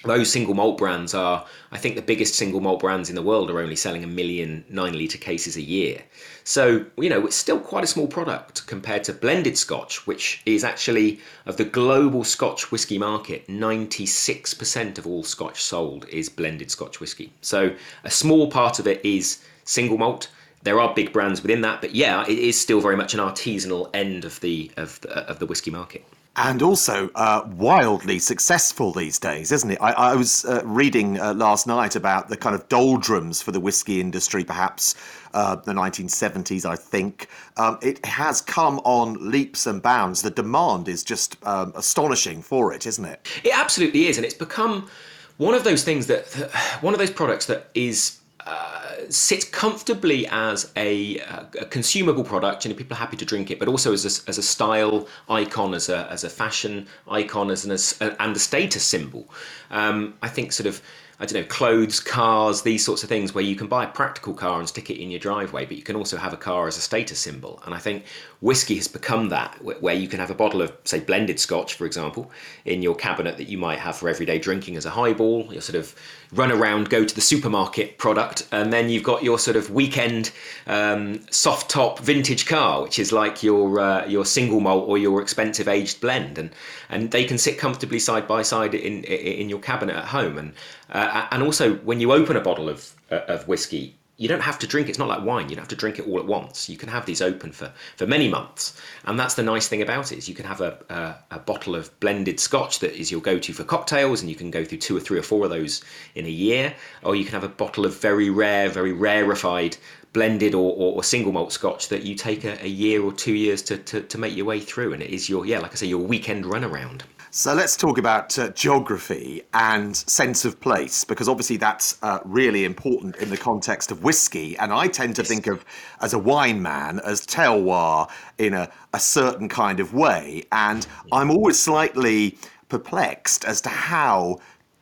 those 0.04 0.32
single 0.32 0.54
malt 0.54 0.78
brands 0.78 1.14
are, 1.14 1.46
I 1.70 1.78
think, 1.78 1.94
the 1.94 2.02
biggest 2.02 2.34
single 2.34 2.60
malt 2.60 2.80
brands 2.80 3.08
in 3.08 3.14
the 3.14 3.22
world 3.22 3.50
are 3.50 3.60
only 3.60 3.76
selling 3.76 4.02
a 4.02 4.08
million 4.08 4.64
nine 4.68 4.98
litre 4.98 5.18
cases 5.18 5.56
a 5.56 5.62
year. 5.62 6.02
So, 6.44 6.84
you 6.96 7.08
know, 7.08 7.26
it's 7.26 7.36
still 7.36 7.60
quite 7.60 7.84
a 7.84 7.86
small 7.86 8.08
product 8.08 8.66
compared 8.66 9.04
to 9.04 9.12
blended 9.12 9.56
scotch, 9.56 10.06
which 10.06 10.42
is 10.44 10.64
actually, 10.64 11.20
of 11.46 11.56
the 11.56 11.64
global 11.64 12.24
scotch 12.24 12.72
whisky 12.72 12.98
market, 12.98 13.46
96% 13.46 14.98
of 14.98 15.06
all 15.06 15.22
scotch 15.22 15.62
sold 15.62 16.08
is 16.08 16.28
blended 16.28 16.70
scotch 16.70 16.98
whisky. 16.98 17.32
So, 17.40 17.74
a 18.02 18.10
small 18.10 18.50
part 18.50 18.78
of 18.78 18.86
it 18.88 19.04
is 19.04 19.38
single 19.64 19.98
malt. 19.98 20.28
There 20.64 20.80
are 20.80 20.94
big 20.94 21.12
brands 21.12 21.42
within 21.42 21.60
that, 21.62 21.80
but 21.80 21.94
yeah, 21.94 22.24
it 22.26 22.38
is 22.38 22.60
still 22.60 22.80
very 22.80 22.96
much 22.96 23.14
an 23.14 23.20
artisanal 23.20 23.90
end 23.94 24.24
of 24.24 24.40
the 24.40 24.70
of 24.76 25.00
the, 25.00 25.10
of 25.28 25.38
the 25.40 25.46
whiskey 25.46 25.72
market 25.72 26.04
and 26.36 26.62
also 26.62 27.10
uh, 27.14 27.46
wildly 27.56 28.18
successful 28.18 28.92
these 28.92 29.18
days, 29.18 29.52
isn't 29.52 29.72
it? 29.72 29.78
I, 29.80 29.92
I 29.92 30.14
was 30.14 30.44
uh, 30.44 30.62
reading 30.64 31.20
uh, 31.20 31.34
last 31.34 31.66
night 31.66 31.94
about 31.94 32.28
the 32.28 32.36
kind 32.36 32.54
of 32.54 32.66
doldrums 32.68 33.42
for 33.42 33.52
the 33.52 33.60
whiskey 33.60 34.00
industry, 34.00 34.42
perhaps 34.42 34.94
uh, 35.34 35.56
the 35.56 35.72
1970s, 35.72 36.64
I 36.64 36.76
think. 36.76 37.28
Um, 37.58 37.78
it 37.82 38.04
has 38.06 38.40
come 38.40 38.80
on 38.84 39.30
leaps 39.30 39.66
and 39.66 39.82
bounds. 39.82 40.22
The 40.22 40.30
demand 40.30 40.88
is 40.88 41.04
just 41.04 41.36
um, 41.46 41.72
astonishing 41.76 42.40
for 42.40 42.72
it, 42.72 42.86
isn't 42.86 43.04
it? 43.04 43.28
It 43.44 43.52
absolutely 43.54 44.06
is, 44.06 44.16
and 44.16 44.24
it's 44.24 44.34
become 44.34 44.88
one 45.36 45.54
of 45.54 45.64
those 45.64 45.84
things 45.84 46.06
that, 46.06 46.26
that 46.32 46.50
one 46.82 46.94
of 46.94 46.98
those 46.98 47.10
products 47.10 47.46
that 47.46 47.68
is 47.74 48.18
uh, 48.46 48.94
sits 49.08 49.44
comfortably 49.44 50.26
as 50.28 50.72
a, 50.76 51.18
a, 51.18 51.66
consumable 51.70 52.24
product. 52.24 52.64
You 52.64 52.70
know, 52.70 52.76
people 52.76 52.96
are 52.96 52.98
happy 52.98 53.16
to 53.16 53.24
drink 53.24 53.50
it, 53.50 53.58
but 53.58 53.68
also 53.68 53.92
as 53.92 54.04
a, 54.04 54.28
as 54.28 54.38
a 54.38 54.42
style 54.42 55.06
icon, 55.28 55.74
as 55.74 55.88
a, 55.88 56.10
as 56.10 56.24
a 56.24 56.30
fashion 56.30 56.86
icon, 57.08 57.50
as 57.50 57.64
an 57.64 57.70
as, 57.70 57.96
and 58.00 58.36
a 58.36 58.38
status 58.38 58.84
symbol. 58.84 59.28
Um, 59.70 60.14
I 60.22 60.28
think 60.28 60.52
sort 60.52 60.66
of 60.66 60.82
I 61.22 61.24
don't 61.24 61.40
know, 61.40 61.46
clothes, 61.46 62.00
cars, 62.00 62.62
these 62.62 62.84
sorts 62.84 63.04
of 63.04 63.08
things 63.08 63.32
where 63.32 63.44
you 63.44 63.54
can 63.54 63.68
buy 63.68 63.84
a 63.84 63.88
practical 63.88 64.34
car 64.34 64.58
and 64.58 64.68
stick 64.68 64.90
it 64.90 65.00
in 65.00 65.08
your 65.08 65.20
driveway, 65.20 65.64
but 65.64 65.76
you 65.76 65.84
can 65.84 65.94
also 65.94 66.16
have 66.16 66.32
a 66.32 66.36
car 66.36 66.66
as 66.66 66.76
a 66.76 66.80
status 66.80 67.20
symbol. 67.20 67.62
And 67.64 67.72
I 67.72 67.78
think 67.78 68.06
whiskey 68.40 68.74
has 68.74 68.88
become 68.88 69.28
that, 69.28 69.56
where 69.62 69.94
you 69.94 70.08
can 70.08 70.18
have 70.18 70.32
a 70.32 70.34
bottle 70.34 70.60
of, 70.62 70.72
say, 70.82 70.98
blended 70.98 71.38
scotch, 71.38 71.74
for 71.74 71.86
example, 71.86 72.32
in 72.64 72.82
your 72.82 72.96
cabinet 72.96 73.36
that 73.36 73.48
you 73.48 73.56
might 73.56 73.78
have 73.78 73.94
for 73.94 74.08
everyday 74.08 74.40
drinking 74.40 74.76
as 74.76 74.84
a 74.84 74.90
highball. 74.90 75.46
You 75.54 75.60
sort 75.60 75.78
of 75.78 75.94
run 76.32 76.50
around, 76.50 76.88
go 76.88 77.04
to 77.04 77.14
the 77.14 77.20
supermarket 77.20 77.98
product, 77.98 78.48
and 78.50 78.72
then 78.72 78.88
you've 78.88 79.04
got 79.04 79.22
your 79.22 79.38
sort 79.38 79.56
of 79.56 79.70
weekend 79.70 80.32
um, 80.66 81.20
soft 81.30 81.70
top 81.70 82.00
vintage 82.00 82.46
car, 82.46 82.82
which 82.82 82.98
is 82.98 83.12
like 83.12 83.44
your 83.44 83.78
uh, 83.78 84.06
your 84.06 84.24
single 84.24 84.58
malt 84.58 84.88
or 84.88 84.98
your 84.98 85.22
expensive 85.22 85.68
aged 85.68 86.00
blend, 86.00 86.38
and 86.38 86.50
and 86.88 87.12
they 87.12 87.24
can 87.24 87.38
sit 87.38 87.58
comfortably 87.58 88.00
side 88.00 88.26
by 88.26 88.42
side 88.42 88.74
in 88.74 89.04
in 89.04 89.48
your 89.48 89.60
cabinet 89.60 89.94
at 89.94 90.06
home, 90.06 90.36
and 90.36 90.52
uh, 90.92 91.26
and 91.30 91.42
also 91.42 91.74
when 91.76 92.00
you 92.00 92.12
open 92.12 92.36
a 92.36 92.40
bottle 92.40 92.68
of 92.68 92.94
uh, 93.10 93.20
of 93.28 93.48
whiskey 93.48 93.96
you 94.18 94.28
don't 94.28 94.40
have 94.40 94.58
to 94.58 94.66
drink 94.66 94.88
it's 94.88 94.98
not 94.98 95.08
like 95.08 95.24
wine 95.24 95.48
you 95.48 95.56
don't 95.56 95.62
have 95.62 95.68
to 95.68 95.74
drink 95.74 95.98
it 95.98 96.06
all 96.06 96.18
at 96.18 96.26
once. 96.26 96.68
You 96.68 96.76
can 96.76 96.88
have 96.88 97.06
these 97.06 97.20
open 97.20 97.50
for, 97.50 97.72
for 97.96 98.06
many 98.06 98.28
months. 98.28 98.80
And 99.04 99.18
that's 99.18 99.34
the 99.34 99.42
nice 99.42 99.66
thing 99.66 99.82
about 99.82 100.12
it 100.12 100.18
is 100.18 100.28
you 100.28 100.34
can 100.34 100.44
have 100.44 100.60
a, 100.60 100.78
a, 100.90 101.36
a, 101.36 101.38
bottle 101.40 101.74
of 101.74 101.98
blended 101.98 102.38
scotch 102.38 102.78
that 102.80 102.94
is 102.94 103.10
your 103.10 103.20
go-to 103.20 103.52
for 103.52 103.64
cocktails 103.64 104.20
and 104.20 104.30
you 104.30 104.36
can 104.36 104.50
go 104.50 104.64
through 104.64 104.78
two 104.78 104.96
or 104.96 105.00
three 105.00 105.18
or 105.18 105.22
four 105.22 105.44
of 105.44 105.50
those 105.50 105.82
in 106.14 106.26
a 106.26 106.30
year. 106.30 106.74
Or 107.02 107.16
you 107.16 107.24
can 107.24 107.32
have 107.32 107.42
a 107.42 107.48
bottle 107.48 107.84
of 107.84 107.98
very 108.00 108.30
rare 108.30 108.68
very 108.68 108.92
rarefied 108.92 109.76
blended 110.12 110.54
or, 110.54 110.72
or, 110.72 110.96
or 110.96 111.02
single 111.02 111.32
malt 111.32 111.52
scotch 111.52 111.88
that 111.88 112.02
you 112.02 112.14
take 112.14 112.44
a, 112.44 112.62
a 112.62 112.68
year 112.68 113.02
or 113.02 113.12
two 113.12 113.34
years 113.34 113.62
to, 113.62 113.78
to, 113.78 114.02
to 114.02 114.18
make 114.18 114.36
your 114.36 114.46
way 114.46 114.60
through 114.60 114.92
and 114.92 115.02
it 115.02 115.10
is 115.10 115.28
your 115.28 115.46
yeah 115.46 115.58
like 115.58 115.72
i 115.72 115.74
say 115.74 115.86
your 115.86 115.98
weekend 115.98 116.44
run 116.44 116.64
around 116.64 117.02
so 117.34 117.54
let's 117.54 117.78
talk 117.78 117.96
about 117.96 118.38
uh, 118.38 118.50
geography 118.50 119.42
and 119.54 119.96
sense 119.96 120.44
of 120.44 120.60
place, 120.60 121.02
because 121.02 121.30
obviously 121.30 121.56
that's 121.56 121.96
uh, 122.02 122.18
really 122.26 122.66
important 122.66 123.16
in 123.16 123.30
the 123.30 123.38
context 123.38 123.90
of 123.90 124.04
whiskey. 124.04 124.54
And 124.58 124.70
I 124.70 124.86
tend 124.86 125.16
to 125.16 125.24
think 125.24 125.46
of, 125.46 125.64
as 126.02 126.12
a 126.12 126.18
wine 126.18 126.60
man, 126.60 127.00
as 127.06 127.26
terroir 127.26 128.10
in 128.36 128.52
a, 128.52 128.70
a 128.92 129.00
certain 129.00 129.48
kind 129.48 129.80
of 129.80 129.94
way. 129.94 130.42
And 130.52 130.86
I'm 131.10 131.30
always 131.30 131.58
slightly 131.58 132.36
perplexed 132.68 133.46
as 133.46 133.62
to 133.62 133.70
how 133.70 134.40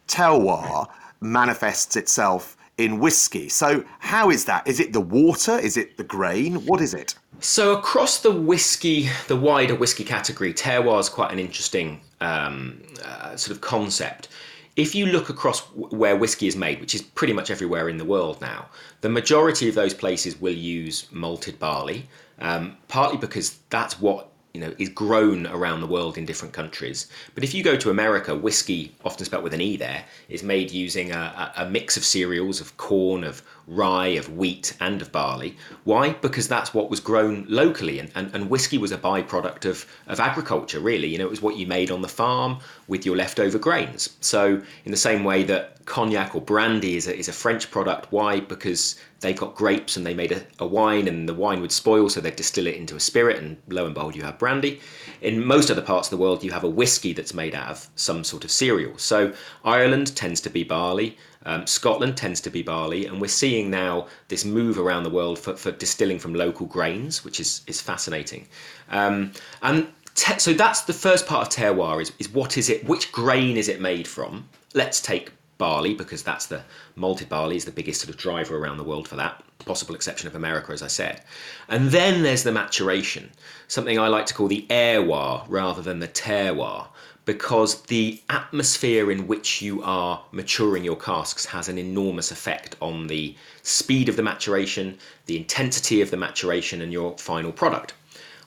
terroir 0.09 0.89
manifests 1.21 1.95
itself 1.95 2.57
in 2.81 2.99
whiskey. 2.99 3.49
So, 3.49 3.85
how 3.99 4.31
is 4.31 4.47
that? 4.47 4.67
Is 4.67 4.81
it 4.81 4.93
the 4.93 5.01
water? 5.01 5.59
Is 5.59 5.77
it 5.77 5.97
the 5.97 6.05
grain? 6.05 6.67
What 6.67 6.81
is 6.81 6.95
it? 6.95 7.15
So, 7.41 7.77
across 7.77 8.21
the 8.21 8.33
whiskey, 8.33 9.09
the 9.29 9.37
wider 9.37 9.75
whiskey 9.75 10.05
category, 10.05 10.53
terroir 10.53 10.99
is 10.99 11.09
quite 11.09 11.33
an 11.33 11.39
interesting 11.39 12.01
um, 12.21 12.83
uh, 13.05 13.37
sort 13.37 13.55
of 13.55 13.61
concept. 13.61 14.29
If 14.77 14.95
you 14.95 15.07
look 15.07 15.29
across 15.29 15.61
where 15.75 16.17
whiskey 16.17 16.47
is 16.47 16.57
made, 16.57 16.81
which 16.81 16.95
is 16.95 17.03
pretty 17.03 17.33
much 17.33 17.51
everywhere 17.51 17.89
in 17.89 17.99
the 17.99 18.05
world 18.05 18.41
now, 18.41 18.69
the 19.01 19.09
majority 19.09 19.69
of 19.69 19.75
those 19.75 19.93
places 19.93 20.41
will 20.41 20.55
use 20.55 21.07
malted 21.11 21.59
barley, 21.59 22.09
um, 22.39 22.77
partly 22.89 23.19
because 23.19 23.59
that's 23.69 24.01
what 24.01 24.30
you 24.53 24.61
know 24.61 24.75
is 24.79 24.89
grown 24.89 25.47
around 25.47 25.81
the 25.81 25.87
world 25.87 26.19
in 26.19 26.25
different 26.25 26.53
countries. 26.55 27.07
But 27.35 27.45
if 27.45 27.55
you 27.55 27.63
go 27.63 27.77
to 27.77 27.91
America, 27.91 28.35
whiskey, 28.35 28.95
often 29.05 29.25
spelt 29.25 29.43
with 29.43 29.55
an 29.55 29.61
e, 29.61 29.77
there 29.77 30.05
is 30.29 30.43
made 30.43 30.71
using 30.71 31.13
a, 31.13 31.53
a 31.57 31.67
mix 31.67 31.97
of 31.97 32.05
cereals, 32.05 32.61
of 32.61 32.77
corn, 32.77 33.25
of 33.25 33.43
rye, 33.67 34.09
of 34.09 34.37
wheat, 34.37 34.77
and 34.81 35.01
of 35.01 35.13
barley. 35.13 35.57
Why? 35.85 36.11
Because 36.15 36.49
that's 36.49 36.75
what 36.75 36.91
was 36.91 36.99
grown 36.99 37.47
locally, 37.49 38.01
and, 38.01 38.11
and, 38.15 38.35
and 38.35 38.51
whiskey 38.51 38.79
was 38.79 38.93
a 38.93 38.99
byproduct 38.99 39.65
of, 39.65 39.87
of 40.09 40.19
agriculture, 40.19 40.81
really. 40.81 41.09
You 41.09 41.19
know, 41.19 41.27
it 41.27 41.31
was 41.31 41.43
what 41.43 41.57
you 41.57 41.67
made 41.67 41.91
on 41.91 42.03
the 42.03 42.09
farm 42.09 42.59
with 42.89 43.07
your 43.07 43.17
leftover 43.17 43.59
grains. 43.59 44.17
So, 44.21 44.61
in 44.85 44.91
the 44.91 44.97
same 44.97 45.23
way 45.23 45.45
that 45.45 45.85
cognac 45.85 46.35
or 46.35 46.41
brandy 46.41 46.97
is 46.97 47.07
a, 47.07 47.17
is 47.17 47.29
a 47.29 47.33
French 47.33 47.71
product, 47.71 48.11
why? 48.11 48.41
Because 48.41 49.01
they've 49.21 49.37
got 49.37 49.55
grapes 49.55 49.97
and 49.97 50.05
they 50.05 50.15
made 50.15 50.33
a, 50.33 50.43
a 50.59 50.67
wine, 50.67 51.07
and 51.09 51.29
the 51.29 51.35
wine 51.35 51.61
would 51.61 51.73
spoil, 51.73 52.09
so 52.09 52.21
they'd 52.21 52.37
distill 52.37 52.67
it 52.67 52.77
into 52.77 52.97
a 52.97 53.01
spirit, 53.01 53.43
and 53.43 53.57
lo 53.69 53.87
and 53.87 53.95
behold, 53.95 54.17
you 54.17 54.23
have 54.23 54.39
brandy. 54.39 54.81
In 55.21 55.45
most 55.45 55.71
other 55.71 55.83
parts 55.83 56.09
of 56.09 56.19
the 56.19 56.23
world, 56.23 56.43
you 56.43 56.51
have 56.51 56.65
a 56.65 56.69
whiskey 56.69 57.13
that's 57.13 57.35
made 57.35 57.55
out 57.55 57.71
of 57.71 57.89
some 57.97 58.25
sort 58.25 58.45
of 58.45 58.51
cereal. 58.51 58.97
So, 58.99 59.33
Ireland 59.65 60.17
tends 60.17 60.41
to 60.43 60.51
be 60.51 60.65
barley. 60.65 61.17
Um, 61.47 61.67
Scotland 61.67 62.17
tends 62.17 62.41
to 62.43 62.51
be 62.51 62.63
barley, 62.63 63.07
and 63.07 63.21
we're 63.21 63.29
seeing 63.29 63.71
now 63.71 64.09
this 64.29 64.45
move 64.45 64.79
around 64.79 65.05
the 65.05 65.11
world 65.11 65.39
for, 65.39 65.57
for 65.57 65.71
distilling 65.71 66.19
from 66.19 66.35
local 66.35 66.67
grains, 66.67 67.25
which 67.25 67.41
is 67.41 67.63
is 67.67 67.81
fascinating. 67.81 68.49
Um, 68.91 69.33
and 69.63 69.87
te- 70.15 70.39
so 70.39 70.53
that's 70.53 70.83
the 70.83 70.93
first 70.93 71.27
part 71.27 71.47
of 71.47 71.53
terroir 71.53 72.03
is, 72.03 72.13
is 72.19 72.29
what 72.29 72.59
is 72.59 72.69
it? 72.69 72.85
Which 72.87 73.13
grain 73.13 73.57
is 73.57 73.69
it 73.69 73.81
made 73.81 74.07
from? 74.07 74.49
Let's 74.75 75.01
take 75.01 75.31
barley 75.61 75.95
because 75.95 76.25
that's 76.25 76.47
the 76.47 76.61
malted 76.97 77.29
barley 77.29 77.55
is 77.55 77.65
the 77.65 77.71
biggest 77.71 78.01
sort 78.01 78.13
of 78.13 78.17
driver 78.17 78.57
around 78.59 78.79
the 78.79 78.85
world 78.91 79.07
for 79.07 79.15
that 79.17 79.45
possible 79.61 79.95
exception 79.95 80.27
of 80.27 80.35
america 80.35 80.73
as 80.73 80.83
i 80.83 80.89
said 80.89 81.23
and 81.69 81.91
then 81.91 82.23
there's 82.25 82.43
the 82.43 82.51
maturation 82.51 83.31
something 83.69 83.99
i 83.99 84.09
like 84.09 84.27
to 84.27 84.35
call 84.35 84.49
the 84.49 84.67
airwar 84.71 85.45
rather 85.49 85.83
than 85.83 86.01
the 86.01 86.09
terroir 86.09 86.89
because 87.27 87.83
the 87.83 88.21
atmosphere 88.29 89.11
in 89.11 89.27
which 89.29 89.63
you 89.63 89.81
are 89.83 90.25
maturing 90.33 90.83
your 90.83 90.97
casks 90.97 91.45
has 91.47 91.69
an 91.69 91.79
enormous 91.79 92.33
effect 92.33 92.75
on 92.81 93.07
the 93.07 93.37
speed 93.63 94.09
of 94.09 94.17
the 94.17 94.23
maturation, 94.23 94.99
the 95.27 95.37
intensity 95.37 96.01
of 96.01 96.11
the 96.11 96.17
maturation, 96.17 96.81
and 96.81 96.93
your 96.93 97.17
final 97.19 97.53
product. 97.53 97.93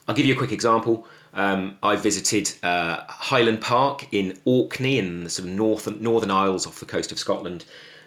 I'll 0.06 0.14
give 0.14 0.26
you 0.26 0.34
a 0.34 0.36
quick 0.38 0.52
example. 0.52 1.06
Um, 1.32 1.78
I 1.82 1.96
visited 1.96 2.52
uh, 2.62 3.02
Highland 3.08 3.60
Park 3.60 4.06
in 4.12 4.38
Orkney 4.44 4.98
in 4.98 5.24
the 5.24 5.30
sort 5.30 5.48
of 5.48 5.54
north, 5.54 6.00
Northern 6.00 6.30
Isles 6.30 6.66
off 6.66 6.78
the 6.80 6.86
coast 6.86 7.10
of 7.10 7.18
Scotland. 7.18 7.64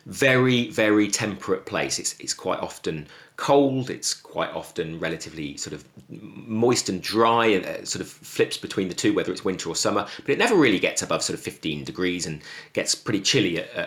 Very, 0.08 0.70
very 0.70 1.10
temperate 1.10 1.66
place. 1.66 2.00
It's, 2.00 2.16
it's 2.18 2.34
quite 2.34 2.60
often 2.60 3.08
cold. 3.36 3.90
It's 3.90 4.14
quite 4.14 4.50
often 4.52 5.02
relatively 5.02 5.58
sort 5.58 5.74
of 5.74 5.84
moist 6.10 6.88
and 6.88 7.02
dry, 7.02 7.48
and 7.48 7.66
uh, 7.66 7.84
sort 7.84 8.02
of 8.02 8.08
flips 8.08 8.56
between 8.56 8.88
the 8.88 8.94
two, 8.94 9.14
whether 9.14 9.34
it's 9.34 9.44
winter 9.44 9.68
or 9.70 9.76
summer. 9.76 10.08
But 10.22 10.30
it 10.30 10.38
never 10.38 10.56
really 10.56 10.80
gets 10.80 11.02
above 11.02 11.24
sort 11.24 11.38
of 11.38 11.44
15 11.44 11.84
degrees 11.84 12.26
and 12.26 12.42
gets 12.72 12.96
pretty 12.96 13.20
chilly 13.20 13.62
uh, 13.62 13.86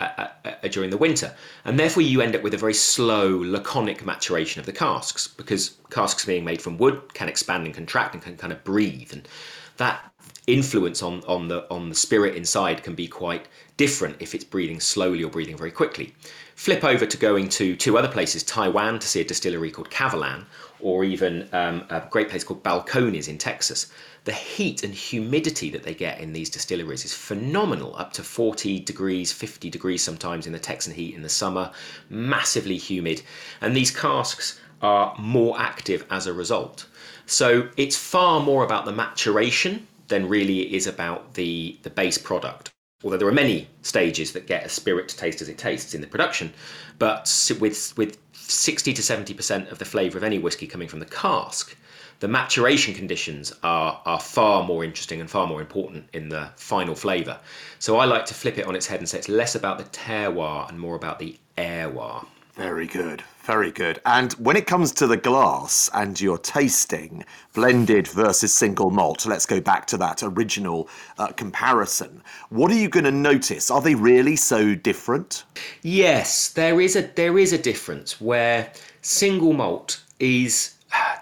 uh, 0.00 0.28
during 0.72 0.90
the 0.90 0.96
winter. 0.96 1.32
And 1.64 1.78
therefore, 1.78 2.02
you 2.02 2.20
end 2.20 2.34
up 2.34 2.42
with 2.42 2.54
a 2.54 2.58
very 2.58 2.74
slow, 2.74 3.38
laconic 3.38 4.04
maturation 4.04 4.58
of 4.58 4.66
the 4.66 4.72
casks 4.72 5.28
because 5.28 5.76
casks 5.90 6.24
being 6.24 6.44
made 6.44 6.60
from 6.60 6.78
wood 6.78 7.14
can 7.14 7.28
expand 7.28 7.66
and 7.66 7.74
contract 7.74 8.14
and 8.14 8.22
can 8.24 8.36
kind 8.36 8.52
of 8.52 8.64
breathe. 8.64 9.12
And 9.12 9.28
that 9.76 10.09
influence 10.52 11.02
on, 11.02 11.22
on 11.26 11.48
the 11.48 11.68
on 11.70 11.88
the 11.88 11.94
spirit 11.94 12.34
inside 12.36 12.82
can 12.82 12.94
be 12.94 13.06
quite 13.06 13.46
different 13.76 14.16
if 14.20 14.34
it's 14.34 14.44
breathing 14.44 14.80
slowly 14.80 15.22
or 15.22 15.30
breathing 15.30 15.56
very 15.56 15.70
quickly. 15.70 16.14
Flip 16.54 16.84
over 16.84 17.06
to 17.06 17.16
going 17.16 17.48
to 17.48 17.74
two 17.74 17.96
other 17.96 18.08
places, 18.08 18.42
Taiwan 18.42 18.98
to 18.98 19.06
see 19.08 19.22
a 19.22 19.24
distillery 19.24 19.70
called 19.70 19.90
Kavalan, 19.90 20.44
or 20.78 21.04
even 21.04 21.48
um, 21.52 21.84
a 21.88 22.02
great 22.10 22.28
place 22.28 22.44
called 22.44 22.62
Balcones 22.62 23.28
in 23.28 23.38
Texas. 23.38 23.90
The 24.24 24.32
heat 24.32 24.82
and 24.82 24.92
humidity 24.92 25.70
that 25.70 25.82
they 25.82 25.94
get 25.94 26.20
in 26.20 26.34
these 26.34 26.50
distilleries 26.50 27.06
is 27.06 27.14
phenomenal, 27.14 27.96
up 27.96 28.12
to 28.12 28.22
40 28.22 28.80
degrees, 28.80 29.32
50 29.32 29.70
degrees 29.70 30.02
sometimes 30.02 30.46
in 30.46 30.52
the 30.52 30.58
Texan 30.58 30.92
heat 30.92 31.14
in 31.14 31.22
the 31.22 31.30
summer, 31.30 31.72
massively 32.10 32.76
humid. 32.76 33.22
And 33.62 33.74
these 33.74 33.90
casks 33.90 34.60
are 34.82 35.14
more 35.18 35.58
active 35.58 36.04
as 36.10 36.26
a 36.26 36.32
result. 36.32 36.86
So 37.24 37.68
it's 37.76 37.96
far 37.96 38.40
more 38.40 38.64
about 38.64 38.84
the 38.84 38.92
maturation 38.92 39.86
than 40.10 40.28
really 40.28 40.74
is 40.74 40.86
about 40.86 41.34
the, 41.34 41.78
the 41.82 41.90
base 41.90 42.18
product. 42.18 42.70
Although 43.02 43.16
there 43.16 43.28
are 43.28 43.32
many 43.32 43.68
stages 43.80 44.32
that 44.32 44.46
get 44.46 44.66
a 44.66 44.68
spirit 44.68 45.08
to 45.08 45.16
taste 45.16 45.40
as 45.40 45.48
it 45.48 45.56
tastes 45.56 45.94
in 45.94 46.02
the 46.02 46.06
production, 46.06 46.52
but 46.98 47.50
with 47.58 47.96
with 47.96 48.18
60 48.34 48.92
to 48.92 49.00
70% 49.00 49.72
of 49.72 49.78
the 49.78 49.84
flavour 49.84 50.18
of 50.18 50.24
any 50.24 50.38
whiskey 50.38 50.66
coming 50.66 50.88
from 50.88 50.98
the 50.98 51.06
cask, 51.06 51.74
the 52.18 52.28
maturation 52.28 52.92
conditions 52.92 53.54
are, 53.62 54.02
are 54.04 54.20
far 54.20 54.64
more 54.64 54.84
interesting 54.84 55.20
and 55.20 55.30
far 55.30 55.46
more 55.46 55.62
important 55.62 56.10
in 56.12 56.28
the 56.28 56.50
final 56.56 56.94
flavour. 56.94 57.38
So 57.78 57.96
I 57.96 58.04
like 58.04 58.26
to 58.26 58.34
flip 58.34 58.58
it 58.58 58.66
on 58.66 58.76
its 58.76 58.86
head 58.86 58.98
and 58.98 59.08
say 59.08 59.18
it's 59.18 59.28
less 59.30 59.54
about 59.54 59.78
the 59.78 59.84
terroir 59.84 60.68
and 60.68 60.78
more 60.78 60.96
about 60.96 61.18
the 61.18 61.38
airwar. 61.56 62.26
Very 62.54 62.86
good, 62.86 63.24
very 63.42 63.70
good. 63.70 64.00
And 64.04 64.32
when 64.34 64.56
it 64.56 64.66
comes 64.66 64.92
to 64.92 65.06
the 65.06 65.16
glass 65.16 65.90
and 65.94 66.20
your 66.20 66.38
tasting, 66.38 67.24
blended 67.54 68.06
versus 68.08 68.54
single 68.54 68.90
malt, 68.90 69.26
let's 69.26 69.46
go 69.46 69.60
back 69.60 69.86
to 69.86 69.96
that 69.98 70.22
original 70.22 70.88
uh, 71.18 71.28
comparison. 71.28 72.22
What 72.50 72.70
are 72.70 72.76
you 72.76 72.88
going 72.88 73.04
to 73.04 73.10
notice? 73.10 73.70
Are 73.70 73.80
they 73.80 73.94
really 73.94 74.36
so 74.36 74.74
different? 74.74 75.44
Yes, 75.82 76.50
there 76.52 76.80
is 76.80 76.96
a 76.96 77.02
there 77.02 77.38
is 77.38 77.52
a 77.52 77.58
difference 77.58 78.20
where 78.20 78.72
single 79.02 79.52
malt 79.52 80.02
is 80.18 80.74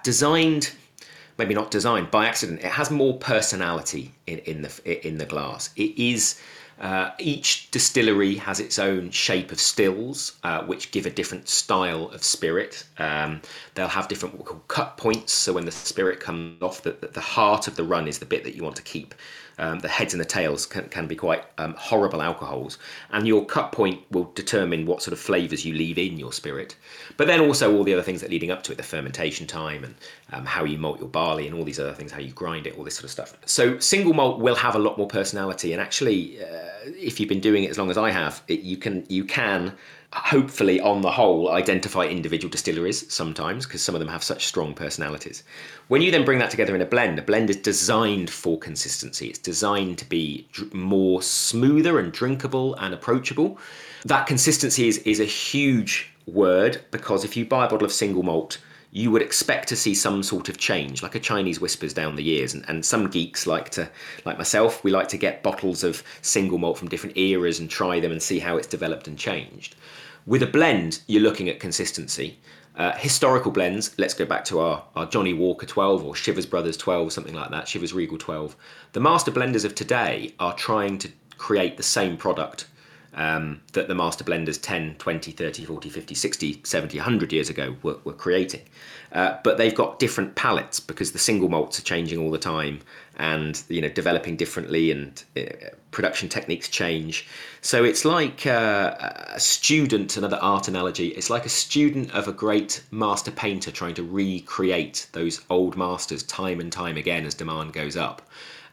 designed 0.02 0.72
maybe 1.38 1.54
not 1.54 1.70
designed 1.70 2.10
by 2.10 2.26
accident 2.26 2.58
it 2.60 2.72
has 2.72 2.90
more 2.90 3.16
personality 3.18 4.12
in, 4.26 4.38
in 4.40 4.62
the 4.62 5.06
in 5.06 5.18
the 5.18 5.24
glass 5.24 5.70
it 5.76 5.96
is 5.96 6.40
Uh, 6.80 7.10
each 7.18 7.70
distillery 7.70 8.36
has 8.36 8.60
its 8.60 8.78
own 8.78 9.10
shape 9.10 9.50
of 9.50 9.58
stills, 9.58 10.38
uh, 10.44 10.62
which 10.62 10.90
give 10.90 11.06
a 11.06 11.10
different 11.10 11.48
style 11.48 12.08
of 12.10 12.22
spirit. 12.22 12.84
Um, 12.98 13.40
they'll 13.74 13.88
have 13.88 14.08
different 14.08 14.36
what 14.36 14.44
we 14.44 14.48
call 14.48 14.62
cut 14.68 14.96
points. 14.96 15.32
So 15.32 15.52
when 15.54 15.64
the 15.64 15.72
spirit 15.72 16.20
comes 16.20 16.62
off, 16.62 16.82
the, 16.82 16.92
the 16.92 17.20
heart 17.20 17.66
of 17.66 17.76
the 17.76 17.84
run 17.84 18.06
is 18.06 18.18
the 18.18 18.26
bit 18.26 18.44
that 18.44 18.54
you 18.54 18.62
want 18.62 18.76
to 18.76 18.82
keep. 18.82 19.14
Um, 19.58 19.80
the 19.80 19.88
heads 19.88 20.14
and 20.14 20.20
the 20.20 20.24
tails 20.24 20.66
can, 20.66 20.88
can 20.88 21.06
be 21.08 21.16
quite 21.16 21.44
um, 21.58 21.74
horrible 21.74 22.22
alcohols, 22.22 22.78
and 23.10 23.26
your 23.26 23.44
cut 23.44 23.72
point 23.72 24.00
will 24.10 24.30
determine 24.34 24.86
what 24.86 25.02
sort 25.02 25.12
of 25.12 25.18
flavours 25.18 25.64
you 25.64 25.74
leave 25.74 25.98
in 25.98 26.16
your 26.18 26.32
spirit. 26.32 26.76
But 27.16 27.26
then 27.26 27.40
also 27.40 27.76
all 27.76 27.84
the 27.84 27.92
other 27.92 28.02
things 28.02 28.20
that 28.20 28.30
leading 28.30 28.50
up 28.50 28.62
to 28.64 28.72
it, 28.72 28.76
the 28.76 28.84
fermentation 28.84 29.46
time 29.46 29.82
and 29.84 29.94
um, 30.32 30.44
how 30.44 30.64
you 30.64 30.78
malt 30.78 31.00
your 31.00 31.08
barley 31.08 31.46
and 31.46 31.56
all 31.56 31.64
these 31.64 31.80
other 31.80 31.92
things, 31.92 32.12
how 32.12 32.20
you 32.20 32.32
grind 32.32 32.66
it, 32.66 32.78
all 32.78 32.84
this 32.84 32.94
sort 32.94 33.04
of 33.04 33.10
stuff. 33.10 33.36
So 33.46 33.78
single 33.78 34.14
malt 34.14 34.38
will 34.40 34.56
have 34.56 34.76
a 34.76 34.78
lot 34.78 34.96
more 34.96 35.08
personality, 35.08 35.72
and 35.72 35.82
actually, 35.82 36.40
uh, 36.40 36.46
if 36.84 37.18
you've 37.18 37.28
been 37.28 37.40
doing 37.40 37.64
it 37.64 37.70
as 37.70 37.78
long 37.78 37.90
as 37.90 37.98
I 37.98 38.10
have, 38.10 38.42
it, 38.48 38.60
you 38.60 38.76
can 38.76 39.04
you 39.08 39.24
can 39.24 39.72
hopefully, 40.12 40.80
on 40.80 41.02
the 41.02 41.10
whole, 41.10 41.50
identify 41.50 42.04
individual 42.04 42.50
distilleries 42.50 43.12
sometimes 43.12 43.66
because 43.66 43.82
some 43.82 43.94
of 43.94 43.98
them 43.98 44.08
have 44.08 44.22
such 44.22 44.46
strong 44.46 44.74
personalities. 44.74 45.44
When 45.88 46.02
you 46.02 46.10
then 46.10 46.24
bring 46.24 46.38
that 46.38 46.50
together 46.50 46.74
in 46.74 46.80
a 46.80 46.86
blend, 46.86 47.18
a 47.18 47.22
blend 47.22 47.50
is 47.50 47.56
designed 47.56 48.30
for 48.30 48.58
consistency. 48.58 49.28
It's 49.28 49.38
designed 49.38 49.98
to 49.98 50.04
be 50.06 50.48
more 50.72 51.22
smoother 51.22 51.98
and 51.98 52.12
drinkable 52.12 52.74
and 52.76 52.94
approachable. 52.94 53.58
That 54.04 54.26
consistency 54.26 54.88
is, 54.88 54.98
is 54.98 55.20
a 55.20 55.24
huge 55.24 56.10
word 56.26 56.82
because 56.90 57.24
if 57.24 57.36
you 57.36 57.44
buy 57.44 57.66
a 57.66 57.68
bottle 57.68 57.84
of 57.84 57.92
single 57.92 58.22
malt, 58.22 58.58
you 58.90 59.10
would 59.10 59.20
expect 59.20 59.68
to 59.68 59.76
see 59.76 59.94
some 59.94 60.22
sort 60.22 60.48
of 60.48 60.56
change, 60.56 61.02
like 61.02 61.14
a 61.14 61.20
Chinese 61.20 61.60
whispers 61.60 61.92
down 61.92 62.16
the 62.16 62.22
years. 62.22 62.54
And, 62.54 62.64
and 62.68 62.84
some 62.84 63.10
geeks 63.10 63.46
like 63.46 63.68
to, 63.70 63.90
like 64.24 64.38
myself, 64.38 64.82
we 64.82 64.90
like 64.90 65.08
to 65.08 65.18
get 65.18 65.42
bottles 65.42 65.84
of 65.84 66.02
single 66.22 66.56
malt 66.56 66.78
from 66.78 66.88
different 66.88 67.18
eras 67.18 67.60
and 67.60 67.68
try 67.68 68.00
them 68.00 68.12
and 68.12 68.22
see 68.22 68.38
how 68.38 68.56
it's 68.56 68.66
developed 68.66 69.06
and 69.06 69.18
changed. 69.18 69.76
With 70.28 70.42
a 70.42 70.46
blend, 70.46 71.00
you're 71.06 71.22
looking 71.22 71.48
at 71.48 71.58
consistency. 71.58 72.38
Uh, 72.76 72.92
historical 72.98 73.50
blends, 73.50 73.98
let's 73.98 74.12
go 74.12 74.26
back 74.26 74.44
to 74.44 74.58
our, 74.58 74.84
our 74.94 75.06
Johnnie 75.06 75.32
Walker 75.32 75.64
12 75.64 76.04
or 76.04 76.12
Chivas 76.12 76.48
Brothers 76.48 76.76
12, 76.76 77.14
something 77.14 77.32
like 77.32 77.50
that, 77.50 77.64
Chivas 77.64 77.94
Regal 77.94 78.18
12. 78.18 78.54
The 78.92 79.00
master 79.00 79.30
blenders 79.30 79.64
of 79.64 79.74
today 79.74 80.34
are 80.38 80.54
trying 80.54 80.98
to 80.98 81.08
create 81.38 81.78
the 81.78 81.82
same 81.82 82.18
product 82.18 82.66
um, 83.14 83.62
that 83.72 83.88
the 83.88 83.94
master 83.94 84.22
blenders 84.22 84.60
10, 84.60 84.96
20, 84.96 85.32
30, 85.32 85.64
40, 85.64 85.88
50, 85.88 86.14
60, 86.14 86.60
70, 86.62 86.98
100 86.98 87.32
years 87.32 87.48
ago 87.48 87.76
were, 87.82 87.96
were 88.04 88.12
creating. 88.12 88.60
Uh, 89.12 89.38
but 89.42 89.56
they've 89.56 89.74
got 89.74 89.98
different 89.98 90.34
palettes 90.34 90.78
because 90.78 91.12
the 91.12 91.18
single 91.18 91.48
malts 91.48 91.78
are 91.78 91.84
changing 91.84 92.18
all 92.18 92.30
the 92.30 92.36
time 92.36 92.80
and 93.18 93.62
you 93.68 93.80
know 93.80 93.88
developing 93.88 94.36
differently 94.36 94.90
and 94.90 95.24
uh, 95.36 95.42
production 95.90 96.28
techniques 96.28 96.68
change. 96.68 97.26
So 97.60 97.84
it's 97.84 98.04
like 98.04 98.46
uh, 98.46 98.94
a 99.34 99.40
student, 99.40 100.16
another 100.16 100.38
art 100.40 100.68
analogy. 100.68 101.08
It's 101.08 101.30
like 101.30 101.46
a 101.46 101.50
student 101.50 102.14
of 102.14 102.28
a 102.28 102.32
great 102.32 102.82
master 102.90 103.30
painter 103.30 103.70
trying 103.70 103.94
to 103.94 104.02
recreate 104.02 105.08
those 105.12 105.40
old 105.50 105.76
masters 105.76 106.22
time 106.22 106.60
and 106.60 106.72
time 106.72 106.96
again 106.96 107.26
as 107.26 107.34
demand 107.34 107.72
goes 107.72 107.96
up, 107.96 108.22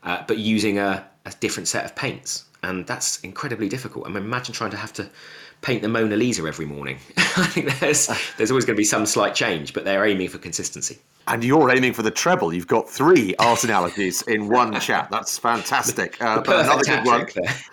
uh, 0.04 0.24
but 0.28 0.38
using 0.38 0.78
a, 0.78 1.06
a 1.26 1.32
different 1.40 1.68
set 1.68 1.86
of 1.86 1.96
paints 1.96 2.46
and 2.66 2.88
that's 2.88 3.20
incredibly 3.22 3.70
difficult. 3.70 4.06
I 4.06 4.10
mean, 4.10 4.24
imagine 4.24 4.54
trying 4.54 4.72
to 4.72 4.78
have 4.78 4.94
to 4.94 5.10
paint 5.62 5.82
the 5.82 5.88
Mona 5.88 6.16
Lisa 6.16 6.46
every 6.46 6.66
morning. 6.66 6.98
I 7.18 7.48
think 7.48 7.80
there's 7.80 8.10
there's 8.38 8.52
always 8.52 8.66
going 8.66 8.76
to 8.76 8.80
be 8.80 8.86
some 8.86 9.06
slight 9.06 9.36
change, 9.36 9.74
but 9.74 9.86
they're 9.86 10.06
aiming 10.06 10.30
for 10.30 10.38
consistency. 10.38 11.00
And 11.28 11.44
you're 11.44 11.72
aiming 11.72 11.94
for 11.94 12.04
the 12.04 12.12
treble. 12.12 12.54
You've 12.54 12.68
got 12.68 12.88
three 12.88 13.36
art 13.40 13.64
analogies 13.64 14.22
in 14.24 14.48
one 14.48 14.80
chat. 14.80 15.10
That's 15.10 15.40
fantastic. 15.40 16.22
Uh, 16.22 16.44
another 16.46 16.84
good 16.84 17.06
one. 17.06 17.28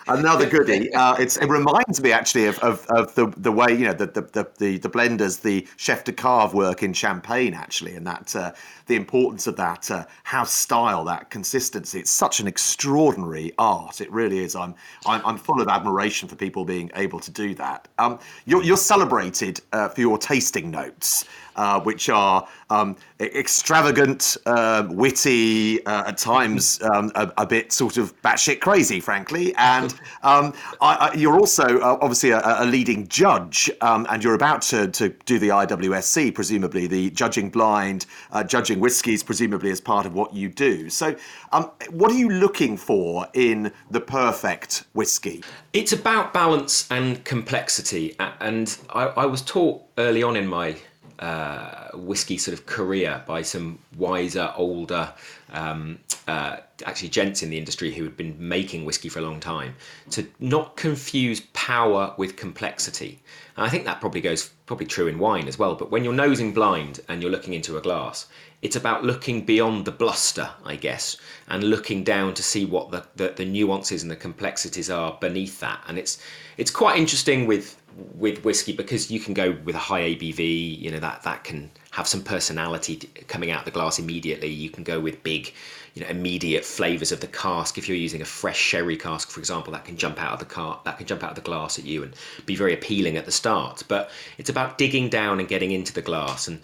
Another 0.09 0.49
goodie. 0.49 0.93
Uh, 0.93 1.17
it 1.17 1.37
reminds 1.49 2.03
me 2.03 2.13
actually 2.13 2.47
of, 2.47 2.59
of, 2.61 2.87
of, 2.89 3.15
the, 3.15 3.27
the 3.37 3.53
way 3.53 3.73
you 3.73 3.85
know 3.85 3.93
the, 3.93 4.07
the, 4.07 4.49
the, 4.59 4.79
the 4.79 4.89
blenders, 4.89 5.43
the 5.43 5.67
chef 5.77 6.05
de 6.05 6.13
cave 6.13 6.55
work 6.55 6.83
in 6.83 6.93
Champagne 6.93 7.55
actually, 7.55 7.95
and 7.95 8.07
that 8.07 8.35
uh, 8.35 8.53
the 8.87 8.97
importance 8.97 9.47
of 9.47 9.57
that 9.57 9.91
uh, 9.91 10.05
house 10.25 10.53
style, 10.53 11.05
that 11.05 11.31
consistency. 11.31 12.01
It's 12.01 12.11
such 12.11 12.41
an 12.41 12.47
extraordinary 12.47 13.53
art. 13.59 14.01
It 14.01 14.11
really 14.11 14.39
is. 14.39 14.57
I'm 14.57 14.75
I'm, 15.07 15.25
I'm 15.27 15.37
full 15.37 15.61
of 15.61 15.69
admiration 15.69 16.29
for 16.29 16.37
people 16.37 16.65
being 16.65 16.91
able 16.95 17.21
to 17.21 17.31
do 17.31 17.55
that. 17.57 17.89
Um, 17.99 18.19
you're, 18.47 18.63
you're 18.63 18.77
celebrated 18.77 19.61
uh, 19.73 19.89
for 19.89 20.01
your 20.01 20.19
tasting 20.19 20.71
notes 20.71 21.27
uh, 21.57 21.81
which 21.81 22.09
are 22.09 22.47
um, 22.71 22.97
extravagant, 23.21 24.37
uh, 24.47 24.87
witty, 24.91 25.85
uh, 25.87 26.05
at 26.09 26.19
times 26.19 26.81
um, 26.83 27.13
a, 27.15 27.33
a, 27.39 27.47
bit 27.47 27.73
sort 27.73 27.99
of 27.99 28.21
batshit 28.23 28.61
crazy, 28.61 29.01
frankly. 29.01 29.55
And 29.57 29.93
um, 30.23 30.55
I, 30.81 31.11
I, 31.11 31.15
you're 31.15 31.39
also 31.39 31.81
uh, 31.81 31.99
obviously 32.01 32.31
a, 32.31 32.41
a, 32.45 32.65
leading 32.65 33.07
judge, 33.09 33.71
um, 33.81 34.07
and 34.11 34.25
you're 34.25 34.35
about 34.35 34.63
to, 34.63 34.89
to 34.89 35.11
do 35.27 35.39
the 35.39 35.49
IWSC, 35.49 36.35
presumably 36.35 36.87
the 36.87 37.11
judging 37.11 37.51
blind, 37.51 38.07
uh, 38.33 38.43
judging 38.43 38.81
whiskies, 38.81 39.23
presumably 39.23 39.71
as 39.71 39.81
part 39.81 40.07
of 40.07 40.15
what 40.15 40.35
you 40.35 40.49
do. 40.49 40.89
So, 40.89 41.15
um, 41.53 41.71
what 41.91 42.11
are 42.11 42.19
you 42.19 42.31
looking 42.31 42.77
for 42.77 43.27
in 43.35 43.73
the 43.91 44.01
perfect 44.01 44.85
whiskey? 44.95 45.45
It's 45.73 45.93
about 45.93 46.33
balance 46.33 46.91
and 46.91 47.23
complexity, 47.25 48.17
and 48.19 48.77
I, 48.91 49.05
I 49.05 49.27
was 49.27 49.43
taught 49.43 49.83
early 49.99 50.23
on 50.23 50.37
in 50.37 50.47
my 50.47 50.77
uh, 51.23 51.89
whiskey 51.95 52.37
sort 52.37 52.53
of 52.59 52.67
career 52.67 53.23
by 53.29 53.43
some 53.43 53.79
wiser, 53.97 54.53
older, 54.57 55.15
um, 55.53 56.01
uh, 56.27 56.57
actually 56.85 57.09
gents 57.09 57.45
in 57.45 57.51
the 57.51 57.57
industry 57.57 57.95
who 57.95 58.03
had 58.03 58.17
been 58.17 58.35
making 58.39 58.85
whiskey 58.85 59.09
for 59.09 59.21
a 59.21 59.23
long 59.23 59.39
time, 59.39 59.77
to 60.11 60.27
not 60.41 60.77
confuse 60.77 61.41
power 61.53 62.13
with 62.19 62.35
complexity. 62.35 63.21
And 63.57 63.65
I 63.65 63.69
think 63.69 63.85
that 63.85 64.01
probably 64.01 64.21
goes 64.21 64.51
probably 64.67 64.87
true 64.87 65.07
in 65.07 65.21
wine 65.21 65.47
as 65.47 65.61
well. 65.61 65.77
But 65.77 65.93
when 65.93 66.03
you're 66.03 66.13
nosing 66.13 66.53
blind 66.53 66.99
and 67.09 67.23
you're 67.23 67.31
looking 67.31 67.55
into 67.55 67.77
a 67.77 67.81
glass, 67.81 68.27
it's 68.63 68.77
about 68.77 69.05
looking 69.05 69.45
beyond 69.45 69.85
the 69.85 69.91
bluster, 69.91 70.49
I 70.65 70.77
guess, 70.77 71.17
and 71.49 71.65
looking 71.65 72.05
down 72.05 72.35
to 72.35 72.43
see 72.45 72.65
what 72.65 72.93
the, 72.93 73.05
the, 73.17 73.35
the 73.37 73.45
nuances 73.45 74.03
and 74.03 74.11
the 74.11 74.17
complexities 74.17 74.89
are 74.89 75.19
beneath 75.21 75.59
that. 75.61 75.81
And 75.89 75.99
it's 75.99 76.23
it's 76.57 76.71
quite 76.71 76.97
interesting 76.97 77.47
with 77.47 77.77
with 78.15 78.43
whiskey 78.45 78.73
because 78.73 79.11
you 79.11 79.21
can 79.21 79.35
go 79.35 79.57
with 79.65 79.75
a 79.75 79.79
high 79.79 80.03
ABV, 80.03 80.79
you 80.79 80.91
know 80.93 81.01
that 81.01 81.25
that 81.25 81.43
can 81.43 81.71
have 81.91 82.07
some 82.07 82.23
personality 82.23 82.97
coming 83.27 83.51
out 83.51 83.65
the 83.65 83.71
glass 83.73 83.99
immediately. 83.99 84.49
You 84.49 84.71
can 84.71 84.85
go 84.85 85.01
with 85.01 85.23
big, 85.25 85.53
you 85.95 86.03
know, 86.03 86.09
immediate 86.09 86.65
flavors 86.65 87.11
of 87.11 87.21
the 87.21 87.27
cask. 87.27 87.77
If 87.77 87.89
you're 87.89 87.99
using 87.99 88.23
a 88.23 88.25
fresh 88.25 88.59
sherry 88.59 88.97
cask, 88.97 89.29
for 89.29 89.41
example, 89.41 89.73
that 89.73 89.85
can 89.85 89.97
jump 89.97 90.23
out 90.23 90.33
of 90.33 90.39
the 90.39 90.45
car, 90.45 90.81
that 90.85 90.99
can 90.99 91.07
jump 91.07 91.25
out 91.25 91.31
of 91.31 91.37
the 91.37 91.43
glass 91.43 91.81
at 91.81 91.85
you 91.85 92.05
and 92.05 92.15
be 92.47 92.55
very 92.55 92.73
appealing 92.73 93.17
at 93.17 93.25
the 93.25 93.33
start. 93.33 93.83
But 93.89 94.11
it's 94.39 94.49
about 94.49 94.79
digging 94.79 95.09
down 95.09 95.41
and 95.41 95.49
getting 95.49 95.73
into 95.73 95.93
the 95.93 96.01
glass 96.01 96.47
and 96.47 96.61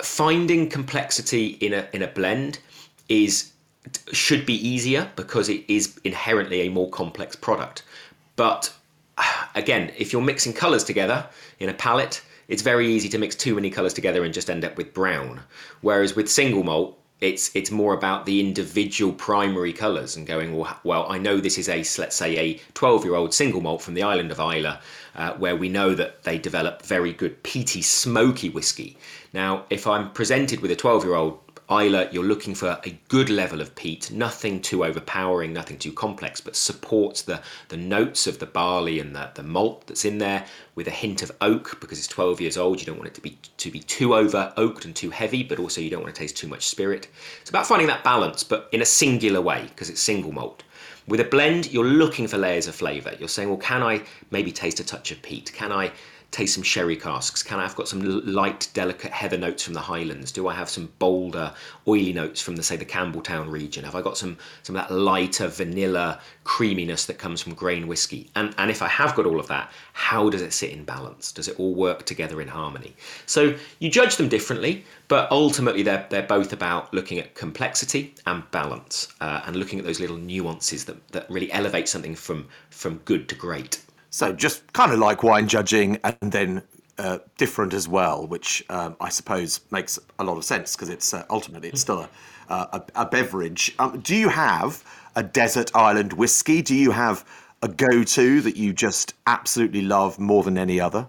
finding 0.00 0.68
complexity 0.68 1.58
in 1.60 1.74
a 1.74 1.86
in 1.92 2.02
a 2.02 2.08
blend 2.08 2.58
is 3.08 3.52
should 4.12 4.46
be 4.46 4.54
easier 4.66 5.10
because 5.16 5.48
it 5.48 5.64
is 5.68 5.98
inherently 6.04 6.62
a 6.62 6.70
more 6.70 6.88
complex 6.90 7.36
product. 7.36 7.82
But 8.36 8.72
again, 9.54 9.92
if 9.98 10.12
you're 10.12 10.22
mixing 10.22 10.52
colours 10.52 10.84
together 10.84 11.26
in 11.58 11.68
a 11.68 11.74
palette, 11.74 12.22
it's 12.48 12.62
very 12.62 12.88
easy 12.88 13.08
to 13.10 13.18
mix 13.18 13.34
too 13.34 13.54
many 13.54 13.70
colours 13.70 13.94
together 13.94 14.24
and 14.24 14.32
just 14.32 14.50
end 14.50 14.64
up 14.64 14.76
with 14.76 14.94
brown. 14.94 15.40
Whereas 15.80 16.16
with 16.16 16.30
single 16.30 16.62
malt, 16.62 16.98
it's 17.22 17.54
it's 17.54 17.70
more 17.70 17.94
about 17.94 18.26
the 18.26 18.40
individual 18.40 19.12
primary 19.12 19.72
colours 19.72 20.16
and 20.16 20.26
going 20.26 20.56
well. 20.56 20.76
Well, 20.82 21.06
I 21.08 21.18
know 21.18 21.38
this 21.38 21.56
is 21.56 21.68
a 21.68 21.84
let's 21.98 22.16
say 22.16 22.36
a 22.36 22.60
12 22.74 23.04
year 23.04 23.14
old 23.14 23.32
single 23.32 23.60
malt 23.60 23.80
from 23.80 23.94
the 23.94 24.02
island 24.02 24.32
of 24.32 24.40
Islay, 24.40 24.76
uh, 25.14 25.32
where 25.34 25.54
we 25.54 25.68
know 25.68 25.94
that 25.94 26.24
they 26.24 26.36
develop 26.36 26.82
very 26.82 27.12
good 27.12 27.40
peaty, 27.44 27.80
smoky 27.80 28.48
whiskey. 28.48 28.98
Now, 29.32 29.64
if 29.70 29.86
I'm 29.86 30.10
presented 30.10 30.60
with 30.60 30.72
a 30.72 30.76
12 30.76 31.04
year 31.04 31.14
old 31.14 31.38
Islay, 31.72 32.08
you're 32.12 32.24
looking 32.24 32.54
for 32.54 32.78
a 32.84 32.90
good 33.08 33.30
level 33.30 33.60
of 33.60 33.74
peat, 33.74 34.10
nothing 34.10 34.60
too 34.60 34.84
overpowering, 34.84 35.52
nothing 35.52 35.78
too 35.78 35.92
complex, 35.92 36.40
but 36.40 36.54
supports 36.54 37.22
the, 37.22 37.40
the 37.68 37.76
notes 37.76 38.26
of 38.26 38.38
the 38.38 38.46
barley 38.46 39.00
and 39.00 39.16
the, 39.16 39.30
the 39.34 39.42
malt 39.42 39.86
that's 39.86 40.04
in 40.04 40.18
there 40.18 40.44
with 40.74 40.86
a 40.86 40.90
hint 40.90 41.22
of 41.22 41.32
oak 41.40 41.78
because 41.80 41.98
it's 41.98 42.08
12 42.08 42.40
years 42.40 42.56
old. 42.58 42.80
You 42.80 42.86
don't 42.86 42.98
want 42.98 43.08
it 43.08 43.14
to 43.14 43.20
be 43.22 43.38
to 43.56 43.70
be 43.70 43.80
too 43.80 44.14
over 44.14 44.52
oaked 44.56 44.84
and 44.84 44.94
too 44.94 45.10
heavy, 45.10 45.42
but 45.42 45.58
also 45.58 45.80
you 45.80 45.88
don't 45.88 46.02
want 46.02 46.14
to 46.14 46.18
taste 46.18 46.36
too 46.36 46.48
much 46.48 46.66
spirit. 46.68 47.08
It's 47.40 47.50
about 47.50 47.66
finding 47.66 47.88
that 47.88 48.04
balance, 48.04 48.42
but 48.42 48.68
in 48.72 48.82
a 48.82 48.86
singular 48.86 49.40
way 49.40 49.62
because 49.68 49.88
it's 49.88 50.00
single 50.00 50.32
malt. 50.32 50.62
With 51.08 51.20
a 51.20 51.24
blend, 51.24 51.72
you're 51.72 51.84
looking 51.84 52.28
for 52.28 52.38
layers 52.38 52.68
of 52.68 52.74
flavour. 52.74 53.14
You're 53.18 53.28
saying, 53.28 53.48
well, 53.48 53.58
can 53.58 53.82
I 53.82 54.02
maybe 54.30 54.52
taste 54.52 54.78
a 54.78 54.84
touch 54.84 55.10
of 55.10 55.20
peat? 55.22 55.52
Can 55.52 55.72
I 55.72 55.90
taste 56.32 56.54
some 56.54 56.62
sherry 56.62 56.96
casks? 56.96 57.42
Can 57.42 57.60
I 57.60 57.62
have 57.62 57.76
got 57.76 57.86
some 57.86 58.00
light, 58.26 58.68
delicate 58.72 59.12
heather 59.12 59.36
notes 59.36 59.62
from 59.62 59.74
the 59.74 59.80
Highlands? 59.80 60.32
Do 60.32 60.48
I 60.48 60.54
have 60.54 60.68
some 60.68 60.90
bolder, 60.98 61.52
oily 61.86 62.12
notes 62.12 62.40
from 62.40 62.56
the 62.56 62.62
say 62.62 62.76
the 62.76 62.86
Campbeltown 62.86 63.50
region? 63.50 63.84
Have 63.84 63.94
I 63.94 64.00
got 64.02 64.16
some 64.16 64.38
some 64.62 64.74
of 64.74 64.88
that 64.88 64.94
lighter 64.94 65.46
vanilla 65.46 66.20
creaminess 66.44 67.04
that 67.04 67.18
comes 67.18 67.42
from 67.42 67.54
grain 67.54 67.86
whiskey? 67.86 68.30
And 68.34 68.54
and 68.58 68.70
if 68.70 68.82
I 68.82 68.88
have 68.88 69.14
got 69.14 69.26
all 69.26 69.38
of 69.38 69.46
that, 69.48 69.70
how 69.92 70.30
does 70.30 70.42
it 70.42 70.52
sit 70.54 70.70
in 70.70 70.84
balance? 70.84 71.32
Does 71.32 71.48
it 71.48 71.60
all 71.60 71.74
work 71.74 72.06
together 72.06 72.40
in 72.40 72.48
harmony? 72.48 72.96
So 73.26 73.54
you 73.78 73.90
judge 73.90 74.16
them 74.16 74.28
differently, 74.28 74.84
but 75.08 75.30
ultimately 75.30 75.82
they're 75.82 76.06
they're 76.08 76.22
both 76.26 76.54
about 76.54 76.92
looking 76.94 77.18
at 77.18 77.34
complexity 77.34 78.14
and 78.26 78.50
balance, 78.50 79.08
uh, 79.20 79.42
and 79.46 79.54
looking 79.54 79.78
at 79.78 79.84
those 79.84 80.00
little 80.00 80.16
nuances 80.16 80.86
that 80.86 80.96
that 81.08 81.30
really 81.30 81.52
elevate 81.52 81.88
something 81.88 82.14
from 82.14 82.48
from 82.70 82.96
good 83.04 83.28
to 83.28 83.34
great. 83.34 83.82
So 84.12 84.30
just 84.30 84.70
kind 84.74 84.92
of 84.92 84.98
like 84.98 85.22
wine 85.22 85.48
judging, 85.48 85.98
and 86.04 86.16
then 86.20 86.62
uh, 86.98 87.18
different 87.38 87.72
as 87.72 87.88
well, 87.88 88.26
which 88.26 88.62
um, 88.68 88.94
I 89.00 89.08
suppose 89.08 89.60
makes 89.70 89.98
a 90.18 90.24
lot 90.24 90.36
of 90.36 90.44
sense 90.44 90.76
because 90.76 90.90
it's 90.90 91.14
uh, 91.14 91.24
ultimately 91.30 91.70
it's 91.70 91.80
still 91.80 92.06
a, 92.50 92.54
a, 92.54 92.82
a 92.94 93.06
beverage. 93.06 93.74
Um, 93.78 94.00
do 94.00 94.14
you 94.14 94.28
have 94.28 94.84
a 95.16 95.22
desert 95.22 95.74
island 95.74 96.12
whiskey? 96.12 96.60
Do 96.60 96.74
you 96.74 96.90
have 96.90 97.24
a 97.62 97.68
go-to 97.68 98.42
that 98.42 98.54
you 98.54 98.74
just 98.74 99.14
absolutely 99.26 99.80
love 99.80 100.18
more 100.18 100.42
than 100.42 100.58
any 100.58 100.78
other? 100.78 101.08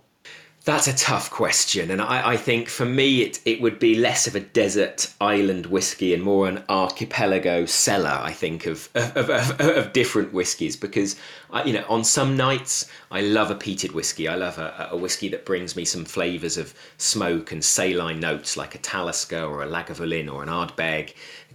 That's 0.66 0.88
a 0.88 0.94
tough 0.94 1.30
question, 1.30 1.92
and 1.92 2.02
I, 2.02 2.32
I, 2.32 2.38
think 2.38 2.70
for 2.70 2.86
me 2.86 3.22
it 3.22 3.42
it 3.44 3.60
would 3.60 3.80
be 3.80 3.96
less 3.96 4.28
of 4.28 4.36
a 4.36 4.40
desert 4.40 5.14
island 5.20 5.66
whiskey 5.66 6.14
and 6.14 6.24
more 6.24 6.48
an 6.48 6.64
archipelago 6.70 7.66
cellar. 7.66 8.18
I 8.24 8.32
think 8.32 8.66
of 8.66 8.88
of, 8.96 9.30
of, 9.30 9.60
of 9.60 9.92
different 9.92 10.32
whiskies 10.32 10.78
because 10.78 11.18
I, 11.52 11.66
you 11.66 11.74
know 11.74 11.84
on 11.90 12.06
some 12.06 12.38
nights 12.38 12.90
I 13.12 13.20
love 13.20 13.52
a 13.52 13.56
peated 13.56 13.92
whiskey. 13.92 14.30
I 14.30 14.36
love 14.36 14.58
a, 14.58 14.88
a 14.92 14.96
whiskey 14.96 15.28
that 15.30 15.46
brings 15.46 15.76
me 15.76 15.84
some 15.84 16.06
flavours 16.06 16.56
of 16.56 16.74
smoke 16.98 17.52
and 17.52 17.62
saline 17.62 18.22
notes 18.22 18.56
like 18.56 18.74
a 18.74 18.78
Talisker 18.78 19.44
or 19.44 19.64
a 19.64 19.68
Lagavulin 19.68 20.32
or 20.32 20.44
an 20.44 20.50
Ardbeg 20.50 21.14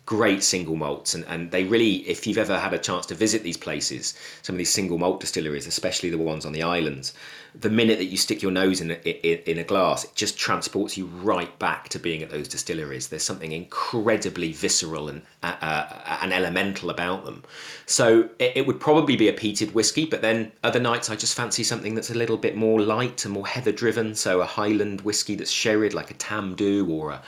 great 0.09 0.43
single 0.43 0.75
malts 0.75 1.13
and, 1.13 1.23
and 1.27 1.51
they 1.51 1.65
really 1.65 1.97
if 2.09 2.27
you've 2.27 2.39
ever 2.39 2.59
had 2.59 2.73
a 2.73 2.79
chance 2.79 3.05
to 3.05 3.15
visit 3.15 3.43
these 3.43 3.59
places 3.59 4.15
some 4.41 4.55
of 4.55 4.59
these 4.59 4.73
single 4.73 4.97
malt 4.97 5.21
distilleries 5.21 5.67
especially 5.67 6.09
the 6.09 6.17
ones 6.17 6.47
on 6.47 6.53
the 6.53 6.63
islands 6.63 7.13
the 7.61 7.71
minute 7.71 7.99
that 7.99 8.07
you 8.07 8.17
stick 8.17 8.43
your 8.43 8.53
nose 8.53 8.81
in 8.81 8.91
a, 8.91 9.51
in 9.51 9.59
a 9.59 9.65
glass 9.65 10.05
it 10.05 10.15
just 10.15 10.39
transports 10.39 10.97
you 10.97 11.07
right 11.07 11.59
back 11.59 11.89
to 11.91 11.99
being 11.99 12.23
at 12.23 12.31
those 12.31 12.49
distilleries. 12.49 13.09
There's 13.09 13.23
something 13.23 13.53
incredibly 13.53 14.53
visceral 14.53 15.09
and 15.09 15.23
uh, 15.43 15.57
uh, 15.61 16.19
and 16.23 16.33
elemental 16.33 16.91
about 16.91 17.25
them. 17.25 17.45
So 17.87 18.29
it, 18.39 18.53
it 18.57 18.67
would 18.67 18.81
probably 18.81 19.17
be 19.17 19.29
a 19.29 19.33
peated 19.33 19.73
whiskey 19.73 20.07
but 20.07 20.23
then 20.23 20.53
other 20.63 20.81
nights 20.81 21.11
i 21.11 21.17
just 21.17 21.37
fancy 21.37 21.63
something 21.63 21.95
that's 21.95 22.11
a 22.11 22.15
little 22.15 22.37
bit 22.37 22.57
more 22.57 22.81
light 22.81 23.25
and 23.25 23.35
more 23.35 23.47
heather 23.47 23.73
driven 23.73 24.15
so 24.15 24.41
a 24.41 24.45
highland 24.45 25.01
whiskey 25.03 25.35
that's 25.35 25.51
sherried 25.51 25.95
like 25.95 26.11
a 26.11 26.15
tamdhu 26.15 26.89
or 26.89 27.11
a 27.11 27.23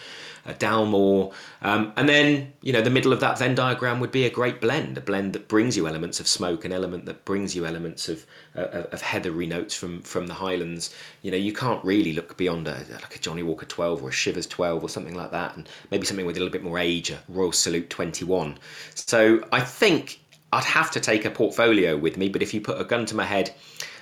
a 0.50 0.54
Dalmore. 0.54 1.32
Um, 1.62 1.92
and 1.96 2.08
then, 2.08 2.52
you 2.62 2.72
know, 2.72 2.82
the 2.82 2.90
middle 2.90 3.12
of 3.12 3.20
that 3.20 3.38
Venn 3.38 3.54
diagram 3.54 4.00
would 4.00 4.10
be 4.10 4.26
a 4.26 4.30
great 4.30 4.60
blend, 4.60 4.98
a 4.98 5.00
blend 5.00 5.32
that 5.32 5.48
brings 5.48 5.76
you 5.76 5.86
elements 5.86 6.20
of 6.20 6.28
smoke, 6.28 6.64
an 6.64 6.72
element 6.72 7.06
that 7.06 7.24
brings 7.24 7.54
you 7.54 7.64
elements 7.64 8.08
of, 8.08 8.26
uh, 8.56 8.84
of 8.92 9.00
heathery 9.00 9.46
notes 9.46 9.74
from, 9.74 10.02
from 10.02 10.26
the 10.26 10.34
Highlands. 10.34 10.94
You 11.22 11.30
know, 11.30 11.36
you 11.36 11.52
can't 11.52 11.82
really 11.84 12.12
look 12.12 12.36
beyond 12.36 12.68
a, 12.68 12.84
like 12.90 13.16
a 13.16 13.18
Johnnie 13.18 13.42
Walker 13.42 13.66
12 13.66 14.02
or 14.02 14.08
a 14.08 14.12
Chivas 14.12 14.48
12 14.48 14.82
or 14.82 14.88
something 14.88 15.14
like 15.14 15.30
that, 15.30 15.56
and 15.56 15.68
maybe 15.90 16.06
something 16.06 16.26
with 16.26 16.36
a 16.36 16.40
little 16.40 16.52
bit 16.52 16.62
more 16.62 16.78
age, 16.78 17.10
a 17.10 17.18
Royal 17.28 17.52
Salute 17.52 17.88
21. 17.88 18.58
So 18.94 19.42
I 19.52 19.60
think 19.60 20.20
I'd 20.52 20.64
have 20.64 20.90
to 20.92 21.00
take 21.00 21.24
a 21.24 21.30
portfolio 21.30 21.96
with 21.96 22.16
me, 22.16 22.28
but 22.28 22.42
if 22.42 22.52
you 22.52 22.60
put 22.60 22.80
a 22.80 22.84
gun 22.84 23.06
to 23.06 23.14
my 23.14 23.24
head, 23.24 23.54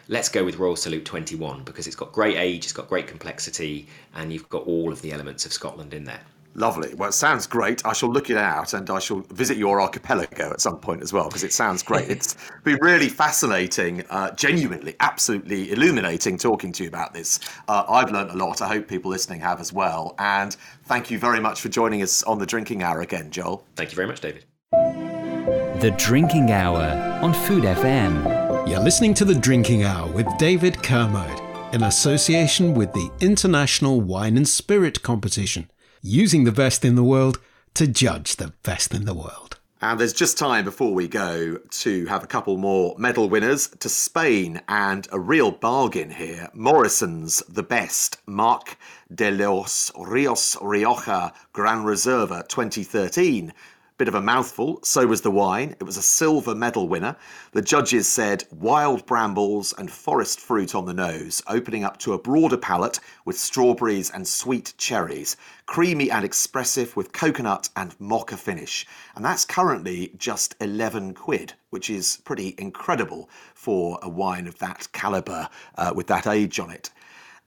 let's 0.09 0.29
go 0.29 0.45
with 0.45 0.57
Royal 0.57 0.77
Salute 0.77 1.05
21 1.05 1.65
because 1.65 1.87
it's 1.87 1.97
got 1.97 2.13
great 2.13 2.37
age, 2.37 2.65
it's 2.65 2.73
got 2.73 2.89
great 2.89 3.07
complexity, 3.07 3.87
and 4.15 4.33
you've 4.33 4.49
got 4.49 4.67
all 4.67 4.91
of 4.91 5.03
the 5.03 5.13
elements 5.13 5.45
of 5.47 5.53
Scotland 5.53 5.93
in 5.95 6.05
there. 6.05 6.21
Lovely. 6.59 6.93
Well, 6.95 7.11
it 7.11 7.13
sounds 7.13 7.47
great. 7.47 7.87
I 7.87 7.93
shall 7.93 8.13
look 8.13 8.31
it 8.31 8.37
out 8.37 8.75
and 8.75 8.91
I 8.91 8.99
shall 8.99 9.21
visit 9.31 9.57
your 9.57 9.81
archipelago 9.81 10.51
at 10.51 10.61
some 10.61 10.79
point 10.79 11.03
as 11.03 11.13
well 11.13 11.29
because 11.29 11.45
it 11.45 11.53
sounds 11.53 11.85
great. 11.85 12.11
it's 12.11 12.37
been 12.65 12.79
really 12.81 13.09
fascinating, 13.09 14.05
uh, 14.11 14.33
genuinely, 14.33 14.97
absolutely 14.99 15.71
illuminating 15.71 16.37
talking 16.37 16.73
to 16.73 16.83
you 16.83 16.89
about 16.89 17.15
this. 17.15 17.39
Uh, 17.69 17.85
I've 17.89 18.11
learned 18.11 18.31
a 18.31 18.37
lot. 18.37 18.61
I 18.61 18.67
hope 18.67 18.89
people 18.89 19.09
listening 19.11 19.41
have 19.41 19.61
as 19.61 19.73
well. 19.73 20.17
And 20.19 20.57
thank 20.87 21.13
you 21.13 21.19
very 21.19 21.39
much 21.39 21.61
for 21.61 21.69
joining 21.69 22.03
us 22.03 22.25
on 22.25 22.41
the 22.41 22.47
Drinking 22.47 22.83
Hour 22.83 23.03
again, 23.03 23.31
Joel. 23.31 23.65
Thank 23.77 23.93
you 23.93 23.97
very 23.97 24.09
much, 24.09 24.21
David. 24.21 24.45
The 24.73 25.95
Drinking 25.97 26.51
Hour 26.51 27.21
on 27.23 27.33
Food 27.33 27.63
FM. 27.63 28.69
You're 28.69 28.81
listening 28.81 29.15
to 29.15 29.25
The 29.25 29.35
Drinking 29.37 29.85
Hour 29.85 30.11
with 30.11 30.27
David 30.39 30.83
Kermode 30.83 31.41
in 31.73 31.85
association 31.85 32.75
with 32.75 32.93
the 32.93 33.11
International 33.21 34.01
Wine 34.01 34.37
and 34.37 34.49
Spirit 34.49 35.03
Competition, 35.03 35.71
using 36.03 36.45
the 36.45 36.53
best 36.53 36.85
in 36.85 36.95
the 36.95 37.05
world 37.05 37.39
to 37.75 37.87
judge 37.87 38.37
the 38.37 38.53
best 38.63 38.95
in 38.95 39.05
the 39.05 39.15
world. 39.15 39.59
And 39.81 40.01
there's 40.01 40.13
just 40.13 40.37
time 40.37 40.65
before 40.65 40.93
we 40.93 41.07
go 41.07 41.57
to 41.57 42.07
have 42.07 42.25
a 42.25 42.27
couple 42.27 42.57
more 42.57 42.97
medal 42.99 43.29
winners 43.29 43.69
to 43.79 43.89
Spain 43.89 44.61
and 44.67 45.07
a 45.13 45.21
real 45.21 45.53
bargain 45.53 46.11
here. 46.11 46.49
Morrison's 46.53 47.45
The 47.49 47.63
Best, 47.63 48.19
Marc 48.27 48.77
de 49.15 49.31
los 49.31 49.93
Rios 49.97 50.57
Rioja 50.57 51.33
Gran 51.53 51.85
Reserva 51.85 52.43
2013 52.49 53.53
Bit 53.99 54.07
of 54.07 54.15
a 54.15 54.21
mouthful, 54.21 54.79
so 54.85 55.09
was 55.09 55.23
the 55.23 55.31
wine. 55.33 55.75
It 55.81 55.83
was 55.83 55.97
a 55.97 56.03
silver 56.03 56.55
medal 56.55 56.89
winner. 56.89 57.17
The 57.51 57.61
judges 57.61 58.07
said 58.07 58.45
wild 58.53 59.05
brambles 59.07 59.75
and 59.77 59.91
forest 59.91 60.39
fruit 60.39 60.73
on 60.73 60.87
the 60.87 60.95
nose, 60.95 61.43
opening 61.49 61.83
up 61.83 61.97
to 61.99 62.13
a 62.13 62.19
broader 62.19 62.57
palate 62.57 63.01
with 63.25 63.37
strawberries 63.37 64.09
and 64.09 64.25
sweet 64.25 64.73
cherries, 64.79 65.37
creamy 65.67 66.13
and 66.13 66.25
expressive 66.25 66.95
with 66.95 67.13
coconut 67.13 67.71
and 67.75 67.97
mocha 67.99 68.37
finish. 68.37 68.87
And 69.17 69.25
that's 69.25 69.45
currently 69.45 70.13
just 70.17 70.55
11 70.61 71.15
quid, 71.15 71.55
which 71.71 71.91
is 71.91 72.19
pretty 72.19 72.55
incredible 72.57 73.29
for 73.57 73.99
a 74.01 74.09
wine 74.09 74.47
of 74.47 74.61
that 74.61 74.87
calibre 74.93 75.51
uh, 75.77 75.93
with 75.93 76.07
that 76.07 76.29
age 76.29 76.61
on 76.61 76.71
it. 76.71 76.91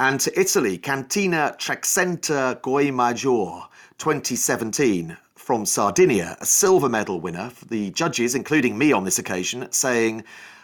And 0.01 0.19
to 0.19 0.37
Italy, 0.37 0.77
Cantina 0.77 1.55
Trexenta 1.57 2.59
Goi 2.59 2.91
Maggiore 2.91 3.69
2017 3.99 5.15
from 5.41 5.65
Sardinia, 5.65 6.37
a 6.39 6.45
silver 6.45 6.87
medal 6.87 7.19
winner, 7.19 7.51
the 7.67 7.89
judges, 7.91 8.35
including 8.35 8.77
me 8.77 8.93
on 8.93 9.03
this 9.03 9.17
occasion, 9.17 9.69
saying 9.71 10.23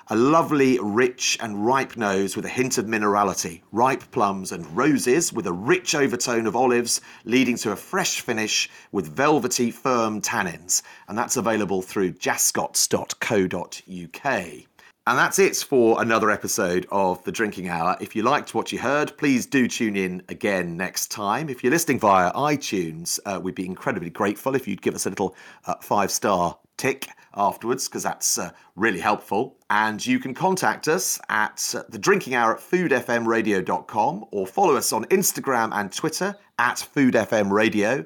a 0.09 0.15
lovely, 0.15 0.78
rich, 0.80 1.38
and 1.41 1.65
ripe 1.65 1.97
nose 1.97 2.36
with 2.36 2.45
a 2.45 2.49
hint 2.49 2.78
of 2.78 2.86
minerality, 2.86 3.63
ripe 3.71 4.03
plums 4.11 4.51
and 4.51 4.78
roses 4.78 5.34
with 5.34 5.47
a 5.47 5.51
rich 5.51 5.95
overtone 5.95 6.45
of 6.45 6.55
olives, 6.55 7.01
leading 7.25 7.57
to 7.57 7.71
a 7.71 7.75
fresh 7.75 8.21
finish 8.21 8.69
with 8.91 9.13
velvety, 9.13 9.71
firm 9.71 10.21
tannins. 10.21 10.84
And 11.09 11.17
that's 11.17 11.38
available 11.38 11.82
through 11.82 12.13
jascots.co.uk. 12.13 14.66
And 15.08 15.18
that's 15.18 15.39
it 15.39 15.55
for 15.55 16.01
another 16.01 16.30
episode 16.30 16.86
of 16.91 17.24
The 17.24 17.32
Drinking 17.32 17.70
Hour. 17.70 17.95
If 18.01 18.14
you 18.14 18.24
liked 18.24 18.53
what 18.53 18.74
you 18.74 18.80
heard, 18.80 19.18
please 19.18 19.45
do 19.45 19.66
tune 19.66 19.95
in 19.95 20.22
again 20.28 20.76
next 20.76 21.12
time. 21.12 21.47
If 21.47 21.64
you're 21.64 21.72
listening 21.72 21.97
via 21.97 22.34
iTunes, 22.34 23.18
uh, 23.26 23.39
we'd 23.41 23.55
be 23.55 23.66
incredibly 23.66 24.10
grateful 24.10 24.53
if 24.53 24.68
you'd 24.68 24.82
give 24.82 24.95
us 24.95 25.05
a 25.05 25.10
little 25.10 25.34
uh, 25.66 25.76
five 25.82 26.12
star 26.12 26.58
tick 26.76 27.08
afterwards, 27.34 27.88
because 27.88 28.03
that's 28.03 28.38
uh, 28.38 28.51
really 28.76 28.99
helpful. 28.99 29.55
And 29.70 30.05
you 30.05 30.20
can 30.20 30.34
contact 30.34 30.89
us 30.89 31.22
at 31.30 31.74
uh, 31.74 31.84
The 31.88 31.99
Drinking 31.99 32.36
Hour 32.36 32.55
at 32.55 32.60
foodfmradio.com 32.60 34.26
or 34.32 34.45
follow 34.45 34.76
us 34.76 34.91
on 34.91 35.05
Instagram 35.05 35.70
and 35.72 35.89
Twitter 35.89 36.36
at 36.60 36.86
foodfmradio. 36.93 38.05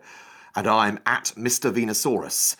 And 0.55 0.67
I'm 0.67 0.99
at 1.07 1.33
Mr. 1.35 1.73
Vinosaurus. 1.73 2.57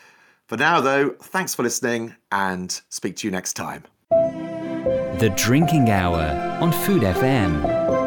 For 0.48 0.58
now, 0.58 0.82
though, 0.82 1.12
thanks 1.12 1.54
for 1.54 1.62
listening 1.62 2.16
and 2.32 2.82
speak 2.90 3.18
to 3.18 3.28
you 3.28 3.32
next 3.32 3.54
time. 3.54 3.84
The 4.12 5.32
Drinking 5.38 5.90
Hour 5.90 6.60
on 6.62 6.74
Food 6.86 7.04
FM. 7.04 8.01